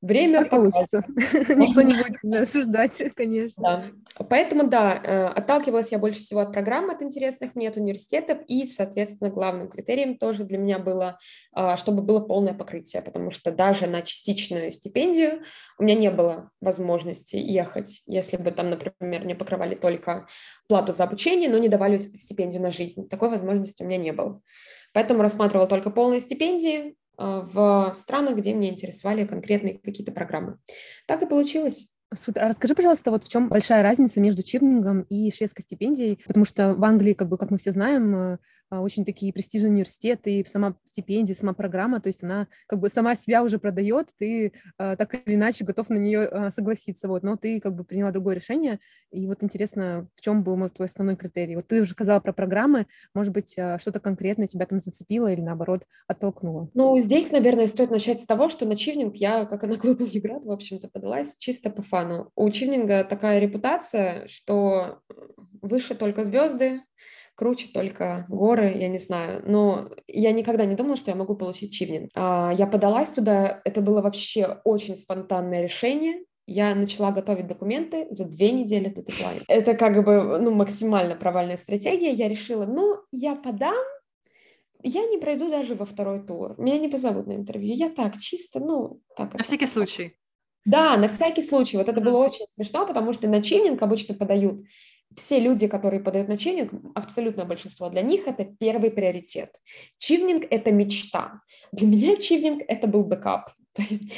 Время 0.04 0.44
получится. 0.44 1.02
Никто 1.56 1.82
не 1.82 1.94
будет 1.96 2.42
осуждать, 2.42 3.02
конечно. 3.16 3.64
Да. 3.64 4.26
Поэтому, 4.26 4.68
да, 4.68 5.00
э, 5.02 5.28
отталкивалась 5.28 5.94
я 5.94 5.98
больше 5.98 6.20
всего 6.20 6.42
от 6.42 6.52
программ, 6.52 6.90
от 6.90 7.02
интересных 7.02 7.56
мне, 7.56 7.70
от 7.70 7.78
университетов, 7.78 8.40
и, 8.50 8.68
соответственно, 8.68 9.30
главным 9.30 9.70
критерием 9.70 10.18
тоже 10.18 10.44
для 10.44 10.58
меня 10.58 10.78
было, 10.78 11.20
а, 11.54 11.78
чтобы 11.78 12.02
было 12.02 12.20
полное 12.20 12.54
покрытие, 12.54 13.02
потому 13.02 13.32
что 13.32 13.50
даже 13.54 13.88
на 13.88 14.02
частичную 14.02 14.74
стипендию 14.74 15.44
у 15.80 15.84
меня 15.84 15.96
не 15.96 16.12
было 16.12 16.52
возможности 16.60 17.38
ехать, 17.38 18.02
если 18.06 18.36
бы 18.36 18.52
там, 18.52 18.72
например, 18.72 19.24
мне 19.24 19.36
покрывали 19.36 19.76
только 19.76 20.28
плату 20.68 20.92
за 20.92 21.06
обучение, 21.06 21.50
но 21.50 21.58
не 21.60 21.70
давали 21.70 21.98
стипендию 21.98 22.62
на 22.62 22.72
жизнь. 22.72 23.08
Такой 23.08 23.30
возможности 23.30 23.84
у 23.84 23.86
меня 23.86 23.98
не 23.98 24.12
было. 24.12 24.42
Поэтому 24.92 25.22
рассматривала 25.22 25.68
только 25.68 25.92
полные 25.92 26.20
стипендии, 26.20 26.96
в 27.18 27.94
странах, 27.96 28.38
где 28.38 28.54
меня 28.54 28.70
интересовали 28.70 29.26
конкретные 29.26 29.80
какие-то 29.80 30.12
программы. 30.12 30.58
Так 31.08 31.22
и 31.22 31.28
получилось. 31.28 31.94
Супер. 32.16 32.44
А 32.44 32.48
расскажи, 32.48 32.76
пожалуйста, 32.76 33.12
вот 33.12 33.26
в 33.26 33.30
чем 33.30 33.50
большая 33.50 33.84
разница 33.84 34.20
между 34.20 34.44
чипнингом 34.44 35.02
и 35.04 35.32
шведской 35.32 35.64
стипендией? 35.64 36.20
Потому 36.26 36.46
что 36.46 36.74
в 36.74 36.84
Англии, 36.84 37.14
как 37.14 37.30
бы, 37.30 37.38
как 37.38 37.52
мы 37.52 37.58
все 37.58 37.72
знаем, 37.72 38.16
э, 38.16 38.38
очень 38.82 39.06
такие 39.06 39.34
престижные 39.34 39.72
университеты, 39.72 40.46
сама 40.48 40.76
стипендия, 40.84 41.36
сама 41.36 41.54
программа, 41.54 42.02
то 42.02 42.08
есть 42.08 42.24
она 42.24 42.48
как 42.68 42.80
бы 42.80 42.90
сама 42.90 43.16
себя 43.16 43.44
уже 43.44 43.60
продает, 43.60 44.10
ты 44.18 44.54
э, 44.78 44.96
так 44.98 45.14
или 45.26 45.36
иначе 45.36 45.66
готов 45.66 45.90
на 45.90 45.98
нее 45.98 46.30
э, 46.30 46.52
согласиться, 46.52 47.08
вот, 47.08 47.24
но 47.24 47.36
ты 47.36 47.60
как 47.60 47.76
бы 47.76 47.84
приняла 47.84 48.12
другое 48.12 48.36
решение, 48.36 48.80
и 49.12 49.28
вот 49.28 49.44
интересно, 49.44 50.08
в 50.16 50.22
чем 50.22 50.44
был, 50.44 50.56
может, 50.56 50.76
твой 50.76 50.88
основной 50.88 51.16
критерий? 51.16 51.56
Вот 51.56 51.68
ты 51.68 51.82
уже 51.82 51.92
сказала 51.92 52.20
про 52.20 52.34
программы, 52.34 52.88
может 53.14 53.34
быть, 53.34 53.52
что-то 53.52 54.00
конкретное 54.00 54.48
тебя 54.48 54.66
там 54.66 54.80
зацепило 54.82 55.32
или, 55.32 55.42
наоборот, 55.42 55.84
оттолкнуло? 56.08 56.70
Ну, 56.74 56.98
здесь, 57.00 57.32
наверное, 57.32 57.68
стоит 57.68 57.92
начать 57.92 58.22
с 58.22 58.26
того, 58.26 58.50
что 58.50 58.66
на 58.66 58.76
чивнинг 58.76 59.16
я, 59.16 59.46
как 59.46 59.64
и 59.64 59.68
на 59.68 59.74
Global 59.84 60.08
Юград, 60.10 60.46
в 60.46 60.52
общем-то, 60.52 60.90
подалась 60.90 61.38
чисто 61.38 61.70
по 61.70 61.82
фану. 61.82 62.32
У 62.36 62.50
чивнинга 62.50 63.04
такая 63.04 63.40
репутация, 63.40 64.28
что 64.28 65.00
выше 65.62 65.96
только 65.96 66.24
звезды, 66.26 66.82
круче 67.36 67.68
только 67.74 68.26
горы, 68.30 68.74
я 68.76 68.88
не 68.88 68.98
знаю. 68.98 69.44
Но 69.46 69.90
я 70.08 70.32
никогда 70.32 70.66
не 70.66 70.76
думала, 70.76 70.98
что 70.98 71.12
я 71.12 71.16
могу 71.16 71.36
получить 71.36 71.74
чивнинг. 71.74 72.10
А, 72.16 72.52
я 72.56 72.68
подалась 72.68 73.12
туда, 73.12 73.62
это 73.66 73.82
было 73.82 74.02
вообще 74.02 74.60
очень 74.64 74.96
спонтанное 74.96 75.64
решение. 75.64 76.24
я 76.46 76.76
начала 76.76 77.12
готовить 77.12 77.48
документы 77.48 78.08
за 78.10 78.26
две 78.26 78.52
недели 78.52 78.90
до 78.90 79.02
дедлайна. 79.02 79.42
Это 79.48 79.76
как 79.76 80.04
бы 80.04 80.40
ну, 80.40 80.52
максимально 80.52 81.16
провальная 81.16 81.58
стратегия. 81.58 82.12
Я 82.12 82.28
решила, 82.28 82.66
ну, 82.66 82.98
я 83.12 83.36
подам, 83.36 83.84
я 84.84 85.06
не 85.08 85.18
пройду 85.18 85.50
даже 85.50 85.76
во 85.76 85.86
второй 85.86 86.26
тур. 86.26 86.56
Меня 86.58 86.78
не 86.78 86.90
позовут 86.90 87.28
на 87.28 87.34
интервью. 87.34 87.74
Я 87.74 87.90
так, 87.90 88.18
чисто, 88.18 88.60
ну, 88.60 89.02
так. 89.16 89.34
На 89.34 89.44
всякий 89.44 89.68
случай. 89.68 90.18
Да, 90.66 90.98
на 90.98 91.08
всякий 91.08 91.42
случай. 91.42 91.78
Вот 91.78 91.90
это 91.90 92.02
было 92.02 92.18
очень 92.18 92.46
смешно, 92.56 92.86
потому 92.86 93.14
что 93.14 93.30
на 93.30 93.42
Chevening 93.42 93.82
обычно 93.82 94.14
подают 94.14 94.66
все 95.16 95.40
люди, 95.40 95.68
которые 95.68 96.02
подают 96.02 96.28
на 96.28 96.38
Chevening, 96.38 96.72
абсолютно 96.96 97.46
большинство, 97.46 97.90
для 97.90 98.02
них 98.02 98.28
это 98.28 98.46
первый 98.46 98.92
приоритет. 98.92 99.56
Chevening– 99.98 100.46
это 100.50 100.72
мечта. 100.72 101.42
Для 101.72 101.88
меня 101.88 102.16
Chevening– 102.18 102.64
это 102.68 102.88
был 102.88 103.04
backup. 103.04 103.52
То 103.74 103.82
есть 103.82 104.16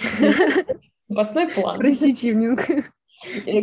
запасной 1.10 1.48
план. 1.48 1.80
Прости, 1.80 2.16
Chevening. 2.16 2.94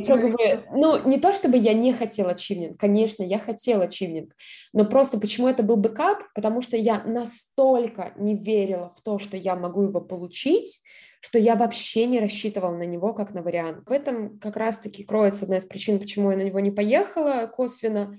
Как 0.06 0.32
бы, 0.32 0.64
ну, 0.72 1.06
не 1.06 1.18
то 1.18 1.32
чтобы 1.32 1.56
я 1.56 1.74
не 1.74 1.92
хотела 1.92 2.34
Chevening, 2.34 2.78
конечно, 2.78 3.22
я 3.22 3.38
хотела 3.38 3.88
Chevening, 3.88 4.34
но 4.72 4.84
просто 4.84 5.18
почему 5.18 5.48
это 5.48 5.62
был 5.62 5.76
backup? 5.76 6.22
Потому 6.34 6.62
что 6.62 6.76
я 6.76 7.02
настолько 7.04 8.12
не 8.16 8.34
верила 8.34 8.88
в 8.88 9.00
то, 9.02 9.18
что 9.18 9.36
я 9.36 9.56
могу 9.56 9.82
его 9.82 10.00
получить, 10.00 10.82
что 11.20 11.38
я 11.38 11.54
вообще 11.54 12.06
не 12.06 12.20
рассчитывала 12.20 12.76
на 12.76 12.84
него 12.84 13.14
как 13.14 13.32
на 13.32 13.42
вариант. 13.42 13.88
В 13.88 13.92
этом 13.92 14.38
как 14.38 14.56
раз-таки 14.56 15.04
кроется 15.04 15.44
одна 15.44 15.58
из 15.58 15.64
причин, 15.64 15.98
почему 15.98 16.30
я 16.30 16.36
на 16.36 16.42
него 16.42 16.60
не 16.60 16.70
поехала 16.70 17.46
косвенно, 17.46 18.16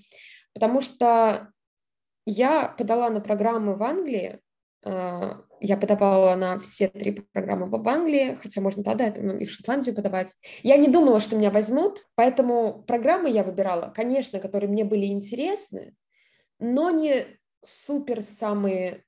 потому 0.53 0.81
что 0.81 1.49
я 2.25 2.69
подала 2.69 3.09
на 3.09 3.19
программы 3.19 3.75
в 3.75 3.83
Англии, 3.83 4.39
а, 4.85 5.41
я 5.65 5.77
подавала 5.77 6.35
на 6.35 6.59
все 6.59 6.89
три 6.89 7.11
программы 7.31 7.67
в 7.67 7.87
Англии, 7.87 8.37
хотя 8.41 8.59
можно 8.59 8.83
тогда 8.83 9.13
ну, 9.15 9.37
и 9.37 9.45
в 9.45 9.49
Шотландию 9.49 9.95
подавать. 9.95 10.35
Я 10.61 10.75
не 10.75 10.89
думала, 10.89 11.21
что 11.21 11.37
меня 11.37 11.51
возьмут, 11.51 12.05
поэтому 12.15 12.83
программы 12.83 13.29
я 13.29 13.43
выбирала, 13.43 13.93
конечно, 13.95 14.39
которые 14.39 14.69
мне 14.69 14.83
были 14.83 15.05
интересны, 15.05 15.95
но 16.59 16.89
не 16.89 17.25
супер 17.61 18.21
самые 18.21 19.05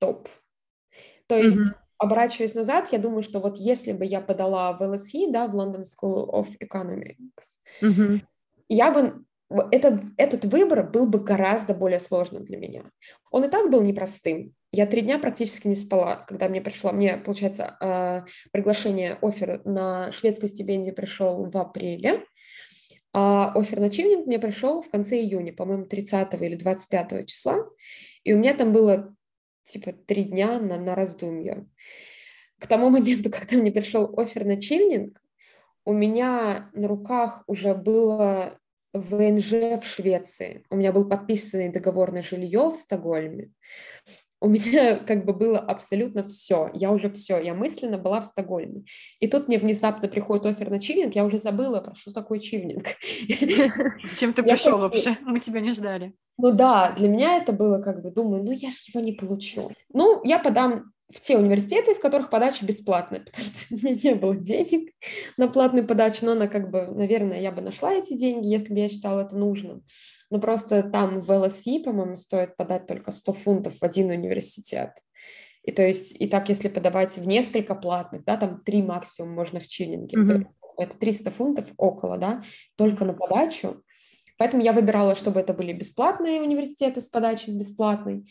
топ. 0.00 0.28
То 1.28 1.36
есть, 1.36 1.72
mm-hmm. 1.72 1.78
оборачиваясь 1.98 2.56
назад, 2.56 2.88
я 2.90 2.98
думаю, 2.98 3.22
что 3.22 3.38
вот 3.38 3.56
если 3.56 3.92
бы 3.92 4.04
я 4.04 4.20
подала 4.20 4.72
в 4.72 4.82
LSE, 4.82 5.30
да, 5.30 5.46
в 5.46 5.54
London 5.54 5.82
School 5.82 6.28
of 6.32 6.48
Economics, 6.60 7.60
mm-hmm. 7.80 8.22
я 8.68 8.90
бы 8.90 9.24
этот, 9.70 10.00
этот 10.16 10.46
выбор 10.46 10.90
был 10.90 11.06
бы 11.06 11.20
гораздо 11.20 11.74
более 11.74 12.00
сложным 12.00 12.44
для 12.44 12.56
меня. 12.56 12.90
Он 13.30 13.44
и 13.44 13.48
так 13.48 13.70
был 13.70 13.82
непростым. 13.82 14.56
Я 14.74 14.86
три 14.86 15.02
дня 15.02 15.18
практически 15.18 15.68
не 15.68 15.74
спала, 15.74 16.16
когда 16.16 16.48
мне 16.48 16.62
пришло, 16.62 16.92
мне, 16.92 17.18
получается, 17.18 17.76
э, 17.78 18.22
приглашение, 18.52 19.18
офер 19.20 19.60
на 19.66 20.10
шведской 20.12 20.48
стипендии 20.48 20.92
пришел 20.92 21.44
в 21.44 21.54
апреле, 21.58 22.24
а 23.12 23.52
офер 23.54 23.80
на 23.80 23.90
чивнинг 23.90 24.26
мне 24.26 24.38
пришел 24.38 24.80
в 24.80 24.88
конце 24.88 25.20
июня, 25.20 25.52
по-моему, 25.52 25.84
30 25.84 26.32
или 26.40 26.56
25 26.56 27.26
числа, 27.26 27.68
и 28.24 28.32
у 28.32 28.38
меня 28.38 28.54
там 28.54 28.72
было 28.72 29.14
типа 29.64 29.92
три 29.92 30.24
дня 30.24 30.58
на, 30.58 30.78
на 30.78 30.94
раздумье. 30.94 31.66
К 32.58 32.66
тому 32.66 32.88
моменту, 32.90 33.30
когда 33.30 33.58
мне 33.58 33.70
пришел 33.70 34.18
офер 34.18 34.46
на 34.46 34.58
чивнинг, 34.58 35.20
у 35.84 35.92
меня 35.92 36.70
на 36.72 36.88
руках 36.88 37.44
уже 37.46 37.74
было 37.74 38.58
ВНЖ 38.94 39.80
в 39.80 39.84
Швеции. 39.84 40.64
У 40.70 40.76
меня 40.76 40.92
был 40.92 41.08
подписанный 41.08 41.70
договор 41.70 42.12
на 42.12 42.22
жилье 42.22 42.70
в 42.70 42.76
Стокгольме. 42.76 43.50
У 44.42 44.48
меня 44.48 44.98
как 45.06 45.24
бы 45.24 45.32
было 45.32 45.58
абсолютно 45.58 46.26
все. 46.26 46.70
Я 46.74 46.90
уже 46.90 47.10
все. 47.10 47.40
Я 47.40 47.54
мысленно 47.54 47.96
была 47.96 48.20
в 48.20 48.26
Стокгольме. 48.26 48.82
И 49.20 49.28
тут 49.28 49.46
мне 49.46 49.58
внезапно 49.58 50.08
приходит 50.08 50.46
офер 50.46 50.68
на 50.68 50.80
чивнинг. 50.80 51.14
Я 51.14 51.24
уже 51.24 51.38
забыла, 51.38 51.80
про 51.80 51.94
что 51.94 52.12
такое 52.12 52.40
чивнинг. 52.40 52.86
Зачем 54.04 54.32
ты 54.34 54.42
пришел 54.42 54.78
вообще? 54.78 55.16
Мы 55.22 55.38
тебя 55.38 55.60
не 55.60 55.72
ждали. 55.72 56.12
Ну 56.38 56.50
да, 56.50 56.92
для 56.98 57.08
меня 57.08 57.36
это 57.36 57.52
было 57.52 57.80
как 57.80 58.02
бы, 58.02 58.10
думаю, 58.10 58.42
ну 58.42 58.50
я 58.50 58.70
же 58.70 58.78
его 58.92 59.00
не 59.00 59.12
получу. 59.12 59.70
Ну, 59.92 60.20
я 60.24 60.38
подам 60.38 60.92
в 61.08 61.20
те 61.20 61.36
университеты, 61.36 61.94
в 61.94 62.00
которых 62.00 62.30
подача 62.30 62.64
бесплатная, 62.64 63.20
потому 63.24 63.46
что 63.46 63.74
у 63.74 63.76
меня 63.76 63.98
не 64.02 64.14
было 64.14 64.34
денег 64.34 64.92
на 65.36 65.46
платную 65.48 65.86
подачу, 65.86 66.24
но 66.24 66.32
она 66.32 66.48
как 66.48 66.70
бы, 66.70 66.86
наверное, 66.86 67.40
я 67.40 67.52
бы 67.52 67.62
нашла 67.62 67.92
эти 67.92 68.16
деньги, 68.16 68.48
если 68.48 68.72
бы 68.72 68.80
я 68.80 68.88
считала 68.88 69.20
это 69.20 69.36
нужным. 69.36 69.84
Но 70.32 70.40
просто 70.40 70.82
там 70.82 71.20
в 71.20 71.30
LSE, 71.30 71.82
по-моему, 71.84 72.16
стоит 72.16 72.56
подать 72.56 72.86
только 72.86 73.10
100 73.10 73.32
фунтов 73.34 73.78
в 73.78 73.82
один 73.82 74.08
университет. 74.08 74.92
И 75.62 75.72
то 75.72 75.86
есть, 75.86 76.18
и 76.18 76.26
так, 76.26 76.48
если 76.48 76.68
подавать 76.68 77.18
в 77.18 77.26
несколько 77.26 77.74
платных, 77.74 78.24
да, 78.24 78.38
там 78.38 78.62
три 78.64 78.82
максимум 78.82 79.34
можно 79.34 79.60
в 79.60 79.66
чиллинге, 79.68 80.16
mm-hmm. 80.16 80.46
это 80.78 80.96
300 80.96 81.30
фунтов 81.32 81.66
около, 81.76 82.16
да, 82.16 82.42
только 82.76 83.04
на 83.04 83.12
подачу. 83.12 83.82
Поэтому 84.38 84.62
я 84.62 84.72
выбирала, 84.72 85.16
чтобы 85.16 85.38
это 85.38 85.52
были 85.52 85.74
бесплатные 85.74 86.40
университеты 86.40 87.02
с 87.02 87.10
подачей 87.10 87.52
с 87.52 87.54
бесплатной. 87.54 88.24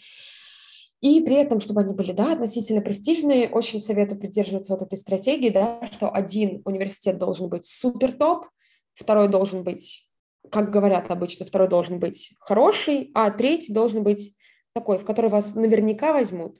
И 1.01 1.21
при 1.21 1.35
этом, 1.35 1.59
чтобы 1.59 1.81
они 1.81 1.93
были, 1.93 2.13
да, 2.13 2.33
относительно 2.33 2.81
престижные, 2.81 3.47
очень 3.47 3.79
советую 3.79 4.19
придерживаться 4.19 4.73
вот 4.73 4.81
этой 4.81 4.97
стратегии, 4.97 5.49
да, 5.51 5.87
что 5.91 6.09
один 6.09 6.63
университет 6.65 7.19
должен 7.19 7.47
быть 7.47 7.63
супер 7.63 8.11
топ, 8.11 8.47
второй 8.95 9.29
должен 9.29 9.63
быть, 9.63 10.09
как 10.49 10.71
говорят 10.71 11.11
обычно, 11.11 11.45
второй 11.45 11.67
должен 11.67 11.99
быть 11.99 12.33
хороший, 12.39 13.11
а 13.13 13.29
третий 13.31 13.73
должен 13.73 14.03
быть 14.03 14.35
такой, 14.73 14.97
в 14.97 15.05
который 15.05 15.29
вас 15.29 15.55
наверняка 15.55 16.13
возьмут. 16.13 16.59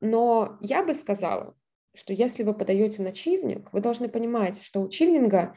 Но 0.00 0.58
я 0.60 0.84
бы 0.84 0.94
сказала, 0.94 1.54
что 1.94 2.12
если 2.12 2.42
вы 2.42 2.54
подаете 2.54 3.02
на 3.02 3.12
чивнинг, 3.12 3.72
вы 3.72 3.80
должны 3.80 4.08
понимать, 4.08 4.62
что 4.62 4.80
у 4.80 4.88
чивнинга, 4.88 5.54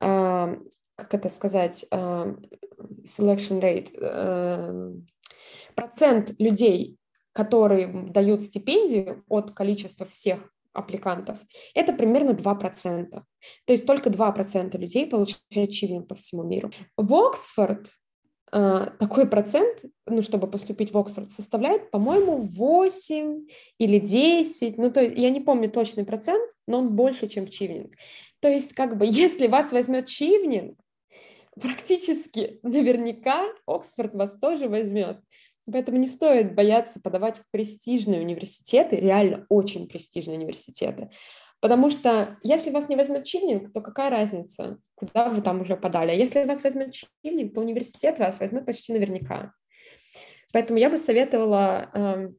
э, 0.00 0.56
как 0.96 1.14
это 1.14 1.28
сказать, 1.30 1.86
э, 1.90 1.96
selection 3.04 3.60
rate, 3.60 3.90
э, 3.98 4.92
процент 5.74 6.34
людей, 6.38 6.98
которые 7.32 7.86
дают 8.10 8.42
стипендию 8.42 9.24
от 9.28 9.52
количества 9.52 10.06
всех 10.06 10.52
аппликантов, 10.72 11.38
это 11.74 11.92
примерно 11.92 12.30
2%. 12.30 13.10
То 13.10 13.72
есть 13.72 13.86
только 13.86 14.10
2% 14.10 14.78
людей 14.78 15.06
получают 15.06 15.70
чивинг 15.72 16.08
по 16.08 16.14
всему 16.14 16.44
миру. 16.44 16.70
В 16.96 17.14
Оксфорд 17.14 17.88
э, 18.52 18.86
такой 18.98 19.28
процент, 19.28 19.84
ну, 20.06 20.22
чтобы 20.22 20.50
поступить 20.50 20.92
в 20.92 20.98
Оксфорд, 20.98 21.32
составляет, 21.32 21.90
по-моему, 21.90 22.38
8 22.38 23.46
или 23.78 23.98
10, 23.98 24.78
ну, 24.78 24.90
то 24.90 25.02
есть 25.02 25.18
я 25.18 25.30
не 25.30 25.40
помню 25.40 25.70
точный 25.70 26.04
процент, 26.04 26.42
но 26.66 26.78
он 26.78 26.94
больше, 26.94 27.28
чем 27.28 27.48
Чивнинг. 27.48 27.94
То 28.40 28.48
есть, 28.48 28.74
как 28.74 28.96
бы, 28.96 29.06
если 29.08 29.46
вас 29.46 29.72
возьмет 29.72 30.06
Чивнинг, 30.06 30.78
практически 31.60 32.60
наверняка 32.62 33.46
Оксфорд 33.66 34.14
вас 34.14 34.38
тоже 34.38 34.68
возьмет. 34.68 35.18
Поэтому 35.70 35.98
не 35.98 36.08
стоит 36.08 36.54
бояться 36.54 37.00
подавать 37.00 37.36
в 37.36 37.44
престижные 37.50 38.20
университеты, 38.20 38.96
реально 38.96 39.46
очень 39.48 39.88
престижные 39.88 40.38
университеты. 40.38 41.10
Потому 41.60 41.90
что 41.90 42.38
если 42.42 42.70
вас 42.70 42.88
не 42.88 42.96
возьмет 42.96 43.24
чивник, 43.24 43.72
то 43.72 43.80
какая 43.80 44.10
разница, 44.10 44.78
куда 44.94 45.28
вы 45.28 45.42
там 45.42 45.60
уже 45.60 45.76
подали. 45.76 46.10
А 46.10 46.14
если 46.14 46.44
вас 46.44 46.62
возьмет 46.62 46.92
чивник, 46.92 47.52
то 47.54 47.60
университет 47.60 48.18
вас 48.18 48.38
возьмет 48.38 48.64
почти 48.64 48.92
наверняка. 48.92 49.52
Поэтому 50.52 50.78
я 50.78 50.88
бы 50.88 50.96
советовала 50.96 51.90
эм, 51.92 52.36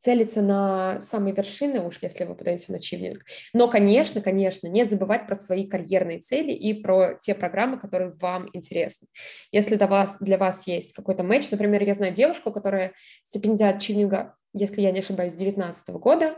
целиться 0.00 0.40
на 0.42 1.00
самые 1.00 1.34
вершины, 1.34 1.80
уж 1.80 1.98
если 2.00 2.24
вы 2.24 2.34
подаете 2.34 2.72
на 2.72 2.80
чивнинг. 2.80 3.22
Но, 3.52 3.68
конечно, 3.68 4.20
конечно, 4.20 4.66
не 4.66 4.84
забывать 4.84 5.26
про 5.26 5.34
свои 5.34 5.66
карьерные 5.66 6.18
цели 6.18 6.52
и 6.52 6.74
про 6.74 7.14
те 7.14 7.34
программы, 7.34 7.78
которые 7.78 8.12
вам 8.20 8.48
интересны. 8.52 9.08
Если 9.52 9.76
для 9.76 9.86
вас, 9.86 10.16
для 10.20 10.38
вас 10.38 10.66
есть 10.66 10.92
какой-то 10.94 11.22
матч, 11.22 11.50
например, 11.50 11.82
я 11.82 11.94
знаю 11.94 12.14
девушку, 12.14 12.50
которая 12.50 12.94
стипендиат 13.22 13.80
чивнинга, 13.80 14.34
если 14.54 14.80
я 14.80 14.90
не 14.90 15.00
ошибаюсь, 15.00 15.32
с 15.32 15.36
2019 15.36 15.90
года, 15.96 16.36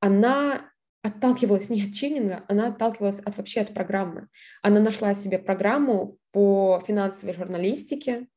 она 0.00 0.70
отталкивалась 1.02 1.68
не 1.70 1.82
от 1.82 1.92
чивнинга, 1.92 2.44
она 2.48 2.68
отталкивалась 2.68 3.18
от 3.18 3.36
вообще 3.36 3.62
от 3.62 3.74
программы. 3.74 4.28
Она 4.62 4.80
нашла 4.80 5.12
себе 5.14 5.38
программу 5.38 6.18
по 6.30 6.80
финансовой 6.86 7.34
журналистике 7.34 8.28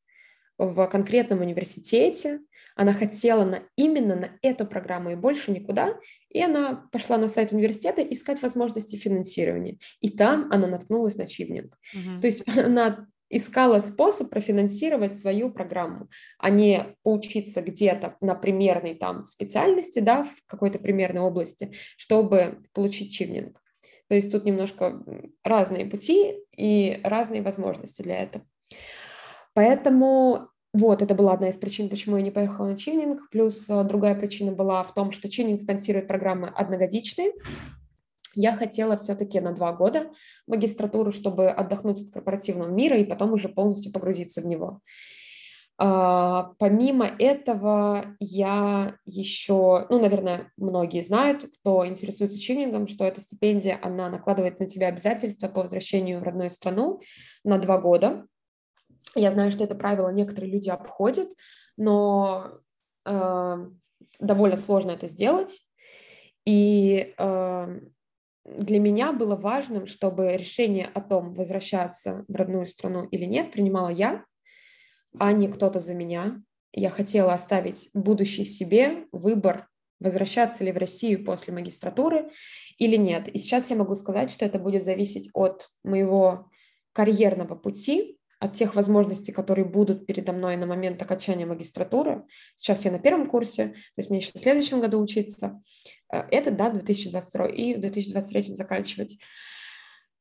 в 0.57 0.87
конкретном 0.87 1.41
университете, 1.41 2.39
она 2.75 2.93
хотела 2.93 3.45
на, 3.45 3.63
именно 3.75 4.15
на 4.15 4.29
эту 4.41 4.65
программу 4.65 5.11
и 5.11 5.15
больше 5.15 5.51
никуда, 5.51 5.97
и 6.29 6.41
она 6.41 6.87
пошла 6.91 7.17
на 7.17 7.27
сайт 7.27 7.51
университета 7.51 8.01
искать 8.01 8.41
возможности 8.41 8.95
финансирования. 8.97 9.77
И 10.01 10.09
там 10.09 10.49
она 10.51 10.67
наткнулась 10.67 11.15
на 11.15 11.25
чивнинг. 11.25 11.77
Uh-huh. 11.95 12.19
То 12.19 12.27
есть 12.27 12.43
она 12.57 13.07
искала 13.29 13.79
способ 13.79 14.29
профинансировать 14.29 15.17
свою 15.17 15.51
программу, 15.51 16.09
а 16.37 16.49
не 16.49 16.95
поучиться 17.03 17.61
где-то 17.61 18.17
на 18.21 18.35
примерной 18.35 18.95
там 18.95 19.25
специальности, 19.25 19.99
да, 19.99 20.23
в 20.23 20.33
какой-то 20.45 20.79
примерной 20.79 21.21
области, 21.21 21.73
чтобы 21.97 22.63
получить 22.73 23.13
чивнинг. 23.13 23.61
То 24.07 24.15
есть 24.15 24.31
тут 24.31 24.45
немножко 24.45 25.03
разные 25.43 25.85
пути 25.85 26.35
и 26.55 26.99
разные 27.03 27.41
возможности 27.41 28.03
для 28.03 28.19
этого. 28.19 28.45
Поэтому 29.55 30.49
вот, 30.73 31.01
это 31.01 31.15
была 31.15 31.31
одна 31.31 31.47
из 31.47 31.57
причин, 31.57 31.87
почему 31.87 32.17
я 32.17 32.21
не 32.21 32.31
поехала 32.31 32.67
на 32.67 32.75
чивнинг. 32.75 33.29
Плюс 33.31 33.69
э, 33.69 33.83
другая 33.85 34.13
причина 34.13 34.51
была 34.51 34.83
в 34.83 34.93
том, 34.93 35.13
что 35.13 35.29
чивнинг 35.29 35.57
спонсирует 35.57 36.05
программы 36.05 36.49
одногодичные. 36.49 37.31
я 38.35 38.57
хотела 38.57 38.97
все-таки 38.97 39.39
на 39.39 39.53
два 39.53 39.71
года 39.71 40.11
магистратуру, 40.47 41.13
чтобы 41.13 41.49
отдохнуть 41.49 42.01
от 42.01 42.13
корпоративного 42.13 42.69
мира 42.69 42.97
и 42.97 43.05
потом 43.05 43.31
уже 43.31 43.47
полностью 43.47 43.93
погрузиться 43.93 44.41
в 44.41 44.47
него. 44.47 44.81
А, 45.77 46.51
помимо 46.59 47.05
этого, 47.05 48.17
я 48.19 48.95
еще, 49.05 49.87
ну, 49.89 50.01
наверное, 50.01 50.51
многие 50.57 51.01
знают, 51.01 51.45
кто 51.45 51.87
интересуется 51.87 52.37
чивнингом, 52.37 52.89
что 52.89 53.05
эта 53.05 53.21
стипендия, 53.21 53.79
она 53.81 54.09
накладывает 54.09 54.59
на 54.59 54.67
тебя 54.67 54.87
обязательства 54.87 55.47
по 55.47 55.61
возвращению 55.61 56.19
в 56.19 56.23
родную 56.23 56.49
страну 56.49 56.99
на 57.45 57.57
два 57.59 57.77
года. 57.77 58.25
Я 59.13 59.31
знаю, 59.31 59.51
что 59.51 59.63
это 59.63 59.75
правило 59.75 60.09
некоторые 60.09 60.51
люди 60.51 60.69
обходят, 60.69 61.29
но 61.77 62.59
э, 63.05 63.69
довольно 64.19 64.57
сложно 64.57 64.91
это 64.91 65.07
сделать. 65.07 65.61
И 66.45 67.13
э, 67.17 67.79
для 68.45 68.79
меня 68.79 69.11
было 69.11 69.35
важным, 69.35 69.87
чтобы 69.87 70.37
решение 70.37 70.87
о 70.93 71.01
том, 71.01 71.33
возвращаться 71.33 72.25
в 72.27 72.35
родную 72.35 72.65
страну 72.65 73.05
или 73.05 73.25
нет, 73.25 73.51
принимала 73.51 73.89
я, 73.89 74.23
а 75.17 75.31
не 75.31 75.47
кто-то 75.47 75.79
за 75.79 75.93
меня. 75.93 76.41
Я 76.71 76.89
хотела 76.89 77.33
оставить 77.33 77.89
будущий 77.93 78.45
себе 78.45 79.05
выбор, 79.11 79.69
возвращаться 79.99 80.63
ли 80.63 80.71
в 80.71 80.77
Россию 80.77 81.23
после 81.23 81.53
магистратуры 81.53 82.29
или 82.77 82.97
нет. 82.97 83.29
И 83.29 83.39
сейчас 83.39 83.69
я 83.69 83.77
могу 83.77 83.95
сказать, 83.95 84.31
что 84.31 84.45
это 84.45 84.59
будет 84.59 84.83
зависеть 84.83 85.29
от 85.33 85.69
моего 85.83 86.51
карьерного 86.93 87.55
пути, 87.55 88.19
от 88.45 88.53
тех 88.53 88.75
возможностей, 88.75 89.31
которые 89.31 89.65
будут 89.65 90.05
передо 90.05 90.31
мной 90.31 90.55
на 90.55 90.65
момент 90.65 91.01
окончания 91.01 91.45
магистратуры. 91.45 92.23
Сейчас 92.55 92.85
я 92.85 92.91
на 92.91 92.99
первом 92.99 93.27
курсе, 93.27 93.67
то 93.69 93.97
есть 93.97 94.09
мне 94.09 94.19
еще 94.19 94.31
в 94.33 94.39
следующем 94.39 94.79
году 94.79 94.99
учиться. 94.99 95.61
Э, 96.11 96.23
это, 96.31 96.51
да, 96.51 96.69
2022 96.69 97.47
и 97.47 97.75
в 97.75 97.79
2023 97.81 98.55
заканчивать. 98.55 99.17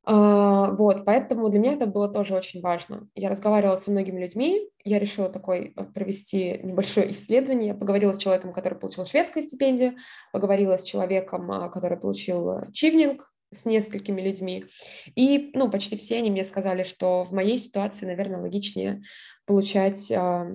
А, 0.06 0.70
вот, 0.72 1.06
поэтому 1.06 1.48
для 1.48 1.60
меня 1.60 1.72
это 1.74 1.86
было 1.86 2.08
тоже 2.08 2.34
очень 2.34 2.60
важно. 2.60 3.08
Я 3.14 3.30
разговаривала 3.30 3.76
со 3.76 3.90
многими 3.90 4.20
людьми, 4.20 4.68
я 4.84 4.98
решила 4.98 5.30
такой 5.30 5.72
э, 5.74 5.84
провести 5.84 6.60
небольшое 6.62 7.10
исследование. 7.12 7.68
Я 7.68 7.74
поговорила 7.74 8.12
с 8.12 8.18
человеком, 8.18 8.52
который 8.52 8.78
получил 8.78 9.06
шведскую 9.06 9.42
стипендию, 9.42 9.96
поговорила 10.32 10.76
с 10.76 10.82
человеком, 10.82 11.50
а, 11.50 11.70
который 11.70 11.96
получил 11.96 12.50
э, 12.50 12.72
чивнинг, 12.72 13.33
с 13.54 13.64
несколькими 13.64 14.20
людьми. 14.20 14.66
И, 15.14 15.50
ну, 15.54 15.70
почти 15.70 15.96
все 15.96 16.18
они 16.18 16.30
мне 16.30 16.44
сказали, 16.44 16.84
что 16.84 17.24
в 17.24 17.32
моей 17.32 17.58
ситуации, 17.58 18.06
наверное, 18.06 18.40
логичнее 18.40 19.02
получать 19.46 20.10
а, 20.12 20.46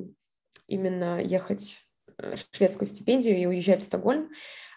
именно 0.67 1.21
ехать 1.21 1.79
э, 2.17 2.35
шведскую 2.51 2.87
стипендию 2.87 3.37
и 3.37 3.45
уезжать 3.45 3.81
в 3.81 3.85
Стокгольм, 3.85 4.29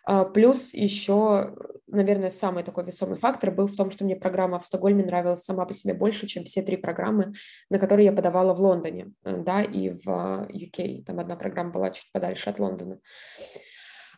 а, 0.04 0.24
плюс 0.24 0.74
еще, 0.74 1.54
наверное, 1.86 2.30
самый 2.30 2.64
такой 2.64 2.84
весомый 2.84 3.16
фактор 3.16 3.50
был 3.52 3.66
в 3.66 3.76
том, 3.76 3.90
что 3.90 4.04
мне 4.04 4.16
программа 4.16 4.58
в 4.58 4.64
Стокгольме 4.64 5.04
нравилась 5.04 5.44
сама 5.44 5.64
по 5.64 5.72
себе 5.72 5.94
больше, 5.94 6.26
чем 6.26 6.44
все 6.44 6.62
три 6.62 6.76
программы, 6.76 7.34
на 7.70 7.78
которые 7.78 8.06
я 8.06 8.12
подавала 8.12 8.54
в 8.54 8.60
Лондоне, 8.60 9.12
э, 9.24 9.36
да, 9.38 9.62
и 9.62 9.90
в 9.90 10.48
UK. 10.50 11.04
Там 11.04 11.20
одна 11.20 11.36
программа 11.36 11.70
была 11.70 11.90
чуть 11.90 12.10
подальше 12.12 12.50
от 12.50 12.58
Лондона. 12.58 12.98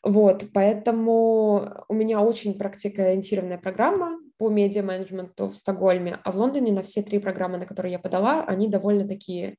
Вот, 0.05 0.45
поэтому 0.53 1.85
у 1.89 1.95
меня 1.95 2.21
очень 2.21 2.59
практикоориентированная 2.59 3.57
программа 3.57 4.19
по 4.37 4.51
медиа-менеджменту 4.51 5.49
в 5.49 5.55
Стокгольме, 5.55 6.19
а 6.23 6.31
в 6.31 6.37
Лондоне 6.37 6.73
на 6.73 6.83
все 6.83 7.03
три 7.03 7.19
программы, 7.19 7.57
на 7.57 7.65
которые 7.65 7.93
я 7.93 7.99
подала, 7.99 8.45
они 8.45 8.69
довольно 8.69 9.09
такие 9.09 9.57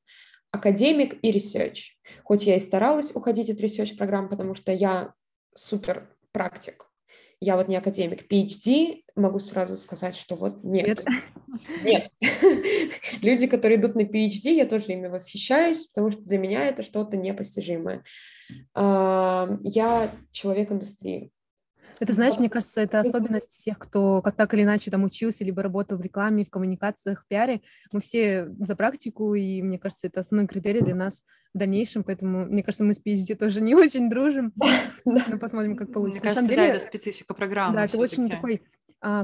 академик 0.51 1.17
и 1.23 1.31
research. 1.31 1.95
Хоть 2.23 2.43
я 2.43 2.55
и 2.57 2.59
старалась 2.59 3.15
уходить 3.15 3.49
от 3.49 3.59
research 3.59 3.97
программ, 3.97 4.29
потому 4.29 4.53
что 4.53 4.71
я 4.71 5.13
супер 5.55 6.15
практик. 6.31 6.91
Я 7.39 7.57
вот 7.57 7.67
не 7.67 7.75
академик. 7.75 8.31
PhD 8.31 9.03
могу 9.15 9.39
сразу 9.39 9.75
сказать, 9.77 10.15
что 10.15 10.35
вот 10.35 10.63
нет. 10.63 11.03
Нет. 11.83 12.09
Люди, 13.21 13.47
которые 13.47 13.79
идут 13.79 13.95
на 13.95 14.01
PhD, 14.01 14.51
я 14.51 14.65
тоже 14.65 14.93
ими 14.93 15.07
восхищаюсь, 15.07 15.85
потому 15.87 16.11
что 16.11 16.21
для 16.23 16.37
меня 16.37 16.65
это 16.65 16.83
что-то 16.83 17.17
непостижимое. 17.17 18.03
Я 18.75 20.11
человек 20.31 20.71
индустрии. 20.71 21.31
Это, 21.99 22.13
знаешь, 22.13 22.37
мне 22.39 22.49
кажется, 22.49 22.81
это 22.81 22.99
особенность 22.99 23.51
всех, 23.51 23.79
кто 23.79 24.21
как 24.21 24.35
так 24.35 24.53
или 24.53 24.63
иначе 24.63 24.91
там 24.91 25.03
учился, 25.03 25.43
либо 25.43 25.61
работал 25.61 25.97
в 25.97 26.01
рекламе, 26.01 26.45
в 26.45 26.49
коммуникациях, 26.49 27.23
в 27.23 27.27
пиаре. 27.27 27.61
Мы 27.91 28.01
все 28.01 28.49
за 28.59 28.75
практику, 28.75 29.33
и 29.33 29.61
мне 29.61 29.79
кажется, 29.79 30.07
это 30.07 30.19
основной 30.19 30.47
критерий 30.47 30.81
для 30.81 30.95
нас 30.95 31.23
в 31.53 31.57
дальнейшем, 31.57 32.03
поэтому, 32.03 32.45
мне 32.45 32.63
кажется, 32.63 32.83
мы 32.83 32.93
с 32.93 33.01
PhD 33.01 33.35
тоже 33.35 33.61
не 33.61 33.75
очень 33.75 34.09
дружим. 34.09 34.53
Но 35.05 35.37
посмотрим, 35.39 35.75
как 35.75 35.93
получится. 35.93 36.23
Мне 36.23 36.35
кажется, 36.35 36.55
да, 36.55 36.65
это 36.65 36.79
специфика 36.79 37.33
программы. 37.33 37.75
Да, 37.75 37.85
это 37.85 37.97
очень 37.97 38.29
такой 38.29 38.61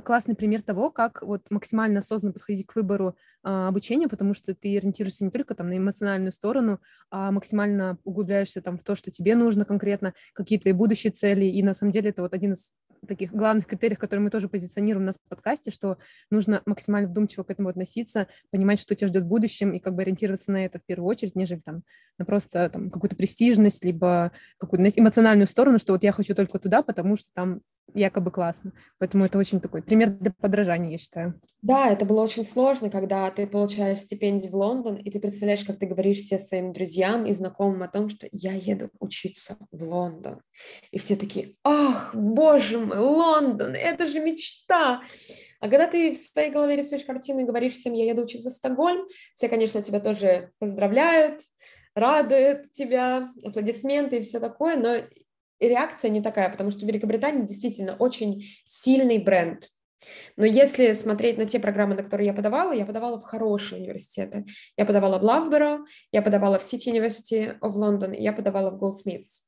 классный 0.04 0.36
пример 0.36 0.62
того, 0.62 0.92
как 0.92 1.22
вот 1.24 1.42
максимально 1.50 2.00
осознанно 2.00 2.34
подходить 2.34 2.68
к 2.68 2.76
выбору 2.76 3.16
а, 3.44 3.68
обучения, 3.68 4.08
потому 4.08 4.34
что 4.36 4.54
ты 4.54 4.78
ориентируешься 4.78 5.24
не 5.24 5.32
только 5.32 5.56
там 5.56 5.70
на 5.70 5.78
эмоциональную 5.78 6.32
сторону, 6.32 6.80
а 7.10 7.32
максимально 7.32 7.98
углубляешься 8.04 8.62
там 8.62 8.78
в 8.78 8.84
то, 8.84 8.96
что 8.96 9.10
тебе 9.10 9.36
нужно 9.36 9.66
конкретно, 9.66 10.14
какие 10.34 10.60
твои 10.60 10.74
будущие 10.74 11.12
цели, 11.12 11.46
и 11.46 11.64
на 11.64 11.74
самом 11.74 11.92
деле 11.92 12.12
это 12.12 12.22
вот 12.22 12.34
один 12.34 12.54
из 12.54 12.74
таких 13.08 13.32
главных 13.32 13.66
критериев, 13.66 13.98
которые 13.98 14.24
мы 14.24 14.30
тоже 14.30 14.48
позиционируем 14.48 15.04
у 15.04 15.08
нас 15.08 15.16
в 15.16 15.30
подкасте, 15.30 15.72
что 15.72 15.98
нужно 16.30 16.62
максимально 16.66 17.10
вдумчиво 17.10 17.44
к 17.44 17.50
этому 17.50 17.70
относиться, 17.70 18.28
понимать, 18.52 18.80
что 18.80 18.96
тебя 18.96 19.08
ждет 19.08 19.24
в 19.24 19.28
будущем, 19.28 19.72
и 19.72 19.80
как 19.80 19.96
бы 19.96 20.04
ориентироваться 20.04 20.52
на 20.52 20.66
это 20.66 20.80
в 20.80 20.86
первую 20.86 21.10
очередь, 21.10 21.36
нежели 21.36 21.60
там 21.60 21.84
на 22.20 22.26
просто 22.26 22.70
там 22.70 22.92
какую-то 22.92 23.16
престижность, 23.16 23.84
либо 23.84 24.32
какую-то 24.58 24.88
эмоциональную 25.00 25.48
сторону, 25.48 25.80
что 25.80 25.94
вот 25.94 26.04
я 26.04 26.12
хочу 26.12 26.36
только 26.36 26.60
туда, 26.60 26.84
потому 26.84 27.16
что 27.16 27.30
там 27.34 27.62
якобы 27.94 28.32
классно. 28.32 28.74
Поэтому 29.00 29.26
это 29.26 29.38
очень 29.38 29.60
такой 29.60 29.82
пример 29.82 30.10
для 30.12 30.32
подражания, 30.32 30.92
я 30.92 30.98
считаю. 30.98 31.40
Да, 31.62 31.92
это 31.92 32.06
было 32.06 32.22
очень 32.22 32.44
сложно, 32.44 32.90
когда 32.90 33.30
ты 33.30 33.46
получаешь 33.46 34.00
стипендию 34.00 34.52
в 34.52 34.56
Лондон, 34.56 34.96
и 34.96 35.12
ты 35.12 35.20
представляешь, 35.20 35.64
как 35.64 35.78
ты 35.78 35.86
говоришь 35.86 36.18
все 36.18 36.40
своим 36.40 36.74
друзьям 36.74 37.26
и 37.28 37.34
знакомым 37.34 37.84
о 37.84 37.88
том, 37.88 38.10
что 38.10 38.28
я 38.32 38.54
еду 38.54 38.90
учиться 39.00 39.58
в 39.72 39.84
Лондон. 39.84 40.42
И 40.92 40.98
все 40.98 41.16
такие, 41.16 41.56
ах, 41.64 42.16
боже 42.16 42.80
мой, 42.80 42.98
Лондон, 42.98 43.76
это 43.76 44.08
же 44.08 44.20
мечта. 44.20 45.04
А 45.60 45.70
когда 45.70 45.86
ты 45.86 46.14
в 46.14 46.18
своей 46.18 46.50
голове 46.50 46.76
рисуешь 46.76 47.04
картину 47.04 47.42
и 47.42 47.46
говоришь 47.46 47.74
всем, 47.74 47.94
я 47.94 48.06
еду 48.06 48.24
учиться 48.24 48.50
в 48.50 48.56
Стокгольм, 48.56 49.08
все, 49.36 49.48
конечно, 49.48 49.84
тебя 49.84 50.00
тоже 50.00 50.52
поздравляют, 50.58 51.42
радуют 51.94 52.72
тебя, 52.72 53.32
аплодисменты 53.44 54.18
и 54.18 54.22
все 54.22 54.40
такое, 54.40 54.78
но 54.78 54.98
реакция 55.68 56.10
не 56.10 56.22
такая, 56.22 56.50
потому 56.50 56.72
что 56.72 56.86
Великобритания 56.86 57.46
действительно 57.46 57.96
очень 57.96 58.44
сильный 58.66 59.20
бренд. 59.20 59.70
Но 60.36 60.46
если 60.46 60.94
смотреть 60.94 61.38
на 61.38 61.46
те 61.46 61.60
программы, 61.60 61.96
на 61.96 62.04
которые 62.04 62.28
я 62.28 62.34
подавала, 62.34 62.74
я 62.74 62.86
подавала 62.86 63.20
в 63.20 63.24
хорошие 63.24 63.82
университеты. 63.82 64.46
Я 64.76 64.86
подавала 64.86 65.20
в 65.20 65.24
Лавборо, 65.24 65.86
я 66.12 66.22
подавала 66.22 66.58
в 66.58 66.64
City 66.64 66.92
University 66.92 67.58
of 67.60 67.74
London, 67.74 68.16
я 68.18 68.34
подавала 68.34 68.72
в 68.72 68.82
Goldsmiths. 68.82 69.44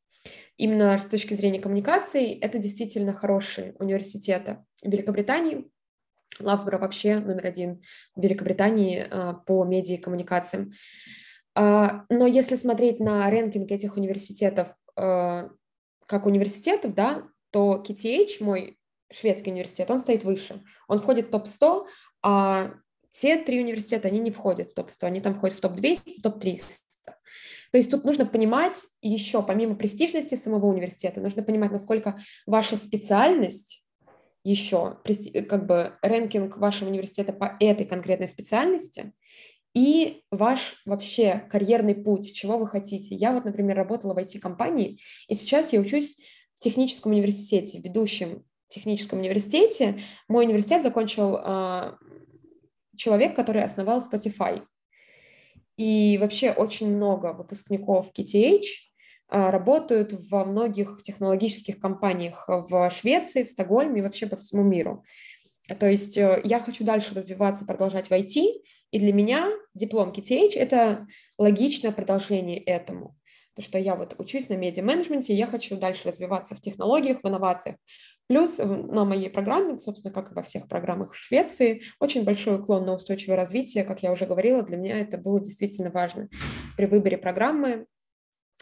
Именно 0.57 0.97
с 0.97 1.05
точки 1.05 1.33
зрения 1.33 1.59
коммуникаций, 1.59 2.37
это 2.39 2.59
действительно 2.59 3.13
хорошие 3.13 3.75
университеты 3.79 4.63
Великобритании. 4.83 5.69
Лавборо 6.39 6.77
вообще 6.77 7.19
номер 7.19 7.45
один 7.45 7.81
в 8.15 8.21
Великобритании 8.21 9.07
а, 9.09 9.33
по 9.33 9.63
медиа 9.65 9.95
и 9.95 9.97
коммуникациям. 9.97 10.71
А, 11.55 12.05
но 12.09 12.25
если 12.25 12.55
смотреть 12.55 12.99
на 12.99 13.29
рэнкинг 13.29 13.71
этих 13.71 13.97
университетов 13.97 14.69
а, 14.95 15.49
как 16.13 16.27
университетов, 16.27 16.93
да, 16.93 17.23
то 17.49 17.83
KTH, 17.83 18.43
мой 18.43 18.77
шведский 19.11 19.49
университет, 19.49 19.89
он 19.89 19.99
стоит 19.99 20.23
выше. 20.23 20.63
Он 20.87 20.99
входит 20.99 21.27
в 21.27 21.29
топ-100, 21.31 21.87
а 22.21 22.71
те 23.09 23.37
три 23.37 23.59
университета, 23.59 24.09
они 24.09 24.19
не 24.19 24.29
входят 24.29 24.69
в 24.69 24.73
топ-100, 24.75 25.07
они 25.07 25.21
там 25.21 25.33
входят 25.33 25.57
в 25.57 25.61
топ-200, 25.61 26.21
топ-300. 26.21 26.81
То 27.71 27.77
есть 27.77 27.89
тут 27.89 28.05
нужно 28.05 28.27
понимать 28.27 28.85
еще, 29.01 29.41
помимо 29.41 29.73
престижности 29.73 30.35
самого 30.35 30.67
университета, 30.67 31.19
нужно 31.19 31.41
понимать, 31.41 31.71
насколько 31.71 32.19
ваша 32.45 32.77
специальность 32.77 33.83
еще, 34.43 34.99
как 35.49 35.65
бы 35.65 35.97
рэнкинг 36.03 36.57
вашего 36.57 36.89
университета 36.89 37.33
по 37.33 37.57
этой 37.59 37.87
конкретной 37.87 38.27
специальности 38.27 39.13
и 39.73 40.23
ваш 40.31 40.81
вообще 40.85 41.47
карьерный 41.49 41.95
путь, 41.95 42.33
чего 42.33 42.57
вы 42.57 42.67
хотите. 42.67 43.15
Я 43.15 43.31
вот, 43.31 43.45
например, 43.45 43.75
работала 43.75 44.13
в 44.13 44.17
IT-компании, 44.17 44.99
и 45.27 45.33
сейчас 45.33 45.73
я 45.73 45.79
учусь 45.79 46.17
в 46.57 46.63
техническом 46.63 47.11
университете, 47.11 47.79
ведущем 47.79 48.43
техническом 48.67 49.19
университете. 49.19 49.99
Мой 50.27 50.45
университет 50.45 50.81
закончил 50.81 51.37
э, 51.37 51.93
человек, 52.95 53.35
который 53.35 53.63
основал 53.63 53.99
Spotify. 53.99 54.63
И 55.77 56.17
вообще 56.19 56.51
очень 56.51 56.95
много 56.95 57.33
выпускников 57.33 58.11
KTH 58.17 58.63
а, 59.29 59.49
работают 59.49 60.13
во 60.29 60.45
многих 60.45 61.01
технологических 61.01 61.79
компаниях 61.79 62.45
в 62.47 62.89
Швеции, 62.91 63.43
в 63.43 63.49
Стокгольме 63.49 63.99
и 63.99 64.03
вообще 64.03 64.27
по 64.27 64.35
всему 64.35 64.61
миру. 64.61 65.03
То 65.67 65.89
есть 65.89 66.17
э, 66.17 66.41
я 66.43 66.59
хочу 66.59 66.83
дальше 66.83 67.15
развиваться, 67.15 67.65
продолжать 67.65 68.07
в 68.07 68.11
IT, 68.11 68.63
и 68.91 68.99
для 68.99 69.13
меня 69.13 69.49
диплом 69.73 70.11
KTH– 70.11 70.53
это 70.55 71.07
логичное 71.37 71.91
продолжение 71.91 72.59
этому. 72.59 73.15
то, 73.55 73.61
что 73.61 73.77
я 73.77 73.95
вот 73.95 74.15
учусь 74.17 74.49
на 74.49 74.55
медиа-менеджменте, 74.55 75.33
я 75.33 75.47
хочу 75.47 75.77
дальше 75.77 76.07
развиваться 76.07 76.55
в 76.55 76.61
технологиях, 76.61 77.19
в 77.21 77.27
инновациях. 77.27 77.77
Плюс 78.27 78.57
на 78.57 79.05
моей 79.05 79.29
программе, 79.29 79.77
собственно, 79.79 80.13
как 80.13 80.31
и 80.31 80.35
во 80.35 80.41
всех 80.41 80.67
программах 80.67 81.13
в 81.13 81.17
Швеции, 81.17 81.83
очень 81.99 82.23
большой 82.23 82.59
уклон 82.59 82.85
на 82.85 82.93
устойчивое 82.93 83.37
развитие, 83.37 83.83
как 83.83 84.01
я 84.01 84.11
уже 84.11 84.25
говорила, 84.25 84.63
для 84.63 84.77
меня 84.77 84.99
это 84.99 85.17
было 85.17 85.39
действительно 85.39 85.91
важно 85.91 86.29
при 86.75 86.85
выборе 86.85 87.17
программы, 87.17 87.85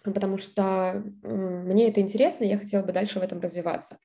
потому 0.03 0.37
что 0.37 1.03
мне 1.23 1.89
это 1.89 2.01
интересно, 2.01 2.43
я 2.43 2.57
хотела 2.57 2.83
бы 2.83 2.91
дальше 2.91 3.19
в 3.19 3.23
этом 3.23 3.39
развиваться. 3.39 3.97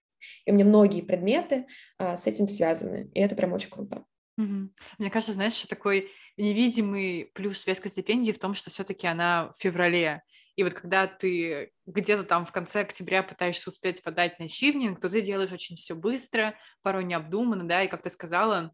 И 0.45 0.51
у 0.51 0.55
меня 0.55 0.64
многие 0.64 1.03
предметы 1.03 1.66
а, 1.99 2.16
с 2.16 2.27
этим 2.27 2.49
связаны, 2.49 3.11
и 3.14 3.20
это 3.20 3.35
прям 3.35 3.53
очень 3.53 3.70
круто. 3.70 4.05
Угу. 4.39 4.70
Мне 4.99 5.11
кажется, 5.11 5.33
знаешь, 5.33 5.55
что 5.55 5.68
такой 5.68 6.11
невидимый 6.37 7.31
плюс 7.35 7.62
шведской 7.62 7.91
стипендии 7.91 8.33
в 8.33 8.39
том, 8.39 8.55
что 8.55 8.70
все-таки 8.70 9.07
она 9.07 9.51
в 9.53 9.61
феврале. 9.61 10.22
И 10.57 10.62
вот 10.62 10.72
когда 10.72 11.07
ты 11.07 11.72
где-то 11.87 12.24
там 12.24 12.47
в 12.47 12.53
конце 12.53 12.81
октября 12.81 13.22
пытаешься 13.22 13.68
успеть 13.68 14.03
подать 14.03 14.39
на 14.39 14.49
чивнинг, 14.49 15.01
то 15.01 15.11
ты 15.11 15.20
делаешь 15.20 15.53
очень 15.53 15.77
все 15.77 15.95
быстро, 15.95 16.55
порой 16.83 17.05
необдуманно, 17.05 17.66
да, 17.68 17.83
и 17.83 17.89
как 17.89 18.03
ты 18.03 18.11
сказала, 18.11 18.72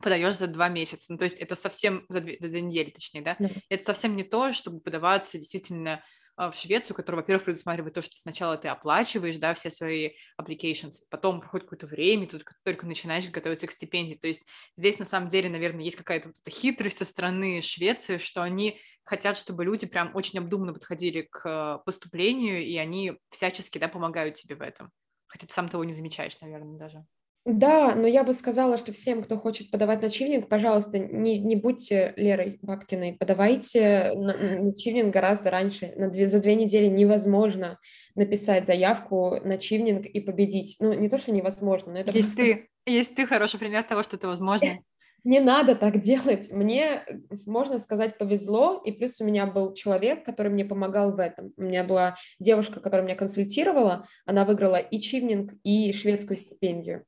подаешь 0.00 0.36
за 0.36 0.46
два 0.46 0.68
месяца. 0.68 1.12
Ну, 1.12 1.18
то 1.18 1.24
есть 1.24 1.38
это 1.38 1.54
совсем 1.54 2.04
за 2.08 2.20
две, 2.20 2.36
за 2.40 2.48
две 2.48 2.60
недели, 2.60 2.90
точнее, 2.90 3.22
да? 3.22 3.36
да. 3.38 3.50
Это 3.68 3.84
совсем 3.84 4.16
не 4.16 4.24
то, 4.24 4.52
чтобы 4.52 4.80
подаваться 4.80 5.38
действительно 5.38 6.02
в 6.48 6.54
Швецию, 6.54 6.96
которая, 6.96 7.20
во-первых, 7.20 7.44
предусматривает 7.44 7.94
то, 7.94 8.02
что 8.02 8.16
сначала 8.16 8.56
ты 8.56 8.68
оплачиваешь, 8.68 9.36
да, 9.36 9.52
все 9.52 9.70
свои 9.70 10.12
applications, 10.40 11.02
потом 11.10 11.40
проходит 11.40 11.66
какое-то 11.66 11.86
время, 11.86 12.26
ты 12.26 12.40
только, 12.64 12.86
начинаешь 12.86 13.28
готовиться 13.28 13.66
к 13.66 13.72
стипендии. 13.72 14.14
То 14.14 14.28
есть 14.28 14.46
здесь, 14.76 14.98
на 14.98 15.04
самом 15.04 15.28
деле, 15.28 15.50
наверное, 15.50 15.84
есть 15.84 15.96
какая-то 15.96 16.28
вот 16.28 16.38
эта 16.38 16.50
хитрость 16.50 16.98
со 16.98 17.04
стороны 17.04 17.60
Швеции, 17.60 18.18
что 18.18 18.42
они 18.42 18.80
хотят, 19.04 19.36
чтобы 19.36 19.64
люди 19.64 19.86
прям 19.86 20.14
очень 20.14 20.38
обдуманно 20.38 20.72
подходили 20.72 21.22
к 21.30 21.42
а, 21.44 21.78
поступлению, 21.78 22.64
и 22.64 22.76
они 22.76 23.18
всячески, 23.30 23.78
да, 23.78 23.88
помогают 23.88 24.36
тебе 24.36 24.54
в 24.54 24.62
этом. 24.62 24.90
Хотя 25.26 25.46
ты 25.46 25.52
сам 25.52 25.68
того 25.68 25.84
не 25.84 25.92
замечаешь, 25.92 26.40
наверное, 26.40 26.78
даже. 26.78 27.04
Да, 27.46 27.94
но 27.94 28.06
я 28.06 28.22
бы 28.22 28.34
сказала, 28.34 28.76
что 28.76 28.92
всем, 28.92 29.22
кто 29.22 29.38
хочет 29.38 29.70
подавать 29.70 30.02
на 30.02 30.10
чивнинг, 30.10 30.48
пожалуйста, 30.48 30.98
не, 30.98 31.38
не 31.38 31.56
будьте 31.56 32.12
Лерой 32.16 32.58
Бабкиной, 32.60 33.14
подавайте 33.14 34.12
на, 34.14 34.36
на 34.36 34.74
чивнинг 34.74 35.12
гораздо 35.12 35.50
раньше. 35.50 35.92
На 35.96 36.10
две, 36.10 36.28
за 36.28 36.40
две 36.40 36.54
недели 36.54 36.86
невозможно 36.86 37.78
написать 38.14 38.66
заявку 38.66 39.36
на 39.42 39.56
чивнинг 39.56 40.04
и 40.04 40.20
победить. 40.20 40.76
Ну, 40.80 40.92
не 40.92 41.08
то, 41.08 41.16
что 41.16 41.32
невозможно, 41.32 41.92
но 41.92 42.00
это 42.00 42.12
Есть 42.12 42.36
просто... 42.36 42.54
ты, 42.54 42.68
есть 42.92 43.14
ты 43.14 43.26
хороший 43.26 43.58
пример 43.58 43.84
того, 43.84 44.02
что 44.02 44.16
это 44.16 44.28
возможно. 44.28 44.68
Не 45.24 45.40
надо 45.40 45.74
так 45.74 46.00
делать. 46.00 46.50
Мне, 46.50 47.04
можно 47.44 47.78
сказать, 47.78 48.16
повезло. 48.16 48.80
И 48.86 48.92
плюс 48.92 49.20
у 49.20 49.24
меня 49.26 49.46
был 49.46 49.74
человек, 49.74 50.24
который 50.24 50.50
мне 50.50 50.64
помогал 50.64 51.12
в 51.12 51.18
этом. 51.18 51.52
У 51.58 51.62
меня 51.62 51.84
была 51.84 52.16
девушка, 52.38 52.80
которая 52.80 53.04
меня 53.04 53.16
консультировала. 53.16 54.06
Она 54.24 54.46
выиграла 54.46 54.76
и 54.76 54.98
чивнинг, 54.98 55.52
и 55.62 55.92
шведскую 55.92 56.38
стипендию. 56.38 57.04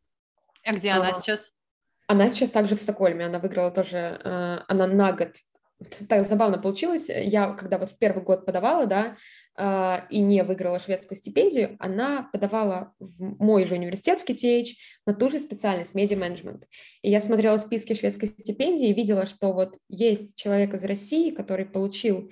А 0.65 0.73
где 0.73 0.91
она 0.91 1.09
а, 1.09 1.15
сейчас? 1.15 1.53
Она 2.07 2.29
сейчас 2.29 2.51
также 2.51 2.77
в 2.77 2.81
Стокгольме, 2.81 3.27
она 3.27 3.39
выиграла 3.39 3.71
тоже, 3.71 4.21
э, 4.23 4.59
она 4.69 4.87
на 4.87 5.13
год. 5.13 5.35
Так 6.09 6.25
забавно 6.25 6.59
получилось. 6.59 7.09
Я, 7.09 7.55
когда 7.55 7.79
вот 7.79 7.91
в 7.91 7.99
первый 7.99 8.23
год 8.23 8.47
подавала, 8.47 8.87
да, 8.87 9.17
э, 9.57 10.07
и 10.11 10.21
не 10.21 10.45
выиграла 10.45 10.79
шведскую 10.79 11.17
стипендию, 11.17 11.77
она 11.81 12.29
подавала 12.33 12.95
в 13.01 13.43
мой 13.43 13.67
же 13.67 13.75
университет 13.75 14.21
в 14.21 14.29
KTH 14.29 14.67
на 15.07 15.15
ту 15.15 15.31
же 15.31 15.41
специальность, 15.41 15.95
медиа-менеджмент. 15.95 16.67
И 17.03 17.11
я 17.11 17.21
смотрела 17.21 17.57
списки 17.57 17.95
шведской 17.95 18.29
стипендии 18.29 18.89
и 18.89 18.95
видела, 18.95 19.27
что 19.27 19.53
вот 19.53 19.79
есть 19.89 20.37
человек 20.37 20.75
из 20.75 20.85
России, 20.85 21.31
который 21.31 21.65
получил 21.65 22.31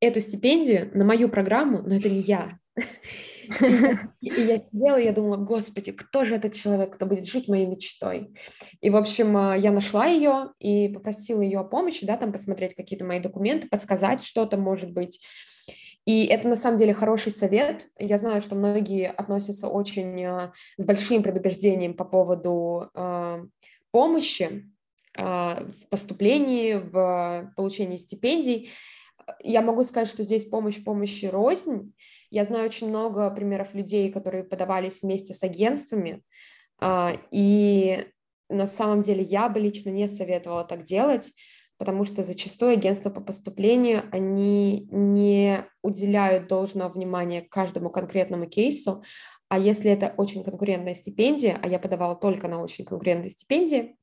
эту 0.00 0.20
стипендию 0.20 0.90
на 0.94 1.04
мою 1.04 1.28
программу, 1.28 1.82
но 1.82 1.96
это 1.96 2.08
не 2.08 2.20
я. 2.20 2.58
И, 4.20 4.28
я 4.28 4.60
сидела, 4.60 4.96
я 4.96 5.12
думала, 5.12 5.36
господи, 5.36 5.92
кто 5.92 6.24
же 6.24 6.36
этот 6.36 6.54
человек, 6.54 6.94
кто 6.94 7.06
будет 7.06 7.26
жить 7.26 7.48
моей 7.48 7.66
мечтой? 7.66 8.34
И, 8.80 8.90
в 8.90 8.96
общем, 8.96 9.36
а, 9.36 9.56
я 9.56 9.70
нашла 9.72 10.06
ее 10.06 10.52
и 10.58 10.88
попросила 10.88 11.40
ее 11.40 11.60
о 11.60 11.64
помощи, 11.64 12.06
да, 12.06 12.16
там 12.16 12.32
посмотреть 12.32 12.74
какие-то 12.74 13.04
мои 13.04 13.20
документы, 13.20 13.68
подсказать 13.68 14.22
что-то, 14.22 14.56
может 14.56 14.92
быть. 14.92 15.20
И 16.04 16.26
это 16.26 16.48
на 16.48 16.56
самом 16.56 16.78
деле 16.78 16.94
хороший 16.94 17.30
совет. 17.30 17.88
Я 17.98 18.16
знаю, 18.16 18.42
что 18.42 18.56
многие 18.56 19.08
относятся 19.08 19.68
очень 19.68 20.24
а, 20.24 20.52
с 20.76 20.84
большим 20.84 21.22
предубеждением 21.22 21.94
по 21.94 22.04
поводу 22.04 22.90
э, 22.94 23.44
помощи 23.90 24.68
в 25.14 25.88
поступлении, 25.90 26.72
в 26.72 27.52
получении 27.54 27.98
стипендий. 27.98 28.70
Я 29.44 29.60
могу 29.60 29.82
сказать, 29.82 30.08
что 30.08 30.22
здесь 30.22 30.46
помощь 30.46 30.82
помощи 30.82 31.26
рознь. 31.26 31.92
Я 32.32 32.44
знаю 32.44 32.64
очень 32.64 32.88
много 32.88 33.30
примеров 33.30 33.74
людей, 33.74 34.10
которые 34.10 34.42
подавались 34.42 35.02
вместе 35.02 35.34
с 35.34 35.42
агентствами, 35.42 36.22
а, 36.80 37.12
и 37.30 38.06
на 38.48 38.66
самом 38.66 39.02
деле 39.02 39.22
я 39.22 39.50
бы 39.50 39.60
лично 39.60 39.90
не 39.90 40.08
советовала 40.08 40.64
так 40.64 40.82
делать, 40.82 41.34
потому 41.76 42.06
что 42.06 42.22
зачастую 42.22 42.72
агентства 42.72 43.10
по 43.10 43.20
поступлению, 43.20 44.04
они 44.12 44.88
не 44.90 45.66
уделяют 45.82 46.48
должного 46.48 46.90
внимания 46.90 47.42
каждому 47.42 47.90
конкретному 47.90 48.46
кейсу, 48.46 49.02
а 49.50 49.58
если 49.58 49.90
это 49.90 50.14
очень 50.16 50.42
конкурентная 50.42 50.94
стипендия, 50.94 51.58
а 51.62 51.68
я 51.68 51.78
подавала 51.78 52.16
только 52.16 52.48
на 52.48 52.62
очень 52.62 52.86
конкурентные 52.86 53.28
стипендии, 53.28 53.98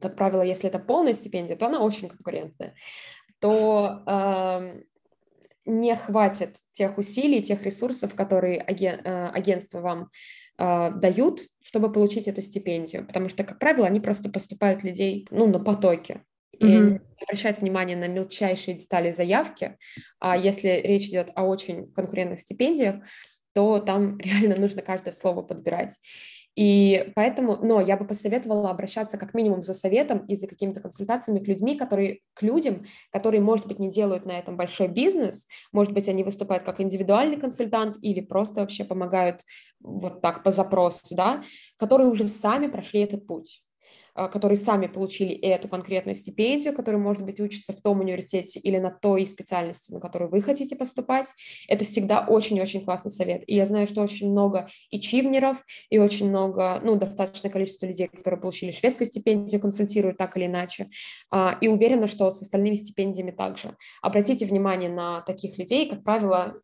как 0.00 0.14
правило, 0.14 0.42
если 0.42 0.68
это 0.68 0.78
полная 0.78 1.14
стипендия, 1.14 1.56
то 1.56 1.66
она 1.66 1.80
очень 1.80 2.08
конкурентная, 2.08 2.76
то 3.40 4.04
э, 4.06 4.82
не 5.66 5.94
хватит 5.96 6.56
тех 6.72 6.96
усилий, 6.96 7.42
тех 7.42 7.62
ресурсов, 7.62 8.14
которые 8.14 8.60
аген, 8.60 9.00
э, 9.04 9.28
агентства 9.28 9.80
вам 9.80 10.10
э, 10.58 10.90
дают, 10.92 11.42
чтобы 11.62 11.92
получить 11.92 12.28
эту 12.28 12.40
стипендию, 12.40 13.06
потому 13.06 13.28
что, 13.28 13.44
как 13.44 13.58
правило, 13.58 13.86
они 13.86 14.00
просто 14.00 14.30
поступают 14.30 14.84
людей, 14.84 15.26
ну, 15.30 15.46
на 15.46 15.58
потоке, 15.58 16.22
и 16.52 16.64
mm-hmm. 16.64 16.90
не 16.90 17.24
обращают 17.24 17.60
внимания 17.60 17.96
на 17.96 18.06
мелчайшие 18.06 18.76
детали 18.76 19.10
заявки, 19.10 19.76
а 20.20 20.36
если 20.36 20.68
речь 20.68 21.08
идет 21.08 21.30
о 21.34 21.44
очень 21.44 21.92
конкурентных 21.92 22.40
стипендиях, 22.40 22.96
то 23.52 23.80
там 23.80 24.18
реально 24.20 24.56
нужно 24.56 24.82
каждое 24.82 25.12
слово 25.12 25.42
подбирать. 25.42 25.94
И 26.56 27.12
поэтому, 27.14 27.58
но 27.62 27.80
я 27.80 27.96
бы 27.98 28.06
посоветовала 28.06 28.70
обращаться 28.70 29.18
как 29.18 29.34
минимум 29.34 29.62
за 29.62 29.74
советом 29.74 30.24
и 30.26 30.36
за 30.36 30.46
какими-то 30.46 30.80
консультациями 30.80 31.38
к 31.38 31.46
людьми, 31.46 31.76
которые, 31.76 32.20
к 32.34 32.42
людям, 32.42 32.86
которые, 33.12 33.42
может 33.42 33.66
быть, 33.66 33.78
не 33.78 33.90
делают 33.90 34.24
на 34.24 34.38
этом 34.38 34.56
большой 34.56 34.88
бизнес, 34.88 35.46
может 35.72 35.92
быть, 35.92 36.08
они 36.08 36.24
выступают 36.24 36.64
как 36.64 36.80
индивидуальный 36.80 37.38
консультант 37.38 37.98
или 38.00 38.20
просто 38.20 38.62
вообще 38.62 38.84
помогают 38.84 39.42
вот 39.80 40.22
так 40.22 40.42
по 40.42 40.50
запросу, 40.50 41.14
да, 41.14 41.44
которые 41.76 42.08
уже 42.08 42.26
сами 42.26 42.68
прошли 42.68 43.00
этот 43.00 43.26
путь. 43.26 43.65
А, 44.16 44.28
которые 44.28 44.56
сами 44.56 44.86
получили 44.86 45.34
эту 45.34 45.68
конкретную 45.68 46.14
стипендию, 46.14 46.74
которая, 46.74 47.00
может 47.00 47.22
быть, 47.22 47.38
учится 47.38 47.74
в 47.74 47.82
том 47.82 48.00
университете 48.00 48.58
или 48.58 48.78
на 48.78 48.90
той 48.90 49.26
специальности, 49.26 49.92
на 49.92 50.00
которую 50.00 50.30
вы 50.30 50.40
хотите 50.40 50.74
поступать, 50.74 51.34
это 51.68 51.84
всегда 51.84 52.24
очень-очень 52.26 52.82
классный 52.82 53.10
совет. 53.10 53.42
И 53.46 53.54
я 53.54 53.66
знаю, 53.66 53.86
что 53.86 54.00
очень 54.00 54.30
много 54.30 54.68
и 54.90 54.98
чивнеров, 55.00 55.62
и 55.90 55.98
очень 55.98 56.30
много, 56.30 56.80
ну, 56.82 56.96
достаточное 56.96 57.50
количество 57.50 57.84
людей, 57.84 58.08
которые 58.08 58.40
получили 58.40 58.70
шведскую 58.70 59.06
стипендию, 59.06 59.60
консультируют 59.60 60.16
так 60.16 60.34
или 60.38 60.46
иначе. 60.46 60.88
А, 61.30 61.58
и 61.60 61.68
уверена, 61.68 62.08
что 62.08 62.30
с 62.30 62.40
остальными 62.40 62.74
стипендиями 62.74 63.32
также. 63.32 63.76
Обратите 64.00 64.46
внимание 64.46 64.88
на 64.88 65.20
таких 65.20 65.58
людей, 65.58 65.90
как 65.90 66.02
правило, 66.02 66.58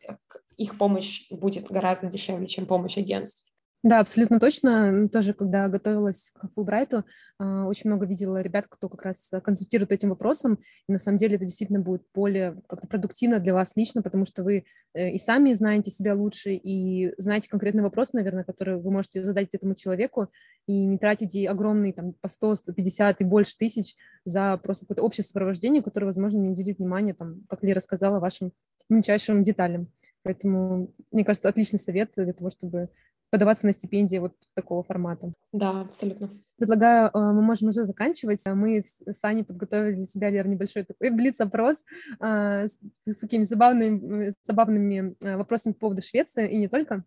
их 0.56 0.78
помощь 0.78 1.26
будет 1.30 1.70
гораздо 1.70 2.06
дешевле, 2.06 2.46
чем 2.46 2.64
помощь 2.64 2.96
агентств. 2.96 3.51
Да, 3.82 3.98
абсолютно 3.98 4.38
точно. 4.38 5.08
Тоже, 5.08 5.34
когда 5.34 5.66
готовилась 5.68 6.30
к 6.30 6.48
Фулбрайту, 6.54 7.04
а, 7.38 7.66
очень 7.66 7.90
много 7.90 8.06
видела 8.06 8.40
ребят, 8.40 8.66
кто 8.68 8.88
как 8.88 9.02
раз 9.02 9.28
консультирует 9.42 9.90
этим 9.90 10.10
вопросом. 10.10 10.60
И 10.88 10.92
на 10.92 11.00
самом 11.00 11.18
деле 11.18 11.34
это 11.34 11.44
действительно 11.44 11.80
будет 11.80 12.02
более 12.14 12.62
как-то 12.68 12.86
продуктивно 12.86 13.40
для 13.40 13.54
вас 13.54 13.74
лично, 13.74 14.00
потому 14.00 14.24
что 14.24 14.44
вы 14.44 14.66
э, 14.94 15.10
и 15.10 15.18
сами 15.18 15.52
знаете 15.54 15.90
себя 15.90 16.14
лучше, 16.14 16.54
и 16.54 17.12
знаете 17.18 17.48
конкретный 17.48 17.82
вопрос, 17.82 18.12
наверное, 18.12 18.44
который 18.44 18.76
вы 18.76 18.88
можете 18.92 19.24
задать 19.24 19.48
этому 19.52 19.74
человеку, 19.74 20.28
и 20.68 20.84
не 20.84 20.96
тратите 20.96 21.48
огромные 21.48 21.92
там 21.92 22.12
по 22.12 22.28
100, 22.28 22.56
150 22.56 23.20
и 23.20 23.24
больше 23.24 23.56
тысяч 23.58 23.96
за 24.24 24.58
просто 24.58 24.84
какое-то 24.84 25.02
общее 25.02 25.24
сопровождение, 25.24 25.82
которое, 25.82 26.06
возможно, 26.06 26.38
не 26.38 26.50
уделит 26.50 26.78
внимания, 26.78 27.14
там, 27.14 27.42
как 27.48 27.64
Лера 27.64 27.80
сказала, 27.80 28.20
вашим 28.20 28.52
мельчайшим 28.88 29.42
деталям. 29.42 29.88
Поэтому, 30.22 30.92
мне 31.10 31.24
кажется, 31.24 31.48
отличный 31.48 31.80
совет 31.80 32.12
для 32.16 32.32
того, 32.32 32.50
чтобы 32.50 32.90
подаваться 33.32 33.66
на 33.66 33.72
стипендии 33.72 34.18
вот 34.18 34.34
такого 34.54 34.82
формата. 34.82 35.32
Да, 35.52 35.80
абсолютно. 35.80 36.28
Предлагаю, 36.58 37.08
э, 37.08 37.18
мы 37.18 37.40
можем 37.40 37.70
уже 37.70 37.86
заканчивать. 37.86 38.44
Мы 38.44 38.84
с 38.84 39.24
Аней 39.24 39.42
подготовили 39.42 39.94
для 39.94 40.06
себя, 40.06 40.28
Лер, 40.28 40.46
небольшой 40.46 40.84
такой 40.84 41.08
блиц-опрос 41.08 41.82
э, 42.20 42.68
с, 42.68 43.18
такими 43.18 43.44
забавными, 43.44 44.34
забавными 44.46 45.16
э, 45.20 45.36
вопросами 45.38 45.72
по 45.72 45.80
поводу 45.80 46.02
Швеции 46.02 46.52
и 46.52 46.58
не 46.58 46.68
только. 46.68 47.04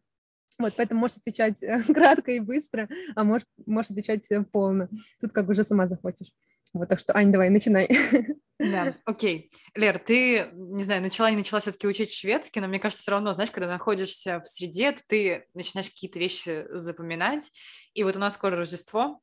Вот, 0.57 0.73
поэтому 0.76 1.01
можешь 1.01 1.17
отвечать 1.17 1.63
кратко 1.93 2.32
и 2.32 2.39
быстро, 2.39 2.89
а 3.15 3.23
можешь, 3.23 3.45
можешь 3.67 3.91
отвечать 3.91 4.28
полно. 4.51 4.89
Тут 5.21 5.32
как 5.32 5.47
уже 5.47 5.63
сама 5.63 5.88
захочешь. 5.88 6.34
Вот, 6.73 6.89
так 6.89 6.97
что, 6.97 7.15
Ань, 7.15 7.32
давай, 7.32 7.51
начинай. 7.51 7.88
Да, 8.58 8.95
окей. 9.06 9.51
Лер, 9.74 9.99
ты, 9.99 10.49
не 10.53 10.84
знаю, 10.84 11.01
начала 11.01 11.30
не 11.30 11.38
начала 11.38 11.60
все-таки 11.60 11.88
учить 11.88 12.14
шведский, 12.14 12.62
но 12.62 12.68
мне 12.68 12.80
кажется, 12.80 13.01
все 13.01 13.12
равно, 13.12 13.34
знаешь, 13.34 13.51
когда 13.51 13.68
находишься 13.68 14.39
в 14.39 14.47
среде, 14.47 14.93
то 14.93 15.01
ты 15.08 15.45
начинаешь 15.53 15.89
какие-то 15.89 16.20
вещи 16.20 16.66
запоминать. 16.70 17.51
И 17.93 18.03
вот 18.03 18.16
у 18.16 18.20
нас 18.20 18.34
скоро 18.36 18.56
Рождество, 18.56 19.20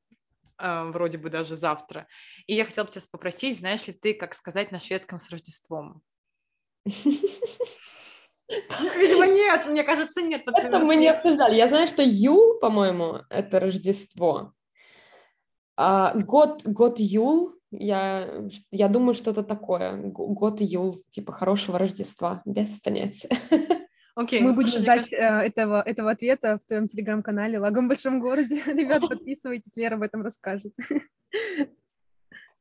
э, 0.58 0.84
вроде 0.84 1.16
бы 1.16 1.30
даже 1.30 1.56
завтра. 1.56 2.06
И 2.46 2.54
я 2.54 2.66
хотела 2.66 2.84
бы 2.84 2.90
тебя 2.90 3.02
попросить, 3.10 3.58
знаешь 3.58 3.86
ли 3.86 3.94
ты, 3.94 4.12
как 4.12 4.34
сказать 4.34 4.70
на 4.70 4.80
шведском 4.80 5.18
с 5.18 5.30
Рождеством? 5.30 6.02
Видимо, 8.94 9.26
нет, 9.26 9.66
мне 9.66 9.82
кажется, 9.82 10.20
нет. 10.20 10.42
Это 10.46 10.78
мы 10.78 10.96
не 10.96 11.08
обсуждали. 11.08 11.54
Я 11.54 11.68
знаю, 11.68 11.86
что 11.86 12.02
Юл, 12.02 12.58
по-моему, 12.60 13.20
это 13.30 13.60
Рождество. 13.60 14.52
А, 15.76 16.12
год, 16.14 16.62
год 16.66 16.98
Юл, 16.98 17.54
я, 17.72 18.28
я 18.70 18.88
думаю, 18.88 19.14
что-то 19.14 19.42
такое. 19.42 19.96
Год 19.96 20.60
Юл, 20.60 20.94
типа 21.10 21.32
хорошего 21.32 21.78
Рождества, 21.78 22.42
без 22.44 22.78
понятия. 22.78 23.30
Окей, 24.14 24.42
Мы 24.42 24.50
ну, 24.50 24.54
будем 24.54 24.68
слушай, 24.68 24.82
ждать 24.82 25.10
кажется... 25.10 25.16
Э, 25.16 25.46
этого, 25.46 25.82
этого 25.82 26.10
ответа 26.10 26.58
в 26.62 26.66
твоем 26.66 26.86
телеграм-канале 26.86 27.58
«Лагом 27.58 27.86
в 27.86 27.88
большом 27.88 28.20
городе». 28.20 28.56
Ребят, 28.66 29.08
подписывайтесь, 29.08 29.74
Лера 29.76 29.94
об 29.94 30.02
этом 30.02 30.22
расскажет. 30.22 30.72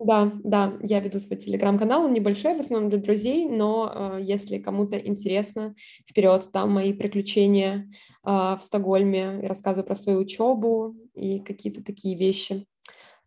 Да, 0.04 0.32
да, 0.44 0.80
я 0.82 1.00
веду 1.00 1.20
свой 1.20 1.38
телеграм-канал, 1.38 2.06
он 2.06 2.14
небольшой, 2.14 2.56
в 2.56 2.60
основном 2.60 2.90
для 2.90 2.98
друзей, 2.98 3.48
но 3.48 4.18
э, 4.18 4.24
если 4.24 4.58
кому-то 4.58 4.98
интересно, 4.98 5.76
вперед, 6.10 6.50
там 6.52 6.72
мои 6.72 6.92
приключения 6.92 7.88
э, 8.26 8.30
в 8.32 8.58
Стокгольме, 8.62 9.42
я 9.44 9.48
рассказываю 9.48 9.86
про 9.86 9.94
свою 9.94 10.18
учебу 10.18 10.96
и 11.14 11.40
какие-то 11.40 11.84
такие 11.84 12.18
вещи. 12.18 12.66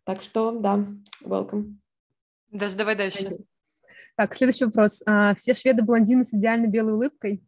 Так 0.05 0.21
что, 0.21 0.51
да, 0.51 0.85
welcome. 1.23 1.75
Даже 2.51 2.75
давай 2.75 2.95
дальше. 2.95 3.37
Так, 4.15 4.33
следующий 4.35 4.65
вопрос. 4.65 5.03
А, 5.05 5.35
все 5.35 5.53
шведы 5.53 5.81
блондины 5.81 6.23
с 6.23 6.33
идеально 6.33 6.67
белой 6.67 6.93
улыбкой? 6.93 7.43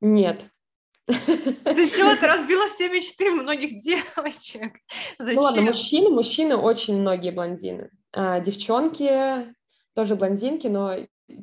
Нет. 0.00 0.50
Ты 1.06 1.88
чего, 1.90 2.14
ты 2.14 2.26
разбила 2.26 2.68
все 2.68 2.88
мечты 2.88 3.30
многих 3.30 3.82
девочек? 3.82 4.78
Зачем? 5.18 5.34
Ну 5.34 5.42
ладно, 5.42 5.62
мужчины, 5.62 6.10
мужчины 6.10 6.56
очень 6.56 7.00
многие 7.00 7.30
блондины. 7.30 7.90
А, 8.12 8.40
девчонки 8.40 9.52
тоже 9.94 10.14
блондинки, 10.14 10.68
но 10.68 10.94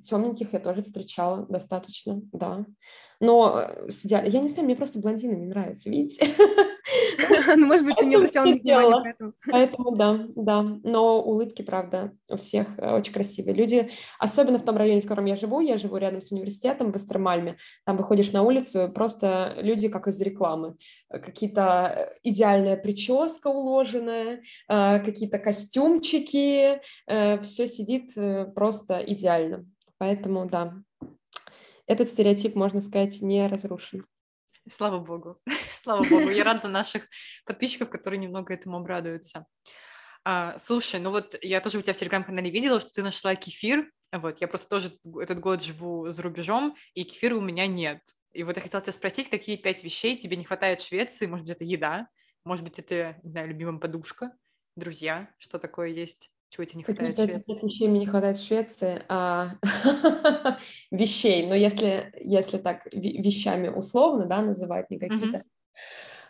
темненьких 0.03 0.53
я 0.53 0.59
тоже 0.59 0.81
встречала 0.81 1.45
достаточно, 1.47 2.21
да. 2.31 2.65
Но 3.19 3.61
э, 3.61 3.91
сидя... 3.91 4.23
я 4.23 4.39
не 4.39 4.47
знаю, 4.47 4.65
мне 4.65 4.75
просто 4.75 4.99
блондины 4.99 5.33
не 5.33 5.47
нравятся, 5.47 5.89
видите? 5.89 6.25
Ну, 7.55 7.65
может 7.65 7.85
быть, 7.85 7.95
ты 7.95 8.05
не 8.05 8.15
обращала 8.15 8.45
внимания 8.45 9.01
поэтому. 9.03 9.33
Поэтому, 9.49 9.95
да, 9.95 10.25
да. 10.35 10.61
Но 10.83 11.21
улыбки, 11.21 11.61
правда, 11.61 12.11
у 12.29 12.37
всех 12.37 12.67
э, 12.77 12.95
очень 12.95 13.13
красивые. 13.13 13.55
Люди, 13.55 13.89
особенно 14.17 14.59
в 14.59 14.63
том 14.63 14.77
районе, 14.77 15.01
в 15.01 15.07
котором 15.07 15.25
я 15.25 15.35
живу, 15.35 15.61
я 15.61 15.77
живу 15.77 15.97
рядом 15.97 16.21
с 16.21 16.31
университетом 16.31 16.91
в 16.91 16.95
Эстермальме, 16.95 17.57
там 17.85 17.97
выходишь 17.97 18.31
на 18.31 18.43
улицу, 18.43 18.91
просто 18.93 19.55
люди 19.57 19.87
как 19.87 20.07
из 20.07 20.19
рекламы. 20.21 20.75
Какие-то 21.09 22.13
идеальная 22.23 22.77
прическа 22.77 23.47
уложенная, 23.47 24.41
э, 24.67 24.99
какие-то 24.99 25.39
костюмчики, 25.39 26.81
все 27.07 27.67
сидит 27.67 28.13
просто 28.53 28.99
идеально. 29.05 29.65
Поэтому, 29.97 30.47
да, 30.47 30.75
этот 31.87 32.09
стереотип, 32.09 32.55
можно 32.55 32.81
сказать, 32.81 33.21
не 33.21 33.47
разрушен. 33.47 34.05
Слава 34.69 34.99
богу, 34.99 35.41
слава 35.81 36.03
богу. 36.03 36.29
Я 36.29 36.43
рада 36.43 36.67
наших 36.67 37.07
подписчиков, 37.45 37.89
которые 37.89 38.19
немного 38.19 38.53
этому 38.53 38.77
обрадуются. 38.77 39.45
А, 40.23 40.57
слушай, 40.59 40.99
ну 40.99 41.11
вот 41.11 41.35
я 41.41 41.61
тоже 41.61 41.79
у 41.79 41.81
тебя 41.81 41.93
в 41.93 41.97
телеграм-канале 41.97 42.51
видела, 42.51 42.79
что 42.79 42.89
ты 42.89 43.01
нашла 43.01 43.35
кефир. 43.35 43.91
Вот, 44.11 44.41
я 44.41 44.47
просто 44.47 44.67
тоже 44.67 44.97
этот 45.21 45.39
год 45.39 45.63
живу 45.63 46.09
за 46.09 46.21
рубежом, 46.21 46.75
и 46.93 47.03
кефира 47.03 47.35
у 47.35 47.41
меня 47.41 47.67
нет. 47.67 48.01
И 48.31 48.43
вот 48.43 48.55
я 48.57 48.61
хотела 48.61 48.81
тебя 48.81 48.93
спросить, 48.93 49.29
какие 49.29 49.55
пять 49.55 49.83
вещей 49.83 50.17
тебе 50.17 50.35
не 50.35 50.43
хватает 50.43 50.81
в 50.81 50.87
Швеции? 50.87 51.25
Может 51.25 51.45
быть, 51.45 51.55
это 51.55 51.63
еда? 51.63 52.07
Может 52.43 52.63
быть, 52.63 52.79
это, 52.79 53.19
не 53.23 53.31
знаю, 53.31 53.47
любимая 53.47 53.79
подушка? 53.79 54.31
Друзья? 54.75 55.33
Что 55.39 55.57
такое 55.57 55.89
есть? 55.89 56.31
Чего 56.49 56.65
тебе 56.65 56.79
не 56.79 56.83
хватает 56.83 57.17
в 57.17 57.23
Швеции? 57.23 57.59
вещей 57.61 57.87
мне 57.87 57.99
не 57.99 58.05
хватает 58.07 58.37
в 58.37 58.45
Швеции? 58.45 59.03
А, 59.07 59.51
вещей, 60.91 61.47
но 61.47 61.53
если, 61.53 62.11
если 62.19 62.57
так 62.57 62.87
вещами 62.91 63.67
условно, 63.67 64.25
да, 64.25 64.41
называть 64.41 64.89
не 64.89 64.97
какие-то. 64.97 65.43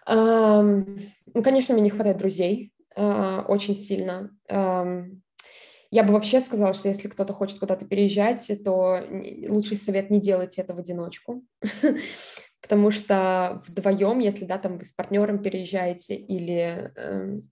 ну, 0.06 1.44
конечно, 1.44 1.74
мне 1.74 1.84
не 1.84 1.90
хватает 1.90 2.18
друзей 2.18 2.74
а, 2.96 3.46
очень 3.48 3.76
сильно. 3.76 4.32
я 4.50 6.04
бы 6.04 6.14
вообще 6.14 6.42
сказала, 6.42 6.74
что 6.74 6.90
если 6.90 7.08
кто-то 7.08 7.34
хочет 7.34 7.60
куда-то 7.60 7.86
переезжать, 7.86 8.52
то 8.66 9.00
лучший 9.48 9.78
совет 9.78 10.10
не 10.10 10.20
делать 10.20 10.58
это 10.58 10.74
в 10.74 10.80
одиночку, 10.80 11.46
потому 12.62 12.92
что 12.92 13.62
вдвоем, 13.68 14.20
если 14.20 14.44
да, 14.44 14.58
там 14.58 14.78
вы 14.78 14.84
с 14.84 14.92
партнером 14.92 15.42
переезжаете 15.42 16.16
или 16.16 16.92
эм, 16.98 17.50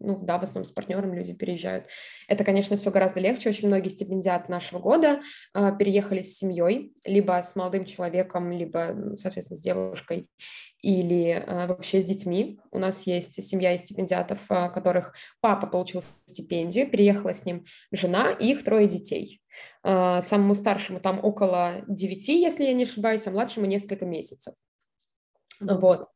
ну 0.00 0.18
да, 0.18 0.38
в 0.38 0.42
основном 0.42 0.64
с 0.64 0.70
партнером 0.70 1.14
люди 1.14 1.32
переезжают. 1.32 1.86
Это, 2.28 2.44
конечно, 2.44 2.76
все 2.76 2.90
гораздо 2.90 3.20
легче. 3.20 3.48
Очень 3.48 3.68
многие 3.68 3.88
стипендиаты 3.88 4.50
нашего 4.50 4.78
года 4.78 5.20
э, 5.54 5.72
переехали 5.78 6.22
с 6.22 6.36
семьей, 6.36 6.92
либо 7.04 7.40
с 7.40 7.56
молодым 7.56 7.84
человеком, 7.84 8.50
либо, 8.50 9.14
соответственно, 9.14 9.58
с 9.58 9.62
девушкой, 9.62 10.28
или 10.84 11.30
э, 11.30 11.66
вообще 11.66 12.02
с 12.02 12.04
детьми. 12.04 12.60
У 12.70 12.78
нас 12.78 13.06
есть 13.06 13.42
семья 13.42 13.74
из 13.74 13.80
стипендиатов, 13.80 14.50
э, 14.50 14.68
которых 14.70 15.14
папа 15.40 15.66
получил 15.66 16.02
стипендию, 16.02 16.90
переехала 16.90 17.32
с 17.32 17.46
ним 17.46 17.64
жена 17.90 18.30
и 18.32 18.52
их 18.52 18.64
трое 18.64 18.86
детей. 18.86 19.40
Э, 19.82 20.20
самому 20.20 20.54
старшему 20.54 21.00
там 21.00 21.24
около 21.24 21.82
девяти, 21.88 22.40
если 22.40 22.64
я 22.64 22.74
не 22.74 22.84
ошибаюсь, 22.84 23.26
а 23.26 23.30
младшему 23.30 23.66
несколько 23.66 24.04
месяцев. 24.04 24.54
Вот. 25.60 26.06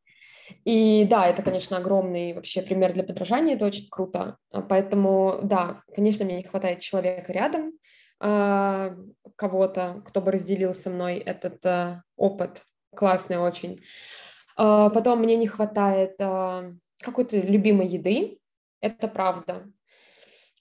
И 0.65 1.05
да, 1.05 1.27
это, 1.27 1.43
конечно, 1.43 1.77
огромный 1.77 2.33
вообще 2.33 2.63
пример 2.63 2.93
для 2.93 3.05
подражания, 3.05 3.55
это 3.55 3.67
очень 3.67 3.89
круто. 3.91 4.37
А, 4.51 4.63
поэтому, 4.63 5.41
да, 5.43 5.83
конечно, 5.95 6.25
мне 6.25 6.37
не 6.37 6.43
хватает 6.43 6.81
человека 6.81 7.33
рядом, 7.33 7.73
а, 8.21 8.95
кого-то, 9.37 10.03
кто 10.07 10.21
бы 10.21 10.33
разделил 10.33 10.75
со 10.75 10.91
мной 10.91 11.19
этот 11.19 11.65
а, 11.67 12.03
опыт. 12.17 12.63
Классный 12.95 13.37
очень. 13.37 13.83
Потом 14.57 15.21
мне 15.21 15.37
не 15.37 15.47
хватает 15.47 16.17
какой-то 16.17 17.39
любимой 17.39 17.87
еды, 17.87 18.41
это 18.81 19.07
правда. 19.07 19.71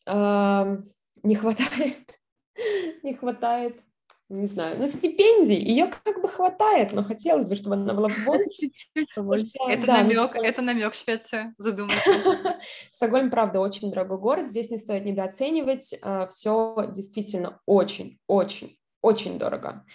Не 0.05 1.35
хватает, 1.35 2.19
не 3.03 3.15
хватает 3.15 3.81
не 4.29 4.47
знаю, 4.47 4.77
ну, 4.77 4.87
стипендий, 4.87 5.57
ее 5.57 5.87
как 6.03 6.21
бы 6.21 6.27
хватает, 6.27 6.91
но 6.91 7.03
хотелось 7.03 7.45
бы, 7.45 7.55
чтобы 7.55 7.75
она 7.75 7.93
была 7.93 8.09
больше. 8.25 8.69
Это 9.69 9.87
намек, 9.87 10.35
это 10.35 10.61
намек 10.61 10.93
Швеция, 10.93 11.53
задумайся. 11.57 12.59
Стокгольм, 12.91 13.29
правда, 13.29 13.59
очень 13.59 13.89
дорогой 13.89 14.17
город, 14.17 14.49
здесь 14.49 14.69
не 14.69 14.77
стоит 14.77 15.05
недооценивать, 15.05 15.95
а, 16.01 16.27
все 16.27 16.89
действительно 16.93 17.61
очень, 17.65 18.19
очень, 18.27 18.77
очень 19.01 19.37
дорого. 19.37 19.85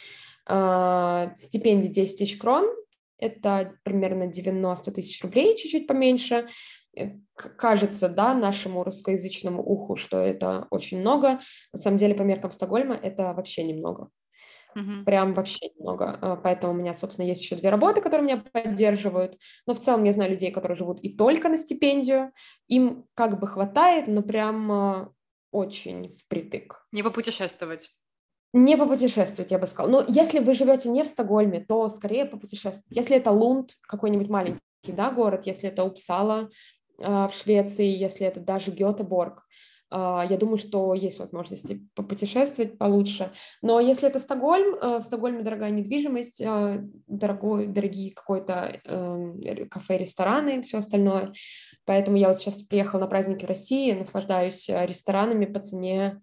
А, 0.47 1.35
стипендия 1.37 1.91
10 1.91 2.19
тысяч 2.19 2.39
крон, 2.39 2.71
это 3.19 3.75
примерно 3.85 4.27
90 4.27 4.93
тысяч 4.93 5.23
рублей, 5.23 5.57
чуть-чуть 5.57 5.87
поменьше, 5.87 6.49
Э, 6.97 7.11
кажется, 7.35 8.09
да, 8.09 8.35
нашему 8.35 8.85
русскоязычному 8.85 9.63
уху, 9.63 9.97
что 9.97 10.19
это 10.19 10.67
очень 10.71 11.01
много. 11.01 11.41
На 11.73 11.79
самом 11.79 11.97
деле, 11.97 12.15
по 12.15 12.23
меркам 12.23 12.51
Стокгольма, 12.51 12.95
это 12.95 13.33
вообще 13.35 13.65
немного. 13.65 14.09
Mm-hmm. 14.77 15.05
Прям 15.05 15.35
вообще 15.35 15.69
немного. 15.77 16.19
А, 16.21 16.37
поэтому 16.37 16.73
у 16.73 16.77
меня, 16.77 16.95
собственно, 16.95 17.27
есть 17.27 17.43
еще 17.43 17.57
две 17.57 17.71
работы, 17.71 18.01
которые 18.01 18.25
меня 18.25 18.45
поддерживают. 18.53 19.39
Но 19.67 19.75
в 19.75 19.81
целом 19.81 20.05
я 20.05 20.13
знаю 20.13 20.31
людей, 20.31 20.51
которые 20.51 20.77
живут 20.77 21.01
и 21.01 21.15
только 21.17 21.49
на 21.49 21.57
стипендию. 21.57 22.33
Им 22.69 23.05
как 23.15 23.39
бы 23.39 23.47
хватает, 23.47 24.07
но 24.07 24.23
прям 24.23 24.73
а, 24.73 25.13
очень 25.51 26.11
впритык. 26.11 26.87
Не 26.93 27.03
попутешествовать. 27.03 27.91
Не 28.53 28.77
попутешествовать, 28.77 29.51
я 29.51 29.59
бы 29.59 29.67
сказала. 29.67 30.03
Но 30.03 30.05
если 30.09 30.39
вы 30.39 30.55
живете 30.55 30.89
не 30.89 31.05
в 31.05 31.07
Стокгольме, 31.07 31.61
то 31.61 31.89
скорее 31.89 32.27
попутешествовать. 32.27 32.85
Если 32.91 33.17
это 33.17 33.31
Лунд, 33.31 33.73
какой-нибудь 33.83 34.29
маленький 34.29 34.61
да, 34.89 35.11
город, 35.11 35.47
если 35.47 35.69
это 35.69 35.85
Упсала, 35.85 36.51
а, 37.01 37.29
в 37.29 37.35
Швеции, 37.35 37.87
если 37.87 38.27
это 38.27 38.41
даже 38.41 38.71
Гетеборг. 38.71 39.45
А, 39.93 40.25
я 40.29 40.37
думаю, 40.37 40.59
что 40.59 40.95
есть 40.95 41.19
возможности 41.19 41.87
попутешествовать 41.95 42.79
получше. 42.79 43.31
Но 43.61 43.79
если 43.81 44.09
это 44.09 44.19
Стокгольм, 44.19 44.77
а, 44.81 44.99
в 44.99 45.05
Стокгольме 45.05 45.43
дорогая 45.43 45.71
недвижимость, 45.71 46.43
дорогой, 47.07 47.67
дорогие 47.67 48.13
какой-то 48.13 48.81
э, 48.85 49.67
кафе, 49.71 49.99
рестораны 49.99 50.59
и 50.59 50.63
все 50.63 50.79
остальное. 50.79 51.33
Поэтому 51.85 52.17
я 52.17 52.29
вот 52.29 52.39
сейчас 52.39 52.63
приехала 52.63 53.01
на 53.01 53.07
праздники 53.07 53.45
России, 53.45 53.93
наслаждаюсь 53.93 54.69
ресторанами 54.69 55.45
по 55.45 55.61
цене 55.61 56.21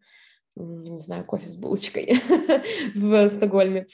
не 0.56 0.98
знаю, 0.98 1.24
кофе 1.24 1.48
с 1.48 1.56
булочкой 1.56 2.20
в 2.96 3.30
Стокгольме. 3.30 3.88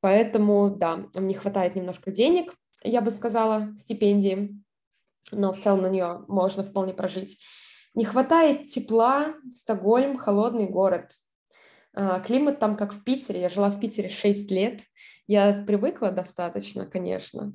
Поэтому, 0.00 0.70
да, 0.70 1.06
мне 1.16 1.34
хватает 1.34 1.74
немножко 1.74 2.12
денег, 2.12 2.54
я 2.84 3.00
бы 3.00 3.10
сказала, 3.10 3.72
стипендии 3.76 4.64
но 5.32 5.52
в 5.52 5.58
целом 5.58 5.82
на 5.82 5.88
нее 5.88 6.24
можно 6.28 6.62
вполне 6.62 6.92
прожить. 6.92 7.38
Не 7.94 8.04
хватает 8.04 8.66
тепла, 8.66 9.34
Стокгольм— 9.54 10.16
холодный 10.18 10.68
город. 10.68 11.10
А, 11.94 12.20
климат 12.20 12.58
там 12.58 12.76
как 12.76 12.92
в 12.92 13.04
Питере, 13.04 13.40
я 13.40 13.48
жила 13.48 13.70
в 13.70 13.78
Питере 13.78 14.08
6 14.08 14.50
лет, 14.50 14.82
я 15.26 15.64
привыкла 15.66 16.10
достаточно, 16.10 16.84
конечно, 16.84 17.54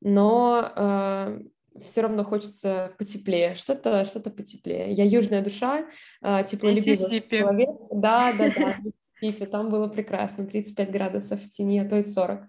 но 0.00 0.72
э, 0.74 1.40
все 1.82 2.00
равно 2.00 2.24
хочется 2.24 2.92
потеплее, 2.98 3.54
что-то 3.54 4.04
что 4.04 4.18
потеплее. 4.20 4.92
Я 4.92 5.04
южная 5.04 5.42
душа, 5.42 5.86
э, 6.22 6.44
теплолюбивый 6.44 6.96
человек. 6.96 7.70
Да, 7.92 8.32
да, 8.32 8.50
да, 8.56 8.76
Миссисипи, 9.22 9.46
там 9.46 9.70
было 9.70 9.86
прекрасно, 9.88 10.46
35 10.46 10.90
градусов 10.90 11.40
в 11.40 11.48
тени, 11.48 11.78
а 11.78 11.88
то 11.88 11.96
и 11.96 12.02
40. 12.02 12.42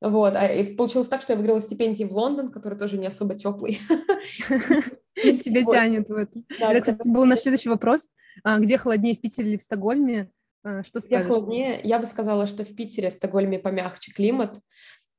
Вот, 0.00 0.34
а 0.36 0.46
и 0.46 0.74
получилось 0.74 1.08
так, 1.08 1.22
что 1.22 1.32
я 1.32 1.36
выиграла 1.38 1.60
стипендии 1.60 2.04
в 2.04 2.12
Лондон, 2.12 2.52
который 2.52 2.78
тоже 2.78 2.98
не 2.98 3.06
особо 3.06 3.34
теплый. 3.34 3.80
Тебя 5.16 5.64
тянет 5.64 6.08
в 6.08 6.14
это. 6.14 6.40
Это, 6.60 6.80
кстати, 6.80 7.08
был 7.08 7.24
наш 7.24 7.40
следующий 7.40 7.68
вопрос. 7.68 8.08
А 8.44 8.58
где 8.58 8.78
холоднее, 8.78 9.16
в 9.16 9.20
Питере 9.20 9.50
или 9.50 9.56
в 9.56 9.62
Стокгольме? 9.62 10.30
А, 10.62 10.84
что? 10.84 11.00
Где 11.00 11.18
холоднее? 11.18 11.80
Я 11.82 11.98
бы 11.98 12.06
сказала, 12.06 12.46
что 12.46 12.64
в 12.64 12.74
Питере, 12.76 13.10
в 13.10 13.12
Стокгольме 13.12 13.58
помягче 13.58 14.12
климат, 14.12 14.60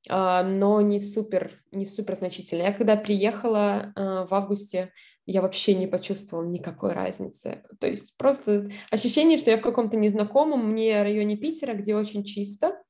а, 0.09 0.43
но 0.43 0.79
не 0.79 1.01
супер, 1.01 1.61
не 1.73 1.85
супер 1.85 2.15
значительно. 2.15 2.63
Я 2.63 2.71
когда 2.71 2.95
приехала 2.95 3.91
в 3.95 4.33
августе, 4.33 4.93
я 5.25 5.43
вообще 5.43 5.75
не 5.75 5.85
почувствовала 5.85 6.45
никакой 6.45 6.93
разницы. 6.93 7.63
То 7.79 7.87
есть 7.87 8.15
просто 8.17 8.69
ощущение, 8.89 9.37
что 9.37 9.51
я 9.51 9.57
в 9.57 9.61
каком-то 9.61 9.95
незнакомом 9.95 10.71
мне 10.71 11.03
районе 11.03 11.37
Питера, 11.37 11.75
где 11.75 11.95
очень 11.95 12.23
чисто. 12.23 12.81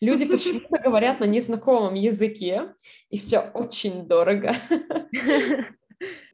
Люди 0.00 0.24
почему-то 0.30 0.78
говорят 0.78 1.20
на 1.20 1.24
незнакомом 1.24 1.94
языке, 1.94 2.74
и 3.10 3.18
все 3.18 3.40
очень 3.54 4.06
дорого. 4.06 4.54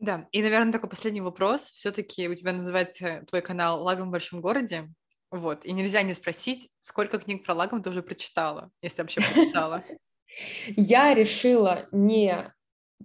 Да, 0.00 0.26
и, 0.32 0.42
наверное, 0.42 0.72
такой 0.72 0.90
последний 0.90 1.20
вопрос. 1.20 1.70
Все-таки 1.70 2.28
у 2.28 2.34
тебя 2.34 2.52
называется 2.52 3.22
твой 3.28 3.42
канал 3.42 3.80
«Лагом 3.84 4.08
в 4.08 4.10
большом 4.10 4.40
городе». 4.40 4.88
Вот, 5.30 5.64
и 5.64 5.72
нельзя 5.72 6.02
не 6.02 6.14
спросить, 6.14 6.68
сколько 6.80 7.18
книг 7.18 7.44
про 7.44 7.54
лагом 7.54 7.82
ты 7.82 7.88
уже 7.88 8.02
прочитала, 8.02 8.70
если 8.82 9.02
вообще 9.02 9.20
прочитала. 9.20 9.84
Я 10.76 11.14
решила 11.14 11.88
не 11.92 12.52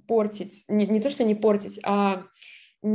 портить, 0.07 0.65
не, 0.67 0.86
не 0.88 0.99
то, 0.99 1.09
что 1.09 1.23
не 1.23 1.36
портить, 1.36 1.80
а 1.84 2.25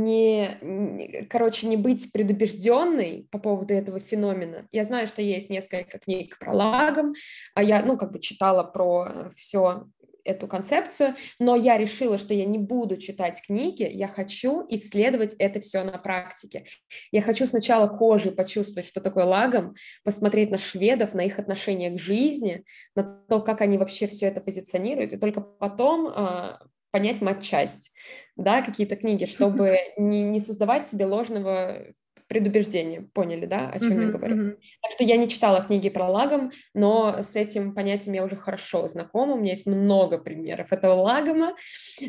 не, 0.01 1.27
короче, 1.29 1.67
не 1.67 1.77
быть 1.77 2.11
предубежденной 2.11 3.27
по 3.31 3.39
поводу 3.39 3.73
этого 3.73 3.99
феномена. 3.99 4.67
Я 4.71 4.83
знаю, 4.83 5.07
что 5.07 5.21
есть 5.21 5.49
несколько 5.49 5.99
книг 5.99 6.37
про 6.39 6.53
лагом, 6.53 7.13
а 7.53 7.63
я, 7.63 7.83
ну, 7.83 7.97
как 7.97 8.11
бы 8.11 8.19
читала 8.19 8.63
про 8.63 9.31
все 9.35 9.85
эту 10.23 10.47
концепцию, 10.47 11.15
но 11.39 11.55
я 11.55 11.77
решила, 11.77 12.17
что 12.17 12.33
я 12.33 12.45
не 12.45 12.57
буду 12.57 12.97
читать 12.97 13.41
книги, 13.45 13.89
я 13.91 14.07
хочу 14.07 14.65
исследовать 14.69 15.35
это 15.37 15.59
все 15.59 15.83
на 15.83 15.97
практике. 15.97 16.65
Я 17.11 17.21
хочу 17.21 17.45
сначала 17.45 17.87
кожей 17.87 18.31
почувствовать, 18.31 18.87
что 18.87 19.01
такое 19.01 19.25
лагом, 19.25 19.75
посмотреть 20.03 20.51
на 20.51 20.57
шведов, 20.57 21.13
на 21.13 21.21
их 21.21 21.39
отношение 21.39 21.91
к 21.91 21.99
жизни, 21.99 22.63
на 22.95 23.03
то, 23.03 23.41
как 23.41 23.61
они 23.61 23.77
вообще 23.77 24.07
все 24.07 24.27
это 24.27 24.41
позиционируют, 24.41 25.13
и 25.13 25.17
только 25.17 25.41
потом 25.41 26.07
а, 26.07 26.59
понять 26.93 27.21
матчасть, 27.21 27.91
да, 28.37 28.61
какие-то 28.61 28.95
книги, 28.95 29.25
чтобы 29.25 29.77
не, 29.97 30.21
не 30.21 30.39
создавать 30.39 30.87
себе 30.87 31.05
ложного 31.05 31.87
предубеждения. 32.27 33.01
Поняли, 33.13 33.45
да, 33.45 33.69
о 33.69 33.79
чем 33.79 33.99
mm-hmm, 33.99 34.05
я 34.05 34.11
говорю? 34.11 34.35
Mm-hmm. 34.35 34.57
Так 34.81 34.91
что 34.91 35.03
я 35.03 35.17
не 35.17 35.27
читала 35.27 35.61
книги 35.63 35.89
про 35.89 36.07
лагом, 36.07 36.51
но 36.73 37.21
с 37.21 37.35
этим 37.35 37.73
понятием 37.73 38.13
я 38.13 38.23
уже 38.23 38.35
хорошо 38.35 38.87
знакома. 38.87 39.33
У 39.33 39.39
меня 39.39 39.51
есть 39.51 39.65
много 39.65 40.17
примеров 40.19 40.71
этого 40.71 40.93
лагома. 40.93 41.55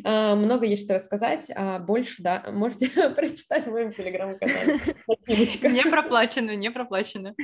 А, 0.05 0.37
много 0.37 0.66
есть 0.66 0.85
что 0.85 0.95
рассказать, 0.95 1.51
а 1.55 1.78
больше, 1.78 2.22
да, 2.22 2.45
можете 2.53 2.89
прочитать 3.11 3.66
в 3.66 3.70
моем 3.70 3.93
телеграм-канале. 3.93 4.78
Не 5.26 5.91
проплачено, 5.91 6.55
не 6.55 6.70
проплачено. 6.70 7.35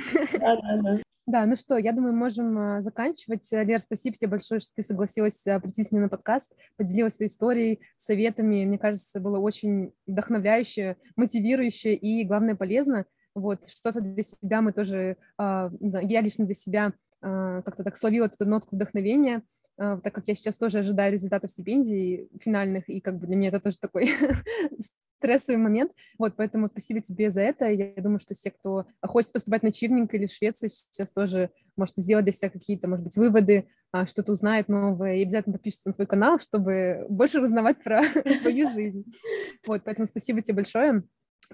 Да, 1.27 1.45
ну 1.45 1.55
что, 1.55 1.77
я 1.77 1.91
думаю, 1.91 2.15
можем 2.15 2.57
а, 2.57 2.81
заканчивать. 2.81 3.47
Лер, 3.51 3.79
спасибо 3.79 4.17
тебе 4.17 4.29
большое, 4.29 4.59
что 4.59 4.71
ты 4.75 4.83
согласилась 4.83 5.45
а, 5.45 5.59
прийти 5.59 5.83
с 5.83 5.91
нами 5.91 6.03
на 6.03 6.09
подкаст, 6.09 6.51
поделилась 6.77 7.15
своей 7.15 7.29
историей, 7.29 7.79
советами. 7.97 8.65
Мне 8.65 8.79
кажется, 8.79 9.19
было 9.19 9.39
очень 9.39 9.93
вдохновляюще, 10.07 10.97
мотивирующе 11.15 11.93
и, 11.93 12.23
главное, 12.23 12.55
полезно. 12.55 13.05
Вот, 13.35 13.67
что-то 13.69 14.01
для 14.01 14.23
себя 14.23 14.61
мы 14.61 14.73
тоже, 14.73 15.17
а, 15.37 15.71
не 15.79 15.89
знаю, 15.89 16.07
я 16.07 16.21
лично 16.21 16.45
для 16.45 16.55
себя 16.55 16.93
как-то 17.23 17.83
так 17.83 17.97
словила 17.97 18.25
эту 18.25 18.49
нотку 18.49 18.75
вдохновения, 18.75 19.43
так 19.81 20.13
как 20.13 20.27
я 20.27 20.35
сейчас 20.35 20.57
тоже 20.57 20.79
ожидаю 20.79 21.11
результатов 21.11 21.49
стипендий 21.49 22.29
финальных, 22.39 22.87
и 22.87 23.01
как 23.01 23.17
бы 23.17 23.25
для 23.25 23.35
меня 23.35 23.49
это 23.49 23.59
тоже 23.59 23.77
такой 23.79 24.09
стрессовый 25.17 25.61
момент. 25.61 25.91
Вот, 26.19 26.35
поэтому 26.35 26.67
спасибо 26.67 27.01
тебе 27.01 27.31
за 27.31 27.41
это. 27.41 27.65
Я 27.65 27.93
думаю, 27.97 28.19
что 28.19 28.35
все, 28.35 28.51
кто 28.51 28.85
хочет 29.01 29.31
поступать 29.31 29.63
на 29.63 29.71
Чивнинг 29.71 30.13
или 30.13 30.27
в 30.27 30.31
Швецию, 30.31 30.69
сейчас 30.69 31.11
тоже 31.11 31.49
может 31.75 31.95
сделать 31.97 32.25
для 32.25 32.33
себя 32.33 32.49
какие-то, 32.49 32.87
может 32.87 33.05
быть, 33.05 33.15
выводы, 33.15 33.67
а, 33.91 34.05
что-то 34.05 34.31
узнает 34.31 34.67
новое, 34.69 35.15
и 35.15 35.23
обязательно 35.23 35.53
подпишется 35.53 35.89
на 35.89 35.93
твой 35.93 36.07
канал, 36.07 36.39
чтобы 36.39 37.05
больше 37.09 37.41
узнавать 37.41 37.83
про 37.83 38.03
твою 38.41 38.69
жизнь. 38.71 39.03
Вот, 39.65 39.81
поэтому 39.83 40.07
спасибо 40.07 40.41
тебе 40.41 40.55
большое. 40.55 41.03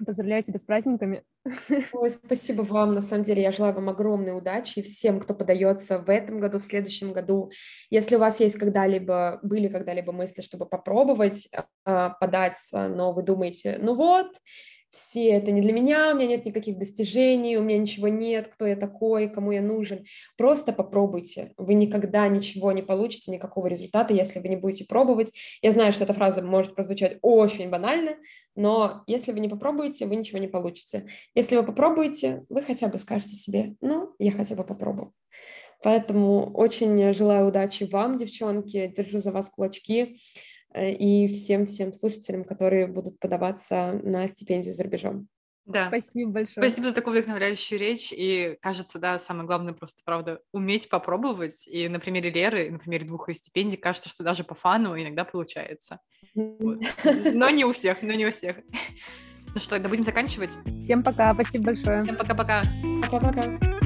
Поздравляю 0.04 0.42
тебя 0.42 0.58
с 0.58 0.64
праздниками. 0.64 1.24
Ой, 1.92 2.10
спасибо 2.10 2.62
вам. 2.62 2.94
На 2.94 3.02
самом 3.02 3.24
деле 3.24 3.42
я 3.42 3.50
желаю 3.50 3.74
вам 3.74 3.88
огромной 3.88 4.36
удачи 4.36 4.82
всем, 4.82 5.18
кто 5.20 5.34
подается 5.34 5.98
в 5.98 6.08
этом 6.08 6.40
году, 6.40 6.58
в 6.58 6.64
следующем 6.64 7.12
году. 7.12 7.50
Если 7.90 8.16
у 8.16 8.18
вас 8.18 8.40
есть 8.40 8.58
когда-либо, 8.58 9.40
были 9.42 9.68
когда-либо 9.68 10.12
мысли, 10.12 10.42
чтобы 10.42 10.66
попробовать 10.66 11.48
э, 11.52 12.10
податься, 12.20 12.88
но 12.88 13.12
вы 13.12 13.22
думаете, 13.22 13.78
ну 13.80 13.94
вот, 13.94 14.28
все 14.90 15.28
это 15.28 15.50
не 15.50 15.60
для 15.60 15.72
меня, 15.72 16.12
у 16.12 16.16
меня 16.16 16.28
нет 16.28 16.44
никаких 16.44 16.78
достижений, 16.78 17.56
у 17.56 17.62
меня 17.62 17.78
ничего 17.78 18.08
нет, 18.08 18.48
кто 18.48 18.66
я 18.66 18.76
такой, 18.76 19.28
кому 19.28 19.52
я 19.52 19.60
нужен. 19.60 20.04
Просто 20.36 20.72
попробуйте. 20.72 21.52
Вы 21.56 21.74
никогда 21.74 22.26
ничего 22.28 22.72
не 22.72 22.82
получите, 22.82 23.30
никакого 23.30 23.66
результата, 23.66 24.14
если 24.14 24.40
вы 24.40 24.48
не 24.48 24.56
будете 24.56 24.86
пробовать. 24.86 25.32
Я 25.62 25.72
знаю, 25.72 25.92
что 25.92 26.04
эта 26.04 26.14
фраза 26.14 26.42
может 26.42 26.74
прозвучать 26.74 27.18
очень 27.22 27.68
банально, 27.70 28.16
но 28.54 29.02
если 29.06 29.32
вы 29.32 29.40
не 29.40 29.48
попробуете, 29.48 30.06
вы 30.06 30.16
ничего 30.16 30.38
не 30.38 30.48
получите. 30.48 31.06
Если 31.34 31.56
вы 31.56 31.62
попробуете, 31.62 32.44
вы 32.48 32.62
хотя 32.62 32.88
бы 32.88 32.98
скажете 32.98 33.34
себе, 33.34 33.74
ну, 33.80 34.14
я 34.18 34.32
хотя 34.32 34.54
бы 34.54 34.64
попробую. 34.64 35.12
Поэтому 35.82 36.50
очень 36.54 37.12
желаю 37.12 37.48
удачи 37.48 37.84
вам, 37.84 38.16
девчонки, 38.16 38.92
держу 38.96 39.18
за 39.18 39.30
вас 39.30 39.48
кулачки. 39.50 40.18
Э, 40.72 40.90
и 40.90 41.28
всем-всем 41.28 41.92
слушателям, 41.92 42.44
которые 42.44 42.86
будут 42.86 43.18
подаваться 43.18 44.00
на 44.02 44.28
стипендии 44.28 44.70
за 44.70 44.84
рубежом. 44.84 45.28
Да. 45.64 45.88
Спасибо 45.88 46.30
большое. 46.30 46.66
Спасибо 46.66 46.88
за 46.88 46.94
такую 46.94 47.14
вдохновляющую 47.14 47.78
речь. 47.78 48.10
И 48.10 48.56
кажется, 48.62 48.98
да, 48.98 49.18
самое 49.18 49.46
главное 49.46 49.74
просто, 49.74 50.02
правда, 50.04 50.40
уметь 50.50 50.88
попробовать. 50.88 51.66
И 51.66 51.88
на 51.88 52.00
примере 52.00 52.30
Леры, 52.30 52.70
на 52.70 52.78
примере 52.78 53.06
двух 53.06 53.28
ее 53.28 53.34
стипендий, 53.34 53.76
кажется, 53.76 54.08
что 54.08 54.24
даже 54.24 54.44
по 54.44 54.54
фану 54.54 54.98
иногда 54.98 55.24
получается. 55.24 56.00
Но 56.34 57.50
не 57.50 57.64
у 57.64 57.72
всех, 57.72 58.02
но 58.02 58.14
не 58.14 58.26
у 58.26 58.30
всех. 58.30 58.56
Ну 59.54 59.60
что, 59.60 59.70
тогда 59.70 59.88
будем 59.90 60.04
заканчивать. 60.04 60.56
Всем 60.80 61.02
пока, 61.02 61.34
спасибо 61.34 61.66
большое. 61.66 62.02
Всем 62.02 62.16
пока-пока. 62.16 62.62
Пока-пока. 63.02 63.77